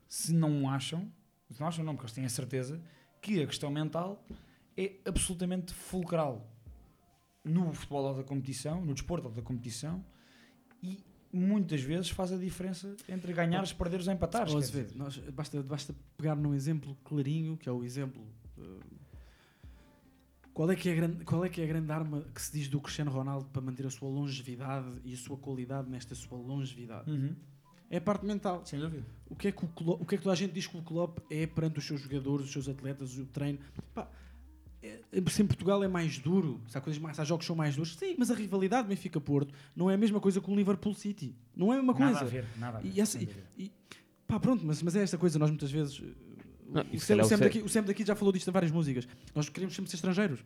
se 0.09 0.33
não 0.33 0.69
acham, 0.69 1.11
se 1.51 1.61
não 1.61 1.67
acham 1.69 1.85
não, 1.85 1.95
porque 1.95 2.07
eles 2.07 2.15
têm 2.15 2.25
a 2.25 2.29
certeza 2.29 2.81
que 3.21 3.43
a 3.43 3.47
questão 3.47 3.71
mental 3.71 4.25
é 4.77 4.95
absolutamente 5.05 5.73
fulcral 5.73 6.47
no 7.45 7.73
futebol 7.73 8.07
alta 8.07 8.23
competição, 8.25 8.85
no 8.85 8.93
desporto 8.95 9.29
alta 9.29 9.41
competição, 9.43 10.05
e 10.83 10.99
muitas 11.33 11.81
vezes 11.81 12.11
faz 12.11 12.33
a 12.33 12.37
diferença 12.37 12.97
entre 13.09 13.33
ganhares, 13.33 13.73
perderes 13.73 14.07
ou 14.09 14.13
empatares. 14.13 14.55
Azevedo, 14.55 14.89
dizer. 14.89 14.99
nós- 14.99 15.19
basta, 15.31 15.63
basta 15.63 15.95
pegar 16.17 16.35
num 16.35 16.55
exemplo 16.55 16.97
clarinho, 17.05 17.57
que 17.57 17.69
é 17.69 17.73
o 17.73 17.85
exemplo. 17.85 18.27
eh, 18.59 18.63
qual, 20.61 20.71
é 20.71 20.77
que 20.77 20.89
é 20.91 20.93
a 20.93 20.95
grande, 20.95 21.25
qual 21.25 21.43
é 21.43 21.49
que 21.49 21.59
é 21.61 21.65
a 21.65 21.67
grande 21.67 21.91
arma 21.91 22.23
que 22.35 22.43
se 22.43 22.53
diz 22.53 22.69
do 22.69 22.79
Cristiano 22.83 23.11
Ronaldo 23.11 23.47
para 23.47 23.63
manter 23.63 23.87
a 23.87 23.91
sua 23.91 24.11
longevidade 24.11 24.87
e 25.05 25.15
a 25.15 25.17
sua 25.17 25.39
qualidade 25.39 25.89
nesta 25.89 26.15
sua 26.15 26.37
longevidade? 26.37 27.11
Uhum. 27.11 27.35
É 27.89 27.97
a 27.97 28.01
parte 28.03 28.27
mental. 28.27 28.61
Sem 28.67 28.79
dúvida. 28.79 29.07
O 29.31 29.35
que, 29.35 29.49
é 29.49 29.53
que 29.53 29.65
o, 29.65 29.69
Klopp- 29.69 30.03
o 30.03 30.05
que 30.05 30.15
é 30.17 30.19
que 30.19 30.23
toda 30.23 30.35
a 30.35 30.37
gente 30.37 30.53
diz 30.53 30.67
que 30.67 30.77
o 30.77 30.83
Klopp 30.83 31.19
é 31.31 31.47
perante 31.47 31.79
os 31.79 31.87
seus 31.87 32.03
jogadores, 32.03 32.45
os 32.45 32.53
seus 32.53 32.69
atletas, 32.69 33.17
o 33.17 33.25
treino? 33.25 33.59
Pá, 33.95 34.07
é, 34.83 35.01
se 35.31 35.43
em 35.43 35.47
Portugal 35.47 35.83
é 35.83 35.89
mais 35.89 36.19
duro, 36.19 36.61
se 36.69 36.77
há, 36.77 36.81
coisas 36.83 37.01
mais, 37.01 37.19
há 37.19 37.25
jogos 37.25 37.45
que 37.45 37.47
são 37.47 37.57
mais 37.57 37.75
duros, 37.75 37.97
sim, 37.97 38.15
mas 38.19 38.31
a 38.31 38.35
rivalidade 38.35 38.87
Benfica-Porto 38.87 39.55
não 39.75 39.91
é 39.91 39.95
a 39.95 39.97
mesma 39.99 40.21
coisa 40.21 40.43
que 40.43 40.51
o 40.51 40.55
Liverpool 40.55 40.93
City. 40.93 41.35
Não 41.57 41.73
é 41.73 41.77
a 41.77 41.79
mesma 41.79 41.95
coisa. 41.95 42.13
Nada 42.13 42.27
a 42.27 42.29
ver, 42.29 42.45
nada 42.59 42.79
a 42.79 42.81
ver. 42.83 42.93
E 42.95 43.01
essa- 43.01 43.19
e- 43.19 43.29
e- 43.59 43.73
pá, 44.27 44.39
pronto, 44.39 44.63
mas, 44.65 44.83
mas 44.83 44.95
é 44.95 45.03
esta 45.03 45.17
coisa, 45.17 45.39
nós 45.39 45.49
muitas 45.49 45.71
vezes. 45.73 46.03
Não, 46.73 46.83
o, 46.93 47.01
Sam, 47.01 47.17
o, 47.17 47.39
daqui, 47.41 47.59
o 47.61 47.69
Sam 47.69 47.83
daqui 47.83 48.05
já 48.05 48.15
falou 48.15 48.33
disto 48.33 48.49
em 48.49 48.53
várias 48.53 48.71
músicas. 48.73 49.09
Nós 49.35 49.49
queremos 49.49 49.75
sempre 49.75 49.91
ser 49.91 49.97
estrangeiros. 49.97 50.41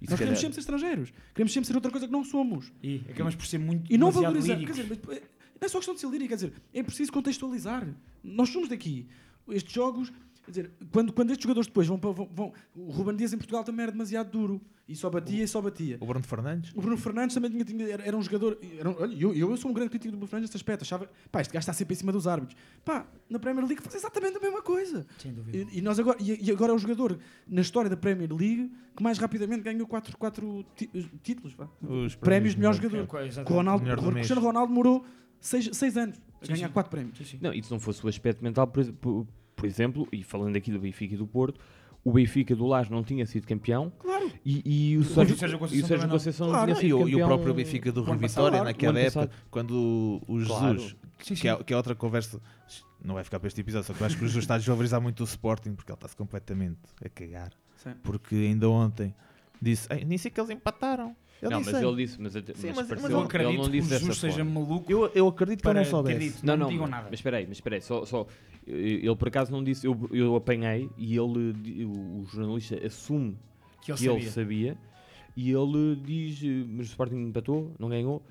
E 0.00 0.08
Nós 0.08 0.18
queremos 0.18 0.40
sempre 0.40 0.54
ser 0.54 0.60
estrangeiros. 0.60 1.12
Queremos 1.34 1.52
sempre 1.52 1.66
ser 1.66 1.74
outra 1.74 1.90
coisa 1.90 2.06
que 2.06 2.12
não 2.12 2.24
somos. 2.24 2.72
E 2.82 3.02
acabamos 3.08 3.34
por 3.34 3.46
ser 3.46 3.58
muito 3.58 3.92
E 3.92 3.98
não 3.98 4.10
valorizar. 4.10 4.54
líricos. 4.54 4.76
Quer 4.76 4.82
dizer, 4.82 5.00
eh, 5.10 5.22
não 5.60 5.66
é 5.66 5.68
só 5.68 5.78
questão 5.78 5.94
de 5.94 6.00
ser 6.00 6.06
lírico, 6.08 6.28
quer 6.30 6.34
dizer, 6.36 6.52
é 6.72 6.82
preciso 6.82 7.12
contextualizar. 7.12 7.86
Nós 8.22 8.48
somos 8.48 8.68
daqui. 8.68 9.06
Estes 9.48 9.72
jogos, 9.72 10.12
quer 10.50 10.62
dizer, 10.62 10.72
quando, 10.92 11.12
quando 11.12 11.30
estes 11.30 11.42
jogadores 11.44 11.66
depois 11.66 11.86
vão 11.86 11.98
para. 11.98 12.10
Vão, 12.12 12.28
vão- 12.34 12.52
o 12.74 12.90
Ruben 12.90 13.16
Dias 13.16 13.32
em 13.32 13.36
Portugal 13.36 13.62
também 13.64 13.82
era 13.84 13.92
demasiado 13.92 14.30
duro. 14.30 14.60
E 14.88 14.96
só 14.96 15.08
batia 15.08 15.44
e 15.44 15.46
só 15.46 15.60
batia. 15.62 15.96
O 16.00 16.06
Bruno 16.06 16.24
Fernandes? 16.24 16.72
O 16.74 16.80
Bruno 16.80 16.96
Fernandes 16.96 17.32
também 17.34 17.48
tinha, 17.50 17.64
tinha- 17.64 17.88
era, 17.88 18.02
era 18.04 18.16
um 18.16 18.22
jogador. 18.22 18.58
Era 18.76 18.90
um- 18.90 18.96
olha, 18.98 19.14
eu, 19.14 19.32
eu, 19.32 19.50
eu 19.50 19.56
sou 19.56 19.70
um 19.70 19.74
grande 19.74 19.90
crítico 19.90 20.10
do 20.10 20.16
Bruno 20.16 20.26
Fernandes 20.26 20.48
neste 20.50 20.56
aspecto. 20.56 20.82
Achava, 20.82 21.08
pá, 21.30 21.40
este 21.40 21.52
gajo 21.52 21.62
está 21.62 21.72
sempre 21.72 21.94
em 21.94 21.96
cima 21.98 22.10
dos 22.10 22.26
árbitros. 22.26 22.58
Pá, 22.84 23.06
na 23.28 23.38
Premier 23.38 23.64
League 23.66 23.80
faz 23.82 23.94
exatamente 23.94 24.36
a 24.36 24.40
mesma 24.40 24.60
coisa. 24.62 25.06
Sem 25.18 25.32
dúvida. 25.32 25.56
E, 25.72 25.78
e 25.78 25.80
nós 25.80 25.98
agora, 26.00 26.18
e, 26.20 26.44
e 26.44 26.50
agora 26.50 26.72
é 26.72 26.74
o 26.74 26.78
jogador 26.78 27.18
na 27.46 27.60
história 27.60 27.88
da 27.88 27.96
Premier 27.96 28.32
League 28.32 28.72
que 28.96 29.02
mais 29.02 29.16
rapidamente 29.18 29.62
ganhou 29.62 29.86
4 29.86 30.16
quatro, 30.18 30.42
quatro 30.44 30.66
ti- 30.74 30.90
títulos. 31.22 31.54
Vá. 31.54 31.68
Os 31.88 32.16
prémios 32.16 32.54
de 32.54 32.58
melhor 32.60 32.74
jogador. 32.74 32.98
É, 33.20 33.40
o 33.42 33.54
Ronaldo, 33.54 33.84
Melhor 33.84 33.96
do 33.96 34.02
o 34.02 34.04
mês. 34.06 34.14
Cristiano 34.26 34.40
Ronaldo 34.40 34.68
demorou 34.72 35.04
6 35.40 35.96
anos 35.96 36.20
a 36.42 36.46
Sim, 36.46 36.52
ganhar 36.54 36.66
sim. 36.66 36.72
4 36.72 36.90
prémios. 36.90 37.16
Sim, 37.16 37.24
sim. 37.24 37.38
Não, 37.40 37.54
e 37.54 37.62
se 37.62 37.70
não 37.70 37.78
fosse 37.78 38.04
o 38.04 38.08
aspecto 38.08 38.42
mental, 38.42 38.66
por, 38.66 38.84
por- 38.94 39.26
por 39.60 39.66
exemplo, 39.66 40.08
e 40.10 40.22
falando 40.22 40.56
aqui 40.56 40.70
do 40.72 40.78
Benfica 40.80 41.14
e 41.14 41.16
do 41.18 41.26
Porto, 41.26 41.60
o 42.02 42.10
Benfica 42.12 42.56
do 42.56 42.66
Lage 42.66 42.90
não 42.90 43.02
tinha 43.04 43.26
sido 43.26 43.46
campeão 43.46 43.92
Claro. 43.98 44.30
e, 44.44 44.92
e 44.92 44.96
o 44.96 45.04
Sérgio, 45.04 45.36
Sérgio 45.36 45.54
e 45.54 45.56
o 45.56 45.58
Conceição 45.60 45.88
Sérgio 45.88 46.06
não. 46.06 46.12
Conceição 46.14 46.46
não, 46.46 46.54
Claro, 46.54 46.66
tinha 46.72 46.80
sido 46.80 46.98
campeão. 46.98 47.18
e 47.18 47.22
o 47.22 47.26
próprio 47.26 47.54
Benfica 47.54 47.92
do 47.92 48.00
o 48.00 48.04
Rui 48.04 48.12
ano 48.16 48.26
Vitória, 48.28 48.64
naquela 48.64 48.98
época, 48.98 49.26
passado. 49.26 49.46
quando 49.50 50.20
o 50.26 50.44
Claro. 50.46 50.78
Jesus, 50.78 50.96
Sim, 51.22 51.34
que 51.34 51.48
é, 51.48 51.62
que 51.62 51.72
é 51.74 51.76
outra 51.76 51.94
conversa, 51.94 52.40
não 53.04 53.14
vai 53.16 53.24
ficar 53.24 53.38
para 53.38 53.48
este 53.48 53.60
episódio, 53.60 53.86
só 53.86 53.92
que 53.92 54.00
eu 54.00 54.06
acho 54.06 54.16
que 54.16 54.24
o 54.24 54.26
Jesus 54.26 54.44
está 54.44 54.54
a 54.54 54.58
desvalorizar 54.58 55.00
muito 55.00 55.20
o 55.20 55.24
Sporting, 55.24 55.74
porque 55.74 55.92
ele 55.92 55.96
está-se 55.96 56.16
completamente 56.16 56.78
a 57.04 57.08
cagar. 57.10 57.52
Sim. 57.76 57.90
Porque 58.02 58.34
ainda 58.34 58.68
ontem 58.70 59.14
disse, 59.60 59.86
"Ei, 59.92 60.04
nem 60.04 60.16
sei 60.16 60.30
que 60.30 60.40
eles 60.40 60.50
empataram. 60.50 61.14
Eu 61.42 61.50
não, 61.50 61.60
mas 61.60 61.68
sei. 61.70 61.86
ele 61.88 61.96
disse, 61.96 62.20
mas, 62.20 62.32
Sim, 62.32 62.42
mas 62.46 62.64
mas- 62.64 62.74
pareceu- 62.88 62.96
mas 62.96 63.04
Eu 63.04 63.10
eu 63.10 63.16
ele 63.18 63.26
acredito 63.26 63.56
não 63.56 63.62
que 63.64 63.68
o 63.68 63.72
disse 63.72 63.88
Jesus 63.88 64.18
seja 64.18 64.36
forma. 64.44 64.60
maluco 64.60 64.92
Eu, 64.92 65.10
eu 65.14 65.28
acredito 65.28 65.60
que 65.62 65.66
eu 65.66 65.70
para 65.72 65.80
não 65.80 65.90
soubesse. 65.90 66.18
dito. 66.18 66.46
Não, 66.46 66.54
Não 66.56 66.64
não, 66.64 66.68
digam 66.70 66.82
mas- 66.82 66.90
nada. 66.90 67.06
Mas 67.10 67.18
espera 67.18 67.36
aí, 67.38 67.46
mas 67.46 67.56
espera 67.56 67.76
aí, 67.76 67.80
só, 67.82 68.04
só, 68.04 68.26
ele 68.66 69.16
por 69.16 69.28
acaso 69.28 69.50
não 69.50 69.64
disse, 69.64 69.86
eu, 69.86 70.08
eu 70.12 70.36
apanhei 70.36 70.88
e 70.98 71.16
ele, 71.16 71.84
o 71.84 72.24
jornalista 72.30 72.76
assume 72.86 73.36
Que 73.80 73.90
ele 73.92 73.98
que 73.98 74.06
ele 74.06 74.30
sabia. 74.30 74.30
sabia 74.30 74.78
e 75.36 75.50
ele 75.50 75.96
diz, 76.04 76.42
mas 76.68 76.86
o 76.88 76.90
Sporting 76.90 77.16
empatou, 77.16 77.72
não 77.78 77.88
ganhou, 77.88 78.22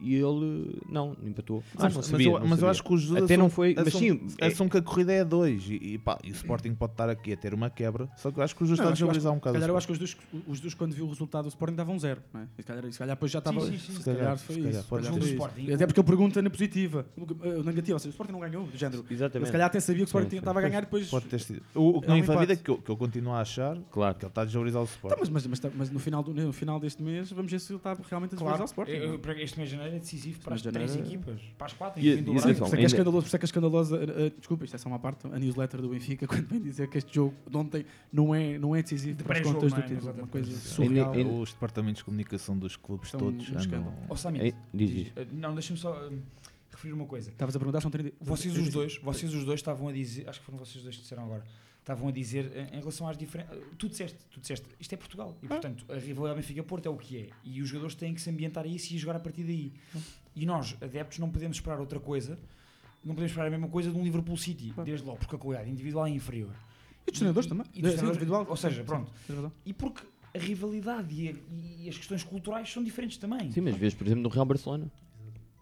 e 0.00 0.14
ele 0.14 0.80
não, 0.88 1.16
empatou. 1.24 1.62
Mas, 1.74 1.84
Ah, 1.84 1.88
não 1.88 1.96
mas 1.96 2.06
sabia, 2.06 2.26
eu, 2.28 2.38
não 2.40 2.46
mas 2.46 2.62
eu 2.62 2.68
acho 2.68 2.82
que 2.84 2.92
os 2.94 3.00
Jesus 3.02 3.22
até 3.24 3.36
não 3.36 3.46
assum- 3.46 3.54
foi, 3.54 3.74
mas 3.76 3.88
assum- 3.88 3.98
sim, 3.98 4.20
é- 4.38 4.46
assum 4.46 4.68
que 4.68 4.76
a 4.78 4.82
corrida 4.82 5.12
é 5.12 5.24
2 5.24 5.64
e, 5.68 5.74
e, 5.94 5.98
pá, 5.98 6.18
e 6.22 6.30
o 6.30 6.34
Sporting 6.34 6.74
pode 6.74 6.92
estar 6.92 7.08
aqui 7.08 7.32
a 7.32 7.36
ter 7.36 7.52
uma 7.54 7.68
quebra. 7.70 8.08
Só 8.16 8.30
que 8.30 8.38
eu 8.38 8.42
acho 8.44 8.54
que 8.56 8.62
os 8.62 8.68
Jesus 8.68 8.78
Não, 8.78 8.84
está 8.84 8.90
a 8.90 8.94
desvalorizar 8.94 9.32
um 9.32 9.36
Se 9.36 9.40
bocado. 9.40 9.54
calhar 9.54 9.70
o 9.70 9.72
eu 9.72 9.76
acho 9.76 9.86
que 9.86 9.92
os 9.92 9.98
dois, 9.98 10.16
os 10.46 10.60
dois 10.60 10.74
quando 10.74 10.92
viu 10.94 11.04
o 11.06 11.08
resultado 11.08 11.44
do 11.44 11.48
Sporting 11.48 11.74
davam 11.74 11.98
zero. 11.98 12.20
Não 12.32 12.40
é? 12.42 12.46
Se, 12.56 12.62
calhar, 12.62 12.92
se 12.92 12.98
calhar 12.98 13.16
depois 13.16 13.32
já 13.32 13.38
estava. 13.38 13.60
sim, 13.60 13.72
sim. 13.72 13.78
Se 13.78 13.92
Se 13.98 14.04
calhar, 14.04 14.18
calhar 14.20 14.38
foi 14.38 14.54
se 14.54 14.60
calhar, 14.62 14.78
isso. 14.80 14.88
pode 14.88 15.02
se 15.04 15.08
calhar 15.08 15.20
foi 15.22 15.30
isso. 15.32 15.42
Sporting- 15.42 15.72
Até 15.72 15.86
porque 15.86 16.00
ele 16.00 16.06
pergunta 16.06 16.42
na 16.42 16.50
positiva, 16.50 17.06
na 17.16 17.62
negativa, 17.64 17.94
ou 17.96 17.98
seja, 17.98 18.08
o 18.08 18.12
Sporting 18.12 18.32
não 18.32 18.40
ganhou, 18.40 18.64
do 18.66 18.76
género. 18.76 19.04
Exatamente. 19.10 19.46
se 19.46 19.52
calhar 19.52 19.66
até 19.66 19.80
sabia 19.80 19.98
que 19.98 20.04
o 20.04 20.06
Sporting 20.06 20.26
Sim, 20.30 20.36
sim. 20.36 20.38
estava 20.38 20.58
a 20.58 20.62
ganhar 20.62 20.80
depois. 20.82 21.08
Pode 21.08 21.26
ter 21.26 21.40
sido. 21.40 21.62
O, 21.74 21.98
o 21.98 22.00
que 22.00 22.06
É 22.06 22.10
não 22.10 22.18
invalida 22.18 22.52
é 22.52 22.56
que 22.56 22.70
eu, 22.70 22.78
que 22.78 22.90
eu 22.90 22.96
continuo 22.96 23.32
a 23.32 23.40
achar 23.40 23.76
Claro. 23.90 24.14
que 24.16 24.24
ele 24.24 24.30
está 24.30 24.42
a 24.42 24.44
desvalorizar 24.44 24.82
o 24.82 24.84
Sporting. 24.84 25.20
Então, 25.20 25.32
mas, 25.32 25.46
mas, 25.46 25.60
mas 25.74 25.90
no, 25.90 25.98
final 25.98 26.22
do, 26.22 26.32
no 26.34 26.52
final 26.52 26.78
deste 26.80 27.02
mês 27.02 27.30
vamos 27.32 27.50
ver 27.50 27.58
se 27.60 27.72
ele 27.72 27.78
está 27.78 27.94
realmente 28.08 28.32
a 28.32 28.36
desvalorizar 28.36 28.64
o 28.64 28.66
Sporting. 28.66 28.92
este 29.42 29.58
mês 29.58 29.70
de 29.70 29.76
janeiro 29.76 29.87
é 29.96 29.98
decisivo 29.98 30.40
para 30.40 30.54
as 30.54 30.62
três 30.62 30.90
janeiro- 30.92 31.08
equipas, 31.08 31.40
para 31.56 31.66
as 31.66 31.72
quatro, 31.72 32.00
E- 32.00 32.08
e 32.08 32.16
Brasil. 32.22 32.40
atenção, 32.40 32.68
Por 32.70 32.74
isso 32.74 32.74
é 32.74 32.78
que 32.78 32.82
é 32.82 32.86
escandaloso, 32.86 33.22
por 33.22 33.26
isso 33.28 33.36
é 33.36 33.38
que 33.38 33.44
é 33.44 33.46
escandaloso 33.46 33.96
uh, 33.96 33.98
uh, 34.26 34.30
desculpa, 34.38 34.64
isto 34.64 34.74
é 34.74 34.78
só 34.78 34.88
uma 34.88 34.98
parte, 34.98 35.26
a 35.26 35.38
newsletter 35.38 35.80
do 35.80 35.88
Benfica, 35.88 36.26
quando 36.28 36.46
vem 36.46 36.60
dizer 36.60 36.88
que 36.88 36.98
este 36.98 37.14
jogo 37.14 37.34
de 37.48 37.56
ontem 37.56 37.84
não 38.12 38.34
é, 38.34 38.58
não 38.58 38.74
é 38.76 38.82
decisivo 38.82 39.16
De 39.18 39.24
para 39.24 39.38
as 39.38 39.46
contas 39.46 39.72
do 39.72 39.80
é? 39.80 39.82
título. 39.82 40.12
Uma 40.12 40.26
coisa 40.26 40.50
surreal. 40.58 41.12
Os 41.40 41.52
departamentos 41.52 41.98
de 41.98 42.04
comunicação 42.04 42.58
dos 42.58 42.76
clubes 42.76 43.10
São 43.10 43.20
todos 43.20 43.48
andam- 43.48 43.60
escândalo. 43.60 43.94
Ó 44.08 44.16
Sami, 44.16 44.54
diz, 44.72 44.90
diz. 44.90 45.12
eh, 45.16 45.26
não, 45.32 45.54
deixa-me 45.54 45.78
só 45.78 45.94
eh, 46.04 46.12
referir 46.70 46.92
uma 46.92 47.06
coisa. 47.06 47.30
Estavas 47.30 47.54
a 47.56 47.58
perguntar, 47.58 47.80
são 47.80 47.90
30 47.90 48.12
Vocês 48.20 48.56
os 48.56 48.68
dois, 48.70 48.98
vocês 48.98 49.32
os 49.34 49.44
dois 49.44 49.58
estavam 49.60 49.88
a 49.88 49.92
dizer, 49.92 50.28
acho 50.28 50.38
que 50.40 50.46
foram 50.46 50.58
vocês 50.58 50.76
os 50.76 50.82
dois 50.84 50.96
que 50.96 51.02
disseram 51.02 51.24
agora, 51.24 51.44
estavam 51.88 52.08
a 52.08 52.12
dizer 52.12 52.52
eh, 52.54 52.68
em 52.76 52.78
relação 52.80 53.08
às 53.08 53.16
diferenças. 53.16 53.56
Tu 53.78 53.88
disseste, 53.88 54.18
tu 54.30 54.40
disseste, 54.40 54.66
isto 54.78 54.92
é 54.92 54.96
Portugal. 54.96 55.36
E 55.42 55.46
portanto, 55.48 55.84
a 55.88 55.94
rivalidade 55.96 56.40
Benfica-Porto 56.40 56.86
é 56.86 56.90
o 56.90 56.96
que 56.96 57.16
é. 57.16 57.28
E 57.42 57.62
os 57.62 57.68
jogadores 57.68 57.94
têm 57.94 58.12
que 58.14 58.20
se 58.20 58.28
ambientar 58.28 58.64
a 58.64 58.68
isso 58.68 58.92
e 58.94 58.98
jogar 58.98 59.16
a 59.16 59.20
partir 59.20 59.42
daí. 59.44 59.72
E 60.36 60.44
nós, 60.44 60.76
adeptos, 60.82 61.18
não 61.18 61.30
podemos 61.30 61.56
esperar 61.56 61.80
outra 61.80 61.98
coisa. 61.98 62.38
Não 63.02 63.14
podemos 63.14 63.30
esperar 63.32 63.46
a 63.46 63.50
mesma 63.50 63.68
coisa 63.68 63.90
de 63.90 63.96
um 63.96 64.02
Liverpool 64.04 64.36
City, 64.36 64.74
desde 64.84 65.06
logo, 65.06 65.18
porque 65.18 65.34
a 65.34 65.38
qualidade 65.38 65.70
individual 65.70 66.06
é 66.06 66.10
inferior. 66.10 66.50
E 67.06 67.10
dos 67.10 67.18
treinadores 67.20 67.48
também. 67.48 67.64
E 67.72 67.80
dos 67.80 67.92
treinadores- 67.92 68.10
individual. 68.16 68.46
Ou 68.48 68.56
seja, 68.56 68.84
pronto. 68.84 69.10
E 69.64 69.72
porque 69.72 70.02
a 70.34 70.38
rivalidade 70.38 71.14
e, 71.14 71.28
a- 71.30 71.34
e 71.84 71.88
as 71.88 71.96
questões 71.96 72.22
culturais 72.22 72.70
são 72.70 72.84
diferentes 72.84 73.16
também. 73.16 73.50
Sim, 73.50 73.62
mas 73.62 73.76
vês, 73.76 73.94
por 73.94 74.06
exemplo, 74.06 74.22
no 74.24 74.28
Real 74.28 74.44
Barcelona. 74.44 74.90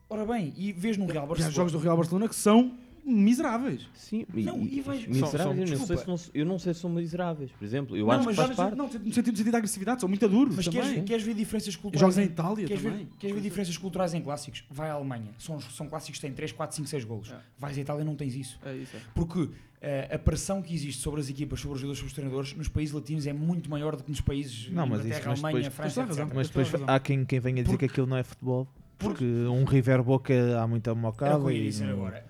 Ora 0.09 0.25
bem, 0.27 0.53
e 0.57 0.73
vês 0.73 0.97
no 0.97 1.07
Real 1.07 1.25
há 1.25 1.27
Barcelona. 1.29 1.55
jogos 1.55 1.73
do 1.73 1.79
Real 1.79 1.97
Barcelona 1.97 2.29
que 2.29 2.35
são 2.35 2.77
miseráveis. 3.07 3.89
Sim, 3.95 4.27
Não, 4.35 4.61
e 4.63 4.81
vais- 4.81 5.07
miseráveis, 5.07 5.71
São- 5.71 5.77
são- 5.79 5.97
eu, 5.97 6.07
não 6.07 6.17
se 6.17 6.29
não, 6.29 6.41
eu 6.41 6.47
não 6.47 6.59
sei 6.59 6.75
se 6.75 6.81
são 6.81 6.91
miseráveis, 6.91 7.51
por 7.53 7.65
exemplo. 7.65 7.97
Eu 7.97 8.05
não, 8.07 8.13
acho 8.13 8.21
que 8.21 8.27
mas 8.27 8.37
faz 8.37 8.57
parte. 8.57 8.77
não, 8.77 8.87
no 8.89 9.13
sentido 9.13 9.33
de 9.45 9.57
agressividade, 9.57 10.01
são 10.01 10.09
muito 10.09 10.29
duros 10.29 10.57
Mas 10.57 10.69
queres, 10.69 11.05
queres 11.05 11.23
ver 11.25 11.35
diferenças 11.35 11.77
culturais? 11.77 12.01
Jogos 12.01 12.19
em 12.19 12.25
Itália 12.25 12.67
queres 12.67 12.83
também. 12.83 12.99
Ver, 13.05 13.09
queres 13.19 13.37
ver 13.37 13.43
diferenças 13.43 13.79
culturais 13.79 14.15
em 14.15 14.21
clássicos? 14.23 14.65
Vai 14.71 14.91
à 14.91 14.95
Alemanha. 14.95 15.31
São, 15.39 15.61
são 15.61 15.89
clássicos 15.89 16.19
que 16.19 16.27
têm 16.27 16.33
3, 16.35 16.53
4, 16.53 16.77
5, 16.77 16.89
6 16.89 17.05
golos. 17.05 17.31
É. 17.31 17.37
Vais 17.59 17.79
à 17.79 17.81
Itália 17.81 18.03
e 18.03 18.05
não 18.05 18.17
tens 18.17 18.35
isso. 18.35 18.59
É 18.65 18.75
isso. 18.77 18.97
é. 18.97 19.01
Porque 19.15 19.49
eh, 19.81 20.09
a 20.13 20.19
pressão 20.19 20.61
que 20.63 20.75
existe 20.75 21.01
sobre 21.03 21.21
as 21.21 21.29
equipas, 21.29 21.61
sobre 21.61 21.75
os 21.75 21.81
jogadores, 21.81 21.99
sobre 21.99 22.09
os 22.09 22.15
treinadores, 22.15 22.55
nos 22.55 22.69
países 22.69 22.95
latinos 22.95 23.27
é 23.27 23.33
muito 23.33 23.71
maior 23.71 23.95
do 23.97 24.03
que 24.03 24.11
nos 24.11 24.21
países 24.21 24.69
Não, 24.71 24.87
mas 24.87 25.01
Inglaterra, 25.01 25.19
isso- 25.21 25.29
mas 25.29 25.45
Alemanha, 25.45 25.71
depois- 25.71 25.93
França. 25.95 26.27
Mas 26.35 26.49
depois 26.49 26.75
há 26.89 27.01
quem, 27.01 27.25
quem 27.25 27.39
venha 27.41 27.63
dizer 27.63 27.77
que 27.79 27.85
aquilo 27.85 28.07
não 28.07 28.17
é 28.17 28.23
futebol. 28.23 28.67
Porque 28.99 29.25
um 29.25 29.65
River 29.65 30.03
Boca 30.03 30.33
há 30.59 30.67
muita 30.67 30.91
Era 30.91 30.99
o 30.99 31.03
mocada 31.03 31.39
que 31.39 31.45
eu 31.45 31.51
ia 31.51 31.59
e 31.61 31.65
dizer 31.65 31.91
agora. 31.91 32.25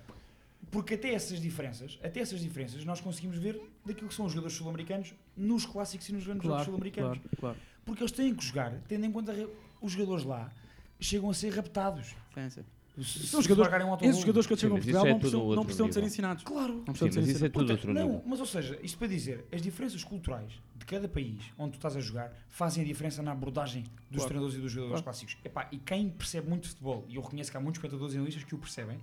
Porque 0.69 0.95
até 0.95 1.13
essas 1.13 1.39
diferenças, 1.39 1.97
até 2.03 2.19
essas 2.19 2.39
diferenças, 2.41 2.83
nós 2.83 2.99
conseguimos 2.99 3.37
ver 3.37 3.59
daquilo 3.85 4.09
que 4.09 4.13
são 4.13 4.25
os 4.25 4.31
jogadores 4.33 4.57
sul-americanos 4.57 5.13
nos 5.35 5.65
clássicos 5.65 6.09
e 6.09 6.13
nos 6.13 6.23
grandes 6.25 6.43
jogos 6.43 6.55
Claro, 6.57 6.65
sul-americanos. 6.65 7.17
claro, 7.19 7.37
claro. 7.39 7.57
Porque 7.85 8.03
eles 8.03 8.11
têm 8.11 8.35
que 8.35 8.43
jogar, 8.45 8.73
tendo 8.87 9.05
em 9.05 9.11
conta 9.11 9.33
os 9.81 9.91
jogadores 9.93 10.23
lá 10.25 10.51
chegam 10.99 11.29
a 11.29 11.33
ser 11.33 11.53
raptados. 11.53 12.15
Sim. 12.49 12.63
Se, 13.03 13.27
São 13.27 13.41
jogadores- 13.43 13.71
um 13.85 13.95
Esses 14.09 14.21
jogadores 14.21 14.47
quando 14.47 14.59
Sim, 14.59 14.61
chegam 14.65 14.75
a 14.77 14.79
Portugal 14.79 15.05
é 15.05 15.09
não 15.11 15.19
precisam, 15.19 15.41
outro 15.41 15.55
não 15.55 15.63
precisam 15.65 15.87
de 15.87 15.93
ser 15.93 16.03
ensinados. 16.03 16.43
Claro. 16.43 16.73
Não 16.73 16.79
Sim, 16.79 16.83
precisam 16.85 17.09
de 17.09 17.13
ser 17.13 17.19
isso 17.21 17.29
é 17.29 17.31
ensinados. 17.47 17.53
tudo 17.53 17.67
Portanto, 17.67 17.87
outro 17.87 17.93
não, 17.93 18.05
nível. 18.07 18.23
mas 18.25 18.39
ou 18.39 18.45
seja, 18.47 18.79
isto 18.81 18.97
para 18.97 19.07
dizer, 19.07 19.45
as 19.51 19.61
diferenças 19.61 20.03
culturais 20.03 20.51
de 20.75 20.85
cada 20.85 21.07
país 21.07 21.43
onde 21.59 21.71
tu 21.73 21.75
estás 21.75 21.95
a 21.95 21.99
jogar 21.99 22.33
fazem 22.49 22.83
a 22.83 22.87
diferença 22.87 23.21
na 23.21 23.31
abordagem 23.33 23.83
dos 23.83 23.91
Claro. 24.23 24.27
treinadores 24.29 24.57
e 24.57 24.61
dos 24.61 24.71
jogadores 24.71 25.01
Claro. 25.01 25.03
clássicos. 25.03 25.37
Epá, 25.45 25.67
e 25.71 25.77
quem 25.77 26.09
percebe 26.09 26.49
muito 26.49 26.67
futebol, 26.69 27.05
e 27.07 27.15
eu 27.17 27.21
reconheço 27.21 27.51
que 27.51 27.57
há 27.57 27.59
muitos 27.59 27.77
espectadores 27.77 28.15
e 28.15 28.17
analistas 28.17 28.43
que 28.43 28.55
o 28.55 28.57
percebem, 28.57 28.97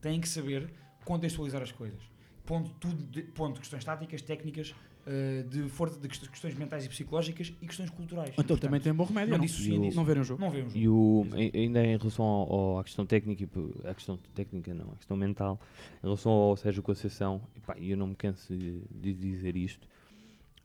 têm 0.00 0.18
que 0.18 0.28
saber 0.28 0.70
contextualizar 1.06 1.62
as 1.62 1.72
coisas. 1.72 2.02
Ponto, 2.44 2.70
tudo 2.78 3.02
de, 3.06 3.22
ponto 3.22 3.58
questões 3.60 3.84
táticas, 3.84 4.22
técnicas, 4.22 4.74
eh, 5.06 5.44
de, 5.48 5.68
força, 5.68 5.98
de 5.98 6.06
quest- 6.08 6.28
questões 6.28 6.54
mentais 6.54 6.84
e 6.84 6.88
psicológicas 6.88 7.52
e 7.62 7.66
questões 7.66 7.90
culturais. 7.90 8.28
Então 8.30 8.44
Portanto, 8.44 8.60
também 8.60 8.80
tem 8.80 8.92
bom 8.92 9.04
remédio. 9.04 9.30
não 9.32 9.38
Não, 9.38 9.44
disso. 9.44 9.96
não 9.96 10.04
verem 10.04 10.22
o 10.22 10.24
jogo. 10.24 10.40
Não 10.40 10.50
vê 10.50 10.58
um 10.62 10.68
jogo. 10.68 10.76
E 10.78 10.88
o, 10.88 11.26
ai- 11.32 11.50
ainda 11.54 11.84
em 11.84 11.96
relação 11.96 12.24
ao, 12.24 12.52
ao- 12.52 12.78
à 12.78 12.84
questão 12.84 13.04
técnica, 13.06 13.42
e 13.44 13.88
à 13.88 13.94
questão 13.94 14.16
técnica 14.34 14.72
não, 14.74 14.92
à 14.92 14.96
questão 14.96 15.16
mental, 15.16 15.60
em 15.98 16.02
relação 16.06 16.30
ao 16.32 16.56
Sérgio 16.56 16.82
Conceição, 16.82 17.40
epá, 17.56 17.76
eu 17.78 17.96
não 17.96 18.08
me 18.08 18.14
canso 18.14 18.56
de, 18.56 18.80
de 18.90 19.12
dizer 19.14 19.56
isto, 19.56 19.88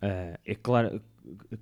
ah, 0.01 0.39
é 0.45 0.53
clara- 0.55 1.01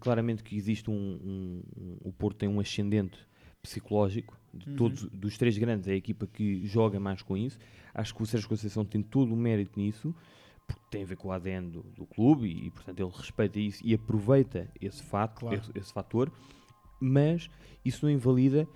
claramente 0.02 0.44
que 0.44 0.56
existe 0.56 0.90
um, 0.90 0.94
um- 0.94 1.62
um- 1.82 1.98
o 2.10 2.12
Porto 2.12 2.38
tem 2.38 2.50
um 2.50 2.60
ascendente 2.60 3.18
psicológico, 3.62 4.38
de 4.54 4.70
Uhum. 4.70 4.76
todos, 4.76 5.04
dos 5.06 5.38
três 5.38 5.58
grandes 5.58 5.88
é 5.88 5.92
a 5.92 5.96
equipa 5.96 6.26
que 6.26 6.66
joga 6.66 7.00
mais 7.00 7.22
com 7.22 7.38
isso, 7.38 7.60
acho 7.94 8.16
que 8.16 8.24
o 8.24 8.26
Sérgio 8.26 8.50
Conceição 8.50 8.84
tem 8.86 9.02
todo 9.02 9.34
o 9.34 9.38
mérito 9.38 9.80
nisso, 9.80 10.14
porque 10.68 10.82
tem 10.90 11.04
a 11.04 11.06
ver 11.06 11.16
com 11.18 11.28
o 11.28 11.32
ADN 11.32 11.70
do, 11.70 11.82
do 11.84 12.06
clube 12.06 12.48
e, 12.48 12.68
e, 12.68 12.72
portanto 12.72 13.00
ele 13.00 13.12
respeita 13.16 13.60
isso 13.60 13.82
e 13.86 13.94
aproveita 13.94 14.68
esse 14.80 15.04
fato, 15.04 15.42
Claro. 15.42 15.56
esse, 15.56 15.72
esse 15.78 15.94
fator, 15.94 16.32
mas 17.00 17.50
isso 17.84 18.06
não 18.06 18.12
invalida, 18.12 18.68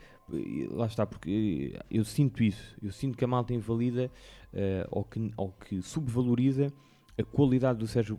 lá 0.72 0.86
está, 0.86 1.06
porque 1.06 1.78
eu 1.92 2.04
sinto 2.06 2.42
isso, 2.44 2.76
eu 2.82 2.92
sinto 2.92 3.18
que 3.18 3.24
a 3.24 3.28
malta 3.28 3.54
invalida 3.54 4.10
eh, 4.54 4.88
ou, 4.90 5.04
que, 5.04 5.32
ou 5.36 5.52
que 5.52 5.82
subvaloriza 5.82 6.72
a 7.20 7.24
qualidade 7.24 7.80
do 7.80 7.88
Sérgio, 7.88 8.18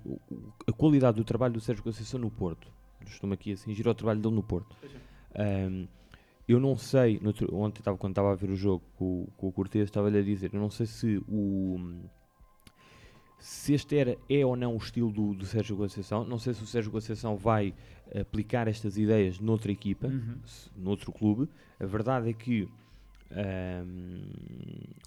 a 0.66 0.72
qualidade 0.72 1.16
do 1.16 1.24
trabalho 1.24 1.54
do 1.54 1.60
Sérgio 1.60 1.82
Conceição 1.82 2.20
no 2.20 2.30
Porto. 2.30 2.70
Estou-me 3.06 3.34
aqui 3.34 3.52
a 3.52 3.56
cingir 3.56 3.88
ao 3.88 3.94
trabalho 3.94 4.20
dele 4.20 4.34
no 4.34 4.42
Porto. 4.42 4.76
Ahm, 5.34 5.86
eu 6.48 6.60
não 6.60 6.76
sei, 6.76 7.20
outro- 7.24 7.54
ontem 7.56 7.80
estava, 7.80 7.96
quando 7.98 8.12
estava 8.12 8.32
a 8.32 8.34
ver 8.34 8.50
o 8.50 8.56
jogo 8.56 8.84
com, 8.96 9.22
o- 9.22 9.28
com 9.36 9.48
o 9.48 9.52
Cortez, 9.52 9.84
estava-lhe 9.84 10.18
a 10.18 10.22
dizer, 10.22 10.52
eu 10.54 10.60
não 10.60 10.70
sei 10.70 10.86
se 10.86 11.16
o 11.28 11.78
se 13.38 13.74
este 13.74 13.96
era, 13.98 14.16
é 14.28 14.44
ou 14.46 14.56
não 14.56 14.72
o 14.74 14.78
estilo 14.78 15.12
do, 15.12 15.34
do 15.34 15.44
Sérgio 15.44 15.76
Conceição, 15.76 16.24
não 16.24 16.38
sei 16.38 16.54
se 16.54 16.62
o 16.62 16.66
Sérgio 16.66 16.90
Conceição 16.90 17.36
vai 17.36 17.74
aplicar 18.18 18.66
estas 18.68 18.96
ideias 18.96 19.38
noutra 19.38 19.70
equipa, 19.70 20.06
Uhum. 20.06 20.38
se- 20.46 20.70
noutro 20.76 21.12
clube. 21.12 21.46
A 21.78 21.84
verdade 21.84 22.30
é 22.30 22.32
que, 22.32 22.66
ahm, 23.30 24.30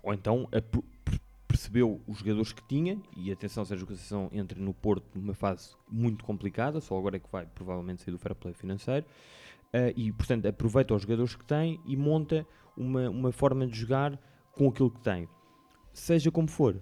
ou 0.03 0.13
então 0.13 0.47
per- 0.51 1.19
percebeu 1.47 1.99
os 2.07 2.19
jogadores 2.19 2.51
que 2.53 2.61
tinha, 2.67 3.01
e 3.15 3.31
atenção, 3.31 3.65
Sérgio 3.65 3.87
Conceição 3.87 4.29
entra 4.31 4.59
no 4.59 4.73
Porto 4.73 5.05
numa 5.15 5.33
fase 5.33 5.75
muito 5.89 6.23
complicada, 6.23 6.79
só 6.79 6.95
agora 6.97 7.15
é 7.15 7.19
que 7.19 7.31
vai 7.31 7.45
provavelmente 7.47 8.03
sair 8.03 8.11
do 8.11 8.19
fair 8.19 8.35
play 8.35 8.53
financeiro, 8.53 9.05
ah, 9.73 9.91
e 9.95 10.11
portanto 10.11 10.45
aproveita 10.47 10.93
os 10.95 11.01
jogadores 11.01 11.35
que 11.35 11.45
tem 11.45 11.79
e 11.85 11.95
monta 11.95 12.45
uma, 12.75 13.09
uma 13.09 13.31
forma 13.31 13.65
de 13.67 13.77
jogar 13.77 14.19
com 14.51 14.67
aquilo 14.67 14.91
que 14.91 15.01
tem. 15.01 15.27
Seja 15.93 16.31
como 16.31 16.47
for, 16.47 16.81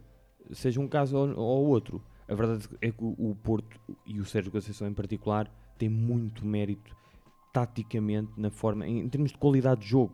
seja 0.51 0.79
um 0.79 0.87
caso 0.87 1.17
ou, 1.17 1.37
ou 1.37 1.67
outro, 1.67 2.03
a 2.27 2.33
verdade 2.35 2.67
é 2.81 2.91
que 2.91 3.03
o, 3.03 3.35
Porto 3.35 3.79
e 4.05 4.19
o 4.19 4.25
Sérgio 4.25 4.51
Conceição 4.51 4.87
em 4.87 4.93
particular 4.93 5.49
têm 5.77 5.89
muito 5.89 6.45
mérito 6.45 6.95
taticamente 7.53 8.31
na 8.35 8.49
forma, 8.49 8.85
em, 8.87 8.99
em 8.99 9.09
termos 9.09 9.31
de 9.31 9.37
qualidade 9.37 9.81
de 9.81 9.87
jogo. 9.87 10.13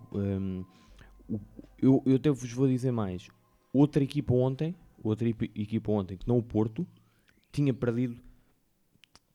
O- 1.27 1.39
eu, 1.81 2.03
eu 2.05 2.15
até 2.17 2.29
vos 2.29 2.51
vou 2.51 2.67
dizer 2.67 2.91
mais. 2.91 3.27
Outra 3.73 4.03
equipa 4.03 4.33
ontem, 4.33 4.75
outra 5.03 5.27
equipa 5.27 5.91
ontem 5.91 6.17
que 6.17 6.27
não 6.27 6.37
o 6.37 6.43
Porto, 6.43 6.85
tinha 7.51 7.73
perdido, 7.73 8.17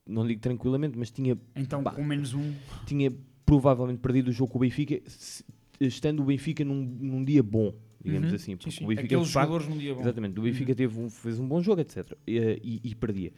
não 0.06 0.26
digo 0.26 0.40
tranquilamente, 0.40 0.98
mas 0.98 1.10
tinha, 1.10 1.36
Então, 1.54 1.82
com 1.82 2.04
menos 2.04 2.32
um, 2.34 2.52
tinha 2.86 3.12
provavelmente 3.44 3.98
perdido 4.00 4.28
o 4.28 4.32
jogo 4.32 4.52
com 4.52 4.58
o 4.58 4.60
Benfica, 4.60 5.00
se- 5.06 5.44
estando 5.80 6.22
o 6.22 6.24
Benfica 6.26 6.64
num, 6.64 6.82
num 6.82 7.24
dia 7.24 7.42
bom, 7.42 7.74
digamos 8.02 8.28
Uhum. 8.30 8.34
assim. 8.36 8.52
Sim, 8.52 8.56
Porque 8.56 8.70
sim. 8.70 8.84
o 8.84 8.88
Benfica 8.88 9.06
aqueles 9.06 9.32
facto, 9.32 9.46
jogadores 9.48 9.68
num 9.74 9.78
dia 9.78 9.94
bom. 9.94 10.00
Exatamente, 10.00 10.38
o 10.38 10.42
Benfica 10.42 10.74
teve 10.74 10.98
um- 11.00 11.10
fez 11.10 11.38
um 11.38 11.46
bom 11.48 11.60
jogo, 11.62 11.80
etc. 11.80 12.12
E, 12.26 12.38
e- 12.62 12.80
e 12.90 12.94
perdia. 12.94 13.32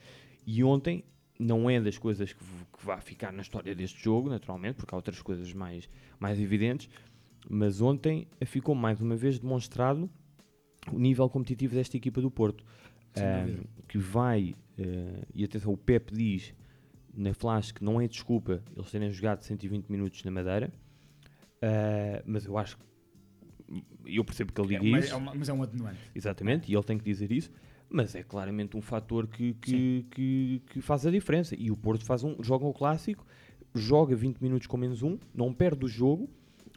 E 0.47 0.63
ontem 0.65 1.05
não 1.39 1.71
é 1.71 1.81
das 1.81 1.97
coisas 1.99 2.33
que, 2.33 2.39
que 2.43 2.85
vai 2.85 3.01
ficar 3.01 3.33
na 3.33 3.43
história 3.43 3.75
deste 3.75 4.03
jogo, 4.03 4.29
naturalmente, 4.29 4.77
porque 4.77 4.95
há 4.95 4.97
outras 4.99 5.23
coisas 5.23 5.53
mais, 5.55 5.89
mais 6.19 6.39
evidentes, 6.41 6.89
mas 7.49 7.81
ontem 7.81 8.27
ficou 8.45 8.75
mais 8.75 9.01
uma 9.01 9.15
vez 9.17 9.39
demonstrado 9.39 10.11
o 10.93 10.99
nível 10.99 11.29
competitivo 11.29 11.75
desta 11.75 11.97
equipa 11.97 12.21
do 12.21 12.31
Porto. 12.31 12.65
Dúvida. 13.15 13.65
que 13.89 13.99
vai, 13.99 14.55
eh, 14.79 15.23
e 15.35 15.45
atenção, 15.45 15.73
o 15.73 15.77
Pep 15.77 16.13
diz 16.15 16.55
na 17.15 17.33
flash 17.35 17.73
que 17.73 17.83
não 17.83 18.01
é 18.01 18.07
desculpa 18.07 18.63
eles 18.77 18.91
terem 18.91 19.11
jogado 19.11 19.43
120 19.43 19.89
minutos 19.89 20.23
na 20.25 20.31
Madeira, 20.31 20.73
ah, 21.63 22.23
mas 22.27 22.45
eu 22.45 22.57
acho 22.59 22.77
que 22.79 22.85
eu 24.07 24.25
percebo 24.25 24.53
que 24.53 24.61
ele 24.61 24.77
É 24.77 24.79
diga 24.79 24.91
uma- 24.91 24.99
isso. 25.01 25.13
é 25.13 25.17
uma- 25.17 25.35
mas 25.35 25.49
é 25.49 25.53
um 25.53 25.63
atenuante. 25.63 25.99
Exatamente, 26.15 26.71
e 26.71 26.75
ele 26.75 26.85
tem 26.85 26.97
que 26.99 27.05
dizer 27.05 27.31
isso, 27.33 27.51
mas 27.91 28.15
é 28.15 28.23
claramente 28.23 28.77
um 28.77 28.81
fator 28.83 29.27
que, 29.27 29.55
que, 29.55 30.07
que, 30.11 30.63
que 30.71 30.81
faz 30.81 31.07
a 31.07 31.11
diferença. 31.11 31.55
E 31.59 31.71
o 31.71 31.77
Porto 31.77 32.05
faz 32.05 32.23
um, 32.25 32.37
joga 32.43 32.65
o 32.67 32.73
clássico, 32.73 33.27
joga 33.75 34.15
20 34.17 34.39
minutos 34.41 34.67
com 34.67 34.77
menos 34.77 35.03
um, 35.03 35.19
não 35.35 35.53
perde 35.53 35.85
o 35.85 35.89
jogo, 35.89 36.29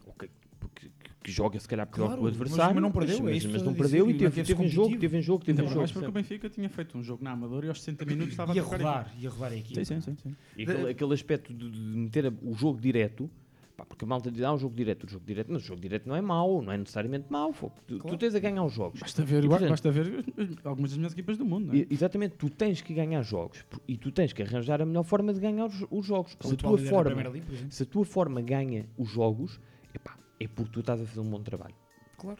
o 0.06 0.12
que, 0.12 0.28
porque- 0.60 0.90
que 1.22 1.30
joga 1.32 1.58
se 1.60 1.68
calhar 1.68 1.86
pior 1.86 2.06
Claro, 2.06 2.14
que 2.14 2.20
o 2.20 2.24
mas- 2.24 2.32
adversário, 2.34 2.74
mas 2.74 2.82
não 2.82 2.90
perdeu, 2.92 3.18
é 3.18 3.22
mas, 3.22 3.36
isso 3.36 3.46
que 3.46 3.52
mas 3.52 3.60
estou 3.62 3.72
não 3.72 3.78
perdeu 3.78 4.10
e 4.10 4.14
teve, 4.14 4.42
teve 4.42 4.64
em 4.64 4.68
jogo, 4.68 4.98
teve 4.98 5.18
em 5.18 5.22
jogo, 5.22 5.44
teve 5.44 5.62
por 5.62 5.68
jogo. 5.68 5.78
mais 5.80 5.92
porque 5.92 6.08
o. 6.08 6.12
Benfica 6.12 6.50
tinha 6.50 6.68
feito 6.68 6.98
um 6.98 7.02
jogo 7.02 7.22
na 7.24 7.30
Amadora 7.32 7.66
e 7.66 7.68
aos 7.68 7.78
60 7.80 8.04
minutos 8.04 8.32
estava 8.32 8.54
Ia 8.54 8.62
a 8.62 8.64
rodar, 8.64 9.14
ia 9.18 9.30
rodar 9.30 9.52
a 9.52 9.56
equipa. 9.56 9.84
Sim, 9.84 10.00
sim, 10.00 10.16
sim. 10.16 10.16
sim. 10.22 10.36
E 10.56 10.62
aquele, 10.62 10.90
aquele 10.90 11.14
aspecto 11.14 11.54
de, 11.54 11.70
de 11.70 11.78
meter 11.78 12.32
o 12.42 12.54
jogo 12.54 12.80
direto, 12.80 13.30
pá, 13.76 13.84
porque 13.86 14.04
a 14.04 14.08
malta 14.08 14.30
diz, 14.30 14.42
ah, 14.42 14.52
o 14.52 14.58
jogo 14.58 14.74
direto, 14.74 15.04
o 15.06 15.08
jogo 15.10 15.24
direto, 15.24 15.50
mas 15.52 15.62
o 15.62 15.66
jogo 15.66 15.80
direto 15.80 16.06
não 16.08 16.14
é 16.16 16.20
mau, 16.20 16.60
não 16.60 16.72
é 16.72 16.76
necessariamente 16.78 17.26
mau. 17.30 17.52
fô. 17.52 17.70
Tu, 17.86 17.98
tu 17.98 18.16
tens 18.18 18.34
a 18.34 18.38
ganhar 18.38 18.64
os 18.64 18.72
jogos. 18.72 19.00
Basta 19.00 19.24
ver, 19.24 19.44
E, 19.44 19.48
portanto, 19.48 19.68
basta 19.70 19.90
ver 19.90 20.24
algumas 20.64 20.90
das 20.90 20.98
minhas 20.98 21.12
equipas 21.12 21.38
do 21.38 21.44
mundo, 21.44 21.66
não 21.68 21.74
é? 21.74 21.78
E- 21.78 21.86
Exatamente, 21.90 22.34
tu 22.36 22.50
tens 22.50 22.80
que 22.82 22.92
ganhar 22.92 23.22
jogos 23.22 23.64
e 23.88 23.96
tu 23.96 24.10
tens 24.10 24.32
que 24.32 24.42
arranjar 24.42 24.82
a 24.82 24.86
melhor 24.86 25.04
forma 25.04 25.32
de 25.32 25.40
ganhar 25.40 25.66
os, 25.66 25.84
os 25.90 26.04
jogos. 26.04 26.36
Se 26.40 26.52
a, 26.52 26.56
tua 26.56 26.76
forma, 26.78 27.28
League, 27.28 27.42
se 27.70 27.82
a 27.82 27.86
tua 27.86 28.04
forma 28.04 28.40
ganha 28.42 28.86
os 28.98 29.08
jogos, 29.08 29.58
epá, 29.94 30.16
é 30.44 30.48
porque 30.48 30.70
tu 30.72 30.80
estás 30.80 31.00
a 31.00 31.04
fazer 31.06 31.20
um 31.20 31.30
bom 31.30 31.42
trabalho. 31.42 31.74
Claro. 32.16 32.38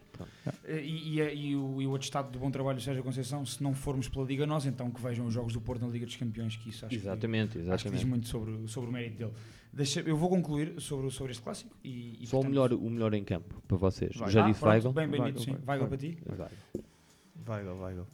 Eh, 0.65 0.81
E, 0.85 1.19
e, 1.21 1.35
e 1.51 1.57
o, 1.57 1.83
e 1.83 1.87
o 1.89 1.95
atestado 1.97 2.31
de 2.31 2.39
bom 2.39 2.51
trabalho 2.51 2.79
do 2.79 2.83
Sérgio 2.83 3.03
Conceição, 3.03 3.45
se 3.45 3.61
não 3.63 3.75
formos 3.75 4.09
pela 4.09 4.25
Liga 4.25 4.47
Nós, 4.47 4.65
então 4.65 4.91
que 4.91 5.01
vejam 5.03 5.27
os 5.27 5.35
jogos 5.35 5.53
do 5.53 5.61
Porto 5.61 5.83
na 5.85 5.89
Liga 5.91 6.07
dos 6.07 6.15
Campeões, 6.17 6.55
que 6.57 6.71
isso 6.71 6.87
acho 6.87 6.95
Exatamente, 6.95 7.59
que, 7.59 7.69
acho 7.71 7.85
que 7.85 7.91
diz 7.91 8.01
exatamente. 8.01 8.07
muito 8.07 8.29
sobre, 8.29 8.69
sobre 8.69 8.91
o 8.91 8.93
mérito 8.93 9.17
dele. 9.19 9.33
Deixa, 9.73 10.01
eu 10.01 10.17
vou 10.17 10.29
concluir 10.29 10.81
sobre, 10.81 11.11
sobre 11.11 11.33
este 11.33 11.43
clássico 11.43 11.75
e, 11.83 12.23
e 12.23 12.27
Só 12.27 12.37
o 12.37 12.41
portanto- 12.43 12.51
melhor, 12.51 12.73
o 12.75 12.91
melhor 12.91 13.13
em 13.15 13.25
campo 13.25 13.61
para 13.67 13.77
vocês. 13.77 14.15
Vai. 14.17 14.31
Já 14.31 14.45
Ah, 14.45 14.51
disse 14.51 14.65
Weigl? 14.65 14.93
Bem, 14.93 15.09
bem 15.09 15.21
Weigl, 15.21 15.39
dito, 15.39 15.45
sim. 15.51 15.57
Weigl. 15.67 15.69
Weigl 15.69 15.89
para 15.89 15.97
ti? 15.97 16.19
Weigl. 16.29 16.49
Weigl, 17.49 18.07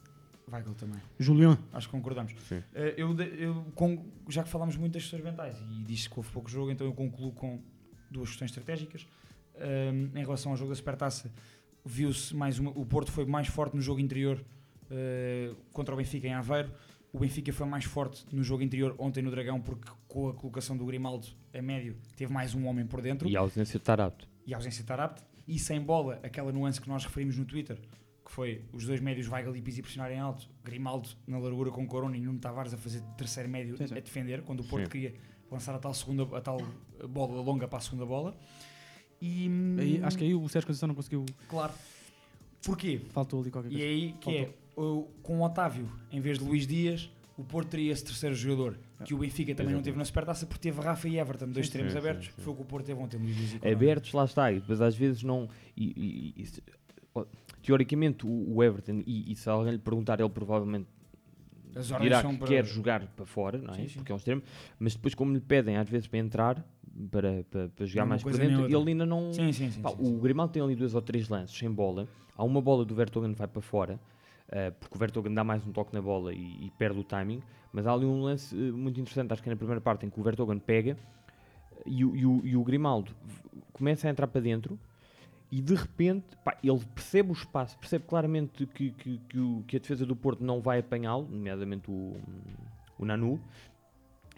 Weigl. 0.51 0.73
Também. 0.79 0.99
Julián. 1.19 1.59
Acho 1.71 1.87
que 1.87 1.91
concordamos. 1.91 2.33
Eh, 2.73 2.95
eu, 2.97 3.15
eu 3.21 3.65
con- 3.75 4.03
já 4.27 4.41
que 4.41 4.49
falámos 4.49 4.75
muito 4.77 4.93
das 4.93 5.03
questões 5.03 5.23
mentais 5.23 5.55
e 5.69 5.83
disse 5.83 6.09
que 6.09 6.17
houve 6.17 6.31
pouco 6.31 6.49
jogo, 6.49 6.71
então 6.71 6.87
eu 6.87 6.93
concluo 6.93 7.31
com 7.33 7.61
duas 8.09 8.29
questões 8.29 8.49
estratégicas. 8.49 9.05
Ahm, 9.59 10.17
em 10.17 10.21
relação 10.21 10.51
ao 10.51 10.57
jogo 10.57 10.69
da 10.69 10.75
Supertaça, 10.75 11.31
viu-se 11.85 12.35
mais 12.35 12.59
uma, 12.59 12.71
o 12.71 12.85
Porto 12.85 13.11
foi 13.11 13.25
mais 13.25 13.47
forte 13.47 13.75
no 13.75 13.81
jogo 13.81 13.99
interior 13.99 14.43
eh, 14.89 15.51
contra 15.73 15.93
o 15.93 15.97
Benfica 15.97 16.27
em 16.27 16.33
Aveiro. 16.33 16.71
O 17.11 17.19
Benfica 17.19 17.51
foi 17.51 17.65
mais 17.65 17.85
forte 17.85 18.25
no 18.31 18.43
jogo 18.43 18.61
interior 18.63 18.95
ontem 18.99 19.21
no 19.21 19.31
Dragão, 19.31 19.59
porque 19.59 19.89
com 20.07 20.29
a 20.29 20.33
colocação 20.33 20.77
do 20.77 20.85
Grimaldo 20.85 21.27
a 21.53 21.61
médio 21.61 21.95
teve 22.15 22.31
mais 22.31 22.53
um 22.53 22.67
homem 22.67 22.85
por 22.85 23.01
dentro 23.01 23.27
E 23.27 23.35
a 23.35 23.39
ausência 23.39 23.79
de 23.79 23.85
Tarapto. 23.85 24.27
e 24.45 24.53
a 24.53 24.57
ausência 24.57 24.81
de 24.83 24.87
Tarapte. 24.87 25.23
E 25.47 25.57
sem 25.57 25.81
bola, 25.81 26.19
aquela 26.21 26.51
nuance 26.51 26.79
que 26.79 26.87
nós 26.87 27.03
referimos 27.03 27.35
no 27.35 27.45
Twitter, 27.45 27.79
que 28.23 28.31
foi 28.31 28.63
os 28.71 28.85
dois 28.85 28.99
médios 29.01 29.27
Weigl 29.27 29.55
e 29.55 29.61
Pizzi 29.61 29.81
pressionarem 29.81 30.19
alto, 30.19 30.47
Grimaldo 30.63 31.09
na 31.25 31.39
largura 31.39 31.71
com 31.71 31.87
Corona 31.87 32.15
e 32.15 32.21
Nuno 32.21 32.37
Tavares 32.37 32.71
a 32.73 32.77
fazer 32.77 33.01
terceiro 33.17 33.49
médio 33.49 33.75
Sim, 33.75 33.87
sim. 33.87 33.95
a 33.97 33.99
defender, 33.99 34.43
quando 34.43 34.59
o 34.59 34.63
Porto 34.63 34.83
Sim. 34.85 34.91
queria 34.91 35.15
lançar 35.49 35.73
a 35.73 35.79
tal, 35.79 35.91
segunda, 35.95 36.23
a 36.37 36.41
tal 36.41 36.59
bola 37.09 37.41
longa 37.41 37.67
para 37.67 37.79
a 37.79 37.81
segunda 37.81 38.05
bola. 38.05 38.37
E, 39.21 39.49
Aí, 39.79 39.99
acho 40.03 40.17
que 40.17 40.23
aí 40.23 40.33
o 40.33 40.47
Sérgio 40.47 40.67
Conceição 40.67 40.87
não 40.87 40.95
conseguiu. 40.95 41.25
Claro. 41.49 41.73
Porquê? 42.63 43.01
Faltou 43.09 43.41
ali 43.41 43.51
qualquer 43.51 43.69
E 43.69 43.71
coisa. 43.73 43.85
é 43.85 43.89
aí 43.89 44.13
que 44.19 44.29
é, 44.37 44.49
o- 44.75 45.07
com 45.23 45.39
o 45.39 45.43
Otávio, 45.45 45.89
em 46.11 46.19
vez 46.21 46.37
de 46.39 46.43
Luís 46.45 46.65
Dias, 46.67 47.09
o 47.37 47.43
Porto 47.43 47.69
teria 47.69 47.91
esse 47.91 48.03
terceiro 48.03 48.35
jogador, 48.35 48.77
que 49.05 49.13
o 49.13 49.17
Benfica 49.19 49.55
também 49.55 49.73
não 49.73 49.81
teve 49.81 49.97
na 49.97 50.03
Supertaça, 50.03 50.45
porque 50.45 50.61
teve 50.69 50.81
Rafa 50.81 51.07
e 51.07 51.17
Everton, 51.17 51.45
dois 51.45 51.55
Sim, 51.55 51.61
extremos 51.69 51.91
sim, 51.93 51.97
abertos. 51.97 52.25
sim. 52.27 52.31
Foi 52.41 52.53
o 52.53 52.55
que 52.55 52.61
o 52.61 52.65
Porto 52.65 52.85
teve 52.85 52.99
ontem, 53.01 53.17
Luís 53.17 53.35
Dias 53.35 53.53
e. 53.63 53.67
Abertos, 53.71 54.11
lá 54.13 54.25
está. 54.25 54.51
E 54.51 54.59
depois 54.59 54.81
às 54.81 54.95
vezes 54.95 55.23
não. 55.23 55.49
e- 55.75 56.33
e- 56.37 56.43
e 56.43 57.23
teoricamente, 57.61 58.25
o, 58.25 58.61
Everton, 58.63 59.03
e, 59.05 59.31
e 59.31 59.35
se 59.35 59.49
alguém 59.49 59.73
lhe 59.73 59.79
perguntar, 59.79 60.19
ele 60.19 60.29
provavelmente 60.29 60.87
dirá 62.01 62.23
que 62.23 62.37
para- 62.37 62.47
quer 62.47 62.65
jogar 62.65 63.05
para 63.07 63.25
fora, 63.25 63.57
não 63.57 63.73
é? 63.73 63.85
Porque 63.85 64.11
é 64.11 64.15
um 64.15 64.17
extremo. 64.17 64.41
Mas 64.77 64.95
depois, 64.95 65.13
como 65.15 65.33
lhe 65.33 65.39
pedem 65.39 65.77
às 65.77 65.87
vezes 65.89 66.07
para 66.07 66.19
entrar, 66.19 66.65
para, 67.11 67.43
para, 67.49 67.69
para 67.69 67.85
jogar 67.85 68.03
Uma 68.03 68.09
mais 68.09 68.23
por 68.23 68.31
dentro, 68.37 68.65
ele 68.65 68.89
ainda 68.89 69.05
não. 69.05 69.31
Sim, 69.33 69.51
sim, 69.53 69.71
sim. 69.71 69.81
Pá, 69.81 69.91
o 69.97 70.19
Grimaldo 70.19 70.51
tem 70.53 70.61
ali 70.61 70.75
dois 70.75 70.93
ou 70.95 71.01
três 71.01 71.29
lances 71.29 71.57
sem 71.57 71.71
bola. 71.71 72.07
Há 72.35 72.43
uma 72.43 72.61
bola 72.61 72.83
do 72.85 72.95
Vertonghen 72.95 73.33
que 73.33 73.37
vai 73.39 73.47
para 73.47 73.61
fora, 73.61 73.99
eh, 74.49 74.71
porque 74.71 74.95
o 74.95 74.99
Vertonghen 74.99 75.33
dá 75.33 75.43
mais 75.43 75.65
um 75.65 75.71
toque 75.71 75.93
na 75.93 76.01
bola 76.01 76.33
e, 76.33 76.65
e 76.65 76.71
perde 76.77 76.99
o 76.99 77.03
timing. 77.03 77.41
Mas 77.71 77.85
há 77.85 77.93
ali 77.93 78.05
um 78.05 78.21
lance 78.21 78.55
eh, 78.55 78.71
muito 78.71 78.99
interessante, 78.99 79.31
acho 79.33 79.43
que 79.43 79.49
é 79.49 79.51
na 79.51 79.57
primeira 79.57 79.81
parte, 79.81 80.05
em 80.05 80.09
que 80.09 80.19
o 80.19 80.23
Vertonghen 80.23 80.59
pega 80.59 80.97
e, 81.85 82.03
o- 82.03 82.15
e 82.15 82.25
o, 82.25 82.41
e 82.45 82.55
o 82.55 82.63
Grimaldo 82.63 83.11
começa 83.73 84.07
a 84.07 84.11
entrar 84.11 84.27
para 84.27 84.41
dentro 84.41 84.77
e 85.51 85.61
de 85.61 85.73
repente 85.75 86.25
pá, 86.43 86.57
ele 86.63 86.79
percebe 86.93 87.29
o 87.29 87.33
espaço, 87.33 87.77
percebe 87.77 88.05
claramente 88.07 88.65
que, 88.67 88.91
que, 88.91 89.17
que, 89.29 89.39
o- 89.39 89.63
que 89.67 89.77
a 89.77 89.79
defesa 89.79 90.05
do 90.05 90.15
Porto 90.15 90.43
não 90.43 90.61
vai 90.61 90.79
apanhá-lo, 90.79 91.27
nomeadamente 91.29 91.89
o, 91.89 92.17
o 92.97 93.05
Nanu. 93.05 93.39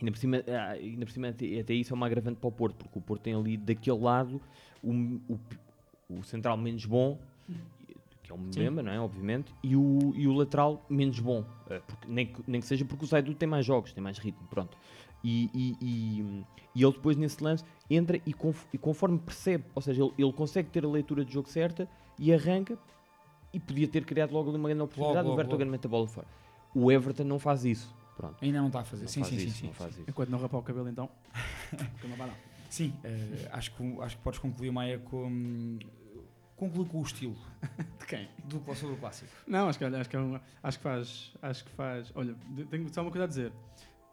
Ainda 0.02 0.12
por, 0.12 0.18
cima, 0.18 0.43
ah, 0.47 0.72
ainda 0.72 1.06
por 1.06 1.12
cima, 1.12 1.28
até, 1.30 1.74
isso 1.74 1.93
é 1.93 1.95
uma 1.95 2.06
agravante 2.08 2.38
para 2.39 2.47
o 2.47 2.52
Porto, 2.52 2.76
porque 2.76 2.97
o 2.97 3.02
Porto 3.02 3.22
tem 3.22 3.34
ali 3.36 3.56
daquele 3.56 3.99
lado 3.99 4.41
o, 4.84 4.91
o, 5.30 5.39
o 6.10 6.24
central 6.24 6.58
menos 6.58 6.86
bom, 6.86 7.20
que 8.24 8.32
é 8.32 8.36
o 8.36 8.38
Mbemba, 8.38 8.82
não 8.82 8.91
é? 8.91 8.99
Obviamente, 8.99 9.54
e 9.64 9.76
o, 9.76 10.14
e 10.16 10.28
o 10.28 10.34
lateral 10.34 10.84
menos 10.89 11.20
bom, 11.20 11.45
eh, 11.70 11.82
porque, 11.86 12.08
nem, 12.08 12.26
que, 12.26 12.41
nem 12.47 12.60
que 12.62 12.68
seja 12.68 12.84
porque 12.84 13.06
o 13.06 13.08
Zaidu 13.08 13.34
tem 13.36 13.47
mais 13.47 13.66
jogos, 13.66 13.93
tem 13.93 14.04
mais 14.04 14.18
ritmo, 14.18 14.47
pronto. 14.47 14.76
E, 15.24 15.49
e, 15.54 15.78
e, 15.82 16.45
e 16.74 16.84
ele 16.84 16.93
depois 16.93 17.16
nesse 17.16 17.43
lance 17.43 17.64
entra 17.89 18.20
e, 18.26 18.34
conf- 18.34 18.66
e 18.74 18.78
conforme 18.80 19.20
percebe, 19.20 19.66
ou 19.76 19.82
seja, 19.84 20.04
ele, 20.04 20.14
ele 20.18 20.34
consegue 20.34 20.70
ter 20.70 20.84
a 20.84 20.88
leitura 20.89 21.24
de 21.24 21.32
jogo 21.32 21.47
certa 21.47 21.88
e 22.18 22.34
arranca 22.34 22.76
e 23.54 23.60
podia 23.60 23.88
ter 23.88 24.04
criado 24.04 24.32
logo 24.32 24.49
ali 24.49 24.58
uma 24.58 24.70
grande 24.70 24.82
oportunidade, 24.84 25.28
logo, 25.28 25.34
o 25.34 25.36
Vertonghen 25.36 25.70
mete 25.70 25.86
a 25.86 25.89
bola 25.89 26.08
fora. 26.08 26.28
O 26.74 26.91
Everton 26.91 27.26
não 27.26 27.38
faz 27.38 27.66
isso, 27.66 27.93
pronto. 28.16 28.38
Ainda 28.43 28.59
não 28.59 28.68
está 28.68 28.82
a 28.82 28.84
fazer. 28.84 29.03
Não 29.03 29.09
sim, 29.09 29.20
faz 29.22 29.34
sim, 29.34 29.47
isso, 29.47 29.57
sim, 29.57 29.66
não 29.68 29.74
sim. 29.74 29.78
faz 29.80 29.97
isso. 29.97 30.09
Enquanto 30.09 30.30
não 30.30 30.39
rapar 30.39 30.59
o 30.59 30.64
cabelo, 30.64 30.89
então. 30.89 31.09
não 32.07 32.16
vai 32.16 32.28
não. 32.28 32.36
Sim, 32.70 32.93
eh, 33.03 33.49
acho, 33.51 33.72
que, 33.76 34.01
acho 34.01 34.18
que 34.18 34.24
podes 34.24 34.39
concluir, 34.39 34.72
Maia, 34.72 34.99
com. 34.99 35.78
Conclui 36.55 36.86
com 36.86 36.99
o 36.99 37.01
estilo 37.01 37.36
De 37.99 38.05
quem? 38.05 38.30
do, 38.45 38.64
sobre 38.76 38.95
o 38.95 38.97
clássico. 38.97 39.32
Não, 39.47 39.68
acho 39.68 39.80
que, 39.80 39.86
olha, 39.86 39.99
acho 39.99 40.09
que, 40.09 40.16
é 40.16 40.20
uma, 40.20 40.41
acho 40.62 40.78
que 40.78 40.84
faz. 40.84 41.34
Acho 41.41 41.66
que 41.66 41.72
faz. 41.72 42.12
Olha, 42.16 42.36
tenho 42.70 42.93
só 42.93 43.01
uma 43.01 43.12
coisa 43.12 43.26
a 43.26 43.28
dizer. 43.28 43.51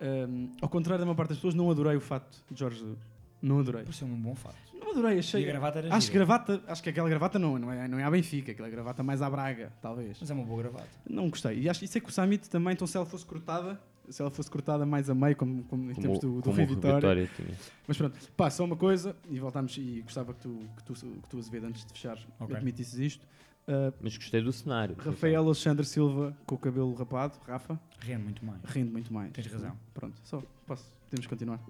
Ahm, 0.00 0.52
ao 0.60 0.68
contrário 0.68 1.00
da 1.00 1.04
maior 1.04 1.16
parte 1.16 1.30
das 1.30 1.38
pessoas, 1.38 1.54
não 1.54 1.70
adorei 1.70 1.96
o 1.96 2.00
fato 2.00 2.42
de 2.50 2.58
Jorge 2.58 2.78
Jesus. 2.80 2.98
Não 3.40 3.60
adorei. 3.60 3.82
Pareceu-me 3.84 4.14
um 4.14 4.20
bom 4.20 4.34
fato. 4.34 4.56
Não 4.74 4.90
adorei, 4.92 5.16
E 5.16 5.18
achei. 5.18 5.44
a 5.44 5.46
gravata 5.46 5.78
era 5.80 5.94
Acho 5.94 6.06
gira. 6.06 6.18
gravata, 6.18 6.62
acho 6.66 6.82
que 6.82 6.88
aquela 6.90 7.08
gravata 7.08 7.38
não, 7.38 7.58
não, 7.58 7.70
é, 7.72 7.86
não 7.86 7.98
é 7.98 8.04
a 8.04 8.10
Benfica, 8.10 8.52
aquela 8.52 8.68
gravata 8.70 9.02
mais 9.02 9.20
à 9.22 9.28
Braga, 9.28 9.72
talvez. 9.82 10.16
Mas 10.20 10.30
é 10.30 10.34
uma 10.34 10.44
boa 10.44 10.62
gravata. 10.62 10.88
Não 11.08 11.28
gostei. 11.28 11.60
E 11.60 11.68
acho 11.68 11.84
e 11.84 11.88
sei 11.88 12.00
que 12.00 12.08
o 12.08 12.12
Summit 12.12 12.48
também, 12.48 12.72
então 12.72 12.86
se 12.86 12.96
ela 12.96 13.04
fosse 13.06 13.24
cortada, 13.26 13.78
se 14.08 14.22
ela 14.22 14.30
fosse 14.30 14.50
cortada 14.50 14.86
mais 14.86 15.10
a 15.10 15.14
meio, 15.14 15.36
como, 15.36 15.62
como 15.64 15.90
em 15.90 15.94
Como, 15.94 16.00
termos 16.00 16.18
do, 16.20 16.36
do 16.36 16.42
como 16.42 16.54
Rui 16.56 16.64
o 16.64 16.66
Rui 16.68 16.74
Vitória. 16.76 17.26
Vitória. 17.26 17.54
Mas 17.86 17.96
pronto, 17.98 18.18
pá, 18.36 18.48
só 18.50 18.64
uma 18.64 18.76
coisa, 18.76 19.14
e 19.28 19.38
voltamos, 19.38 19.76
e 19.76 20.00
gostava 20.02 20.32
que 20.32 20.40
tu, 20.40 20.58
que 20.78 20.82
tu, 20.84 20.92
que 20.94 21.28
tu 21.28 21.38
Azevedo, 21.38 21.66
antes 21.66 21.84
de 21.84 21.92
fechar, 21.92 22.18
Ok. 22.40 22.56
admitisses 22.56 22.98
isto. 22.98 23.26
Uh, 23.68 23.92
Mas 24.00 24.16
gostei 24.16 24.40
do 24.40 24.50
cenário. 24.50 24.96
Rafael 24.98 25.44
Alexandre 25.44 25.84
Silva 25.84 26.34
com 26.46 26.54
o 26.54 26.58
cabelo 26.58 26.94
rapado, 26.94 27.34
Rafa, 27.46 27.78
Rende 28.00 28.22
muito 28.22 28.42
mais. 28.42 28.62
rende 28.64 28.90
muito 28.90 29.12
mais. 29.12 29.30
Tens 29.32 29.46
razão. 29.48 29.76
Pronto, 29.92 30.18
só, 30.24 30.42
posso, 30.66 30.90
podemos 31.04 31.26
continuar. 31.26 31.60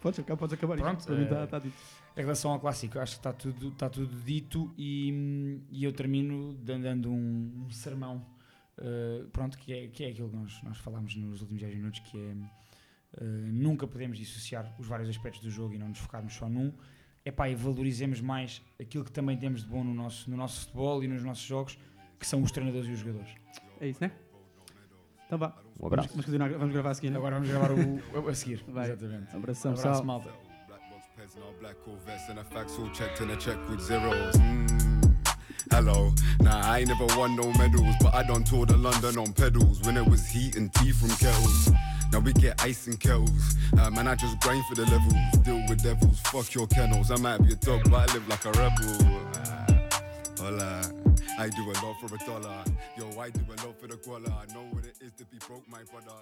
Podes 0.00 0.20
acabar, 0.20 0.38
podes 0.38 0.54
acabar 0.54 0.76
Pronto. 0.76 1.04
Para 1.06 1.14
mim 1.16 1.22
eh, 1.22 1.24
está 1.24 1.46
tá 1.46 1.58
dito. 1.58 1.76
Em 2.16 2.20
relação 2.20 2.50
ao 2.52 2.60
clássico, 2.60 2.98
acho 2.98 3.12
que 3.14 3.18
está 3.18 3.32
tudo, 3.32 3.68
está 3.68 3.88
tudo 3.90 4.14
dito 4.24 4.72
e, 4.78 5.60
e 5.70 5.84
eu 5.84 5.92
termino 5.92 6.54
dan- 6.54 6.80
dando 6.80 7.10
um, 7.12 7.64
um 7.66 7.70
sermão, 7.70 8.24
eh, 8.78 9.24
pronto, 9.32 9.56
que 9.58 9.72
é, 9.72 9.88
que 9.88 10.04
é 10.04 10.08
aquilo 10.10 10.28
que 10.28 10.36
nós, 10.36 10.62
nós 10.62 10.78
falámos 10.78 11.14
nos 11.16 11.40
últimos 11.42 11.60
10 11.62 11.74
minutos, 11.74 12.00
que 12.00 12.16
é 12.18 12.34
eh, 13.20 13.24
nunca 13.24 13.86
podemos 13.86 14.18
dissociar 14.18 14.74
os 14.78 14.86
vários 14.86 15.08
aspectos 15.08 15.42
do 15.42 15.50
jogo 15.50 15.74
e 15.74 15.78
não 15.78 15.88
nos 15.88 15.98
focarmos 15.98 16.34
só 16.34 16.48
num. 16.48 16.72
Epá, 17.24 17.48
e 17.48 17.54
valorizemos 17.54 18.20
mais 18.20 18.62
aquilo 18.80 19.04
que 19.04 19.12
também 19.12 19.36
temos 19.36 19.62
de 19.62 19.68
bom 19.68 19.84
no 19.84 19.92
nosso, 19.92 20.30
no 20.30 20.36
nosso 20.36 20.60
futebol 20.62 21.02
e 21.04 21.08
nos 21.08 21.22
nossos 21.22 21.44
jogos, 21.44 21.78
que 22.18 22.26
são 22.26 22.42
os 22.42 22.50
treinadores 22.50 22.88
e 22.88 22.92
os 22.92 23.00
jogadores. 23.00 23.34
É 23.80 23.88
isso, 23.88 24.00
né? 24.02 24.12
Então 25.28 25.38
vá. 25.38 25.52
Um 25.78 25.86
abraço. 25.86 26.08
Vamos, 26.08 26.24
continuar, 26.24 26.50
vamos 26.52 26.72
gravar 26.72 26.90
a 26.90 26.94
seguir, 26.94 27.10
né? 27.10 27.18
Agora 27.18 27.34
vamos 27.34 27.50
gravar 27.50 27.70
o, 27.70 28.28
a 28.28 28.34
seguir. 28.34 28.64
Vai. 28.66 28.86
Exatamente. 28.86 29.36
Abração, 29.36 29.72
Abraço, 29.72 29.94
sal. 29.96 30.04
malta. 30.04 30.30
Black 30.66 30.82
box 30.90 31.06
pets 31.14 31.36
and 31.36 31.42
our 31.44 31.54
black 31.60 31.76
all 31.86 31.96
vests 32.06 32.30
and 32.30 32.36
the 32.36 32.44
facts 32.44 32.78
all 32.78 32.90
checked 32.92 33.20
and 33.20 33.30
a 33.30 33.36
check 33.36 33.58
with 33.68 33.80
zeros. 33.80 34.34
Mm. 34.36 34.66
Hello, 35.70 36.14
nah, 36.40 36.62
I 36.64 36.78
ain't 36.78 36.88
never 36.88 37.04
won 37.18 37.36
no 37.36 37.52
medals, 37.58 37.94
but 38.00 38.14
I 38.14 38.22
done 38.26 38.42
toured 38.42 38.70
of 38.70 38.80
London 38.80 39.18
on 39.18 39.34
pedals 39.34 39.82
when 39.82 39.98
it 39.98 40.08
was 40.08 40.26
heat 40.26 40.56
and 40.56 40.72
tea 40.74 40.92
from 40.92 41.10
kettles. 41.10 41.70
Now 42.10 42.20
we 42.20 42.32
get 42.32 42.64
ice 42.64 42.86
and 42.86 42.98
kettles. 42.98 43.54
Uh, 43.78 43.90
man, 43.90 44.08
I 44.08 44.14
just 44.14 44.40
grind 44.40 44.64
for 44.64 44.76
the 44.76 44.86
levels. 44.86 45.44
Deal 45.44 45.62
with 45.68 45.82
devils, 45.82 46.20
fuck 46.20 46.54
your 46.54 46.66
kennels. 46.68 47.10
I 47.10 47.16
might 47.16 47.42
be 47.42 47.52
a 47.52 47.56
dog, 47.56 47.82
but 47.90 48.08
I 48.08 48.14
live 48.14 48.26
like 48.28 48.44
a 48.46 48.52
rebel. 48.52 48.96
Uh, 49.34 50.42
hola. 50.42 51.07
I 51.36 51.48
do 51.48 51.70
a 51.70 51.74
lot 51.84 52.00
for 52.00 52.14
a 52.14 52.18
dollar. 52.18 52.64
Yo, 52.96 53.20
I 53.20 53.30
do 53.30 53.40
a 53.48 53.56
lot 53.66 53.80
for 53.80 53.86
the 53.86 53.96
guala. 53.96 54.32
I 54.32 54.52
know 54.54 54.64
what 54.70 54.84
it 54.84 54.96
is 55.00 55.12
to 55.18 55.24
be 55.26 55.38
broke, 55.46 55.68
my 55.68 55.82
brother. 55.90 56.18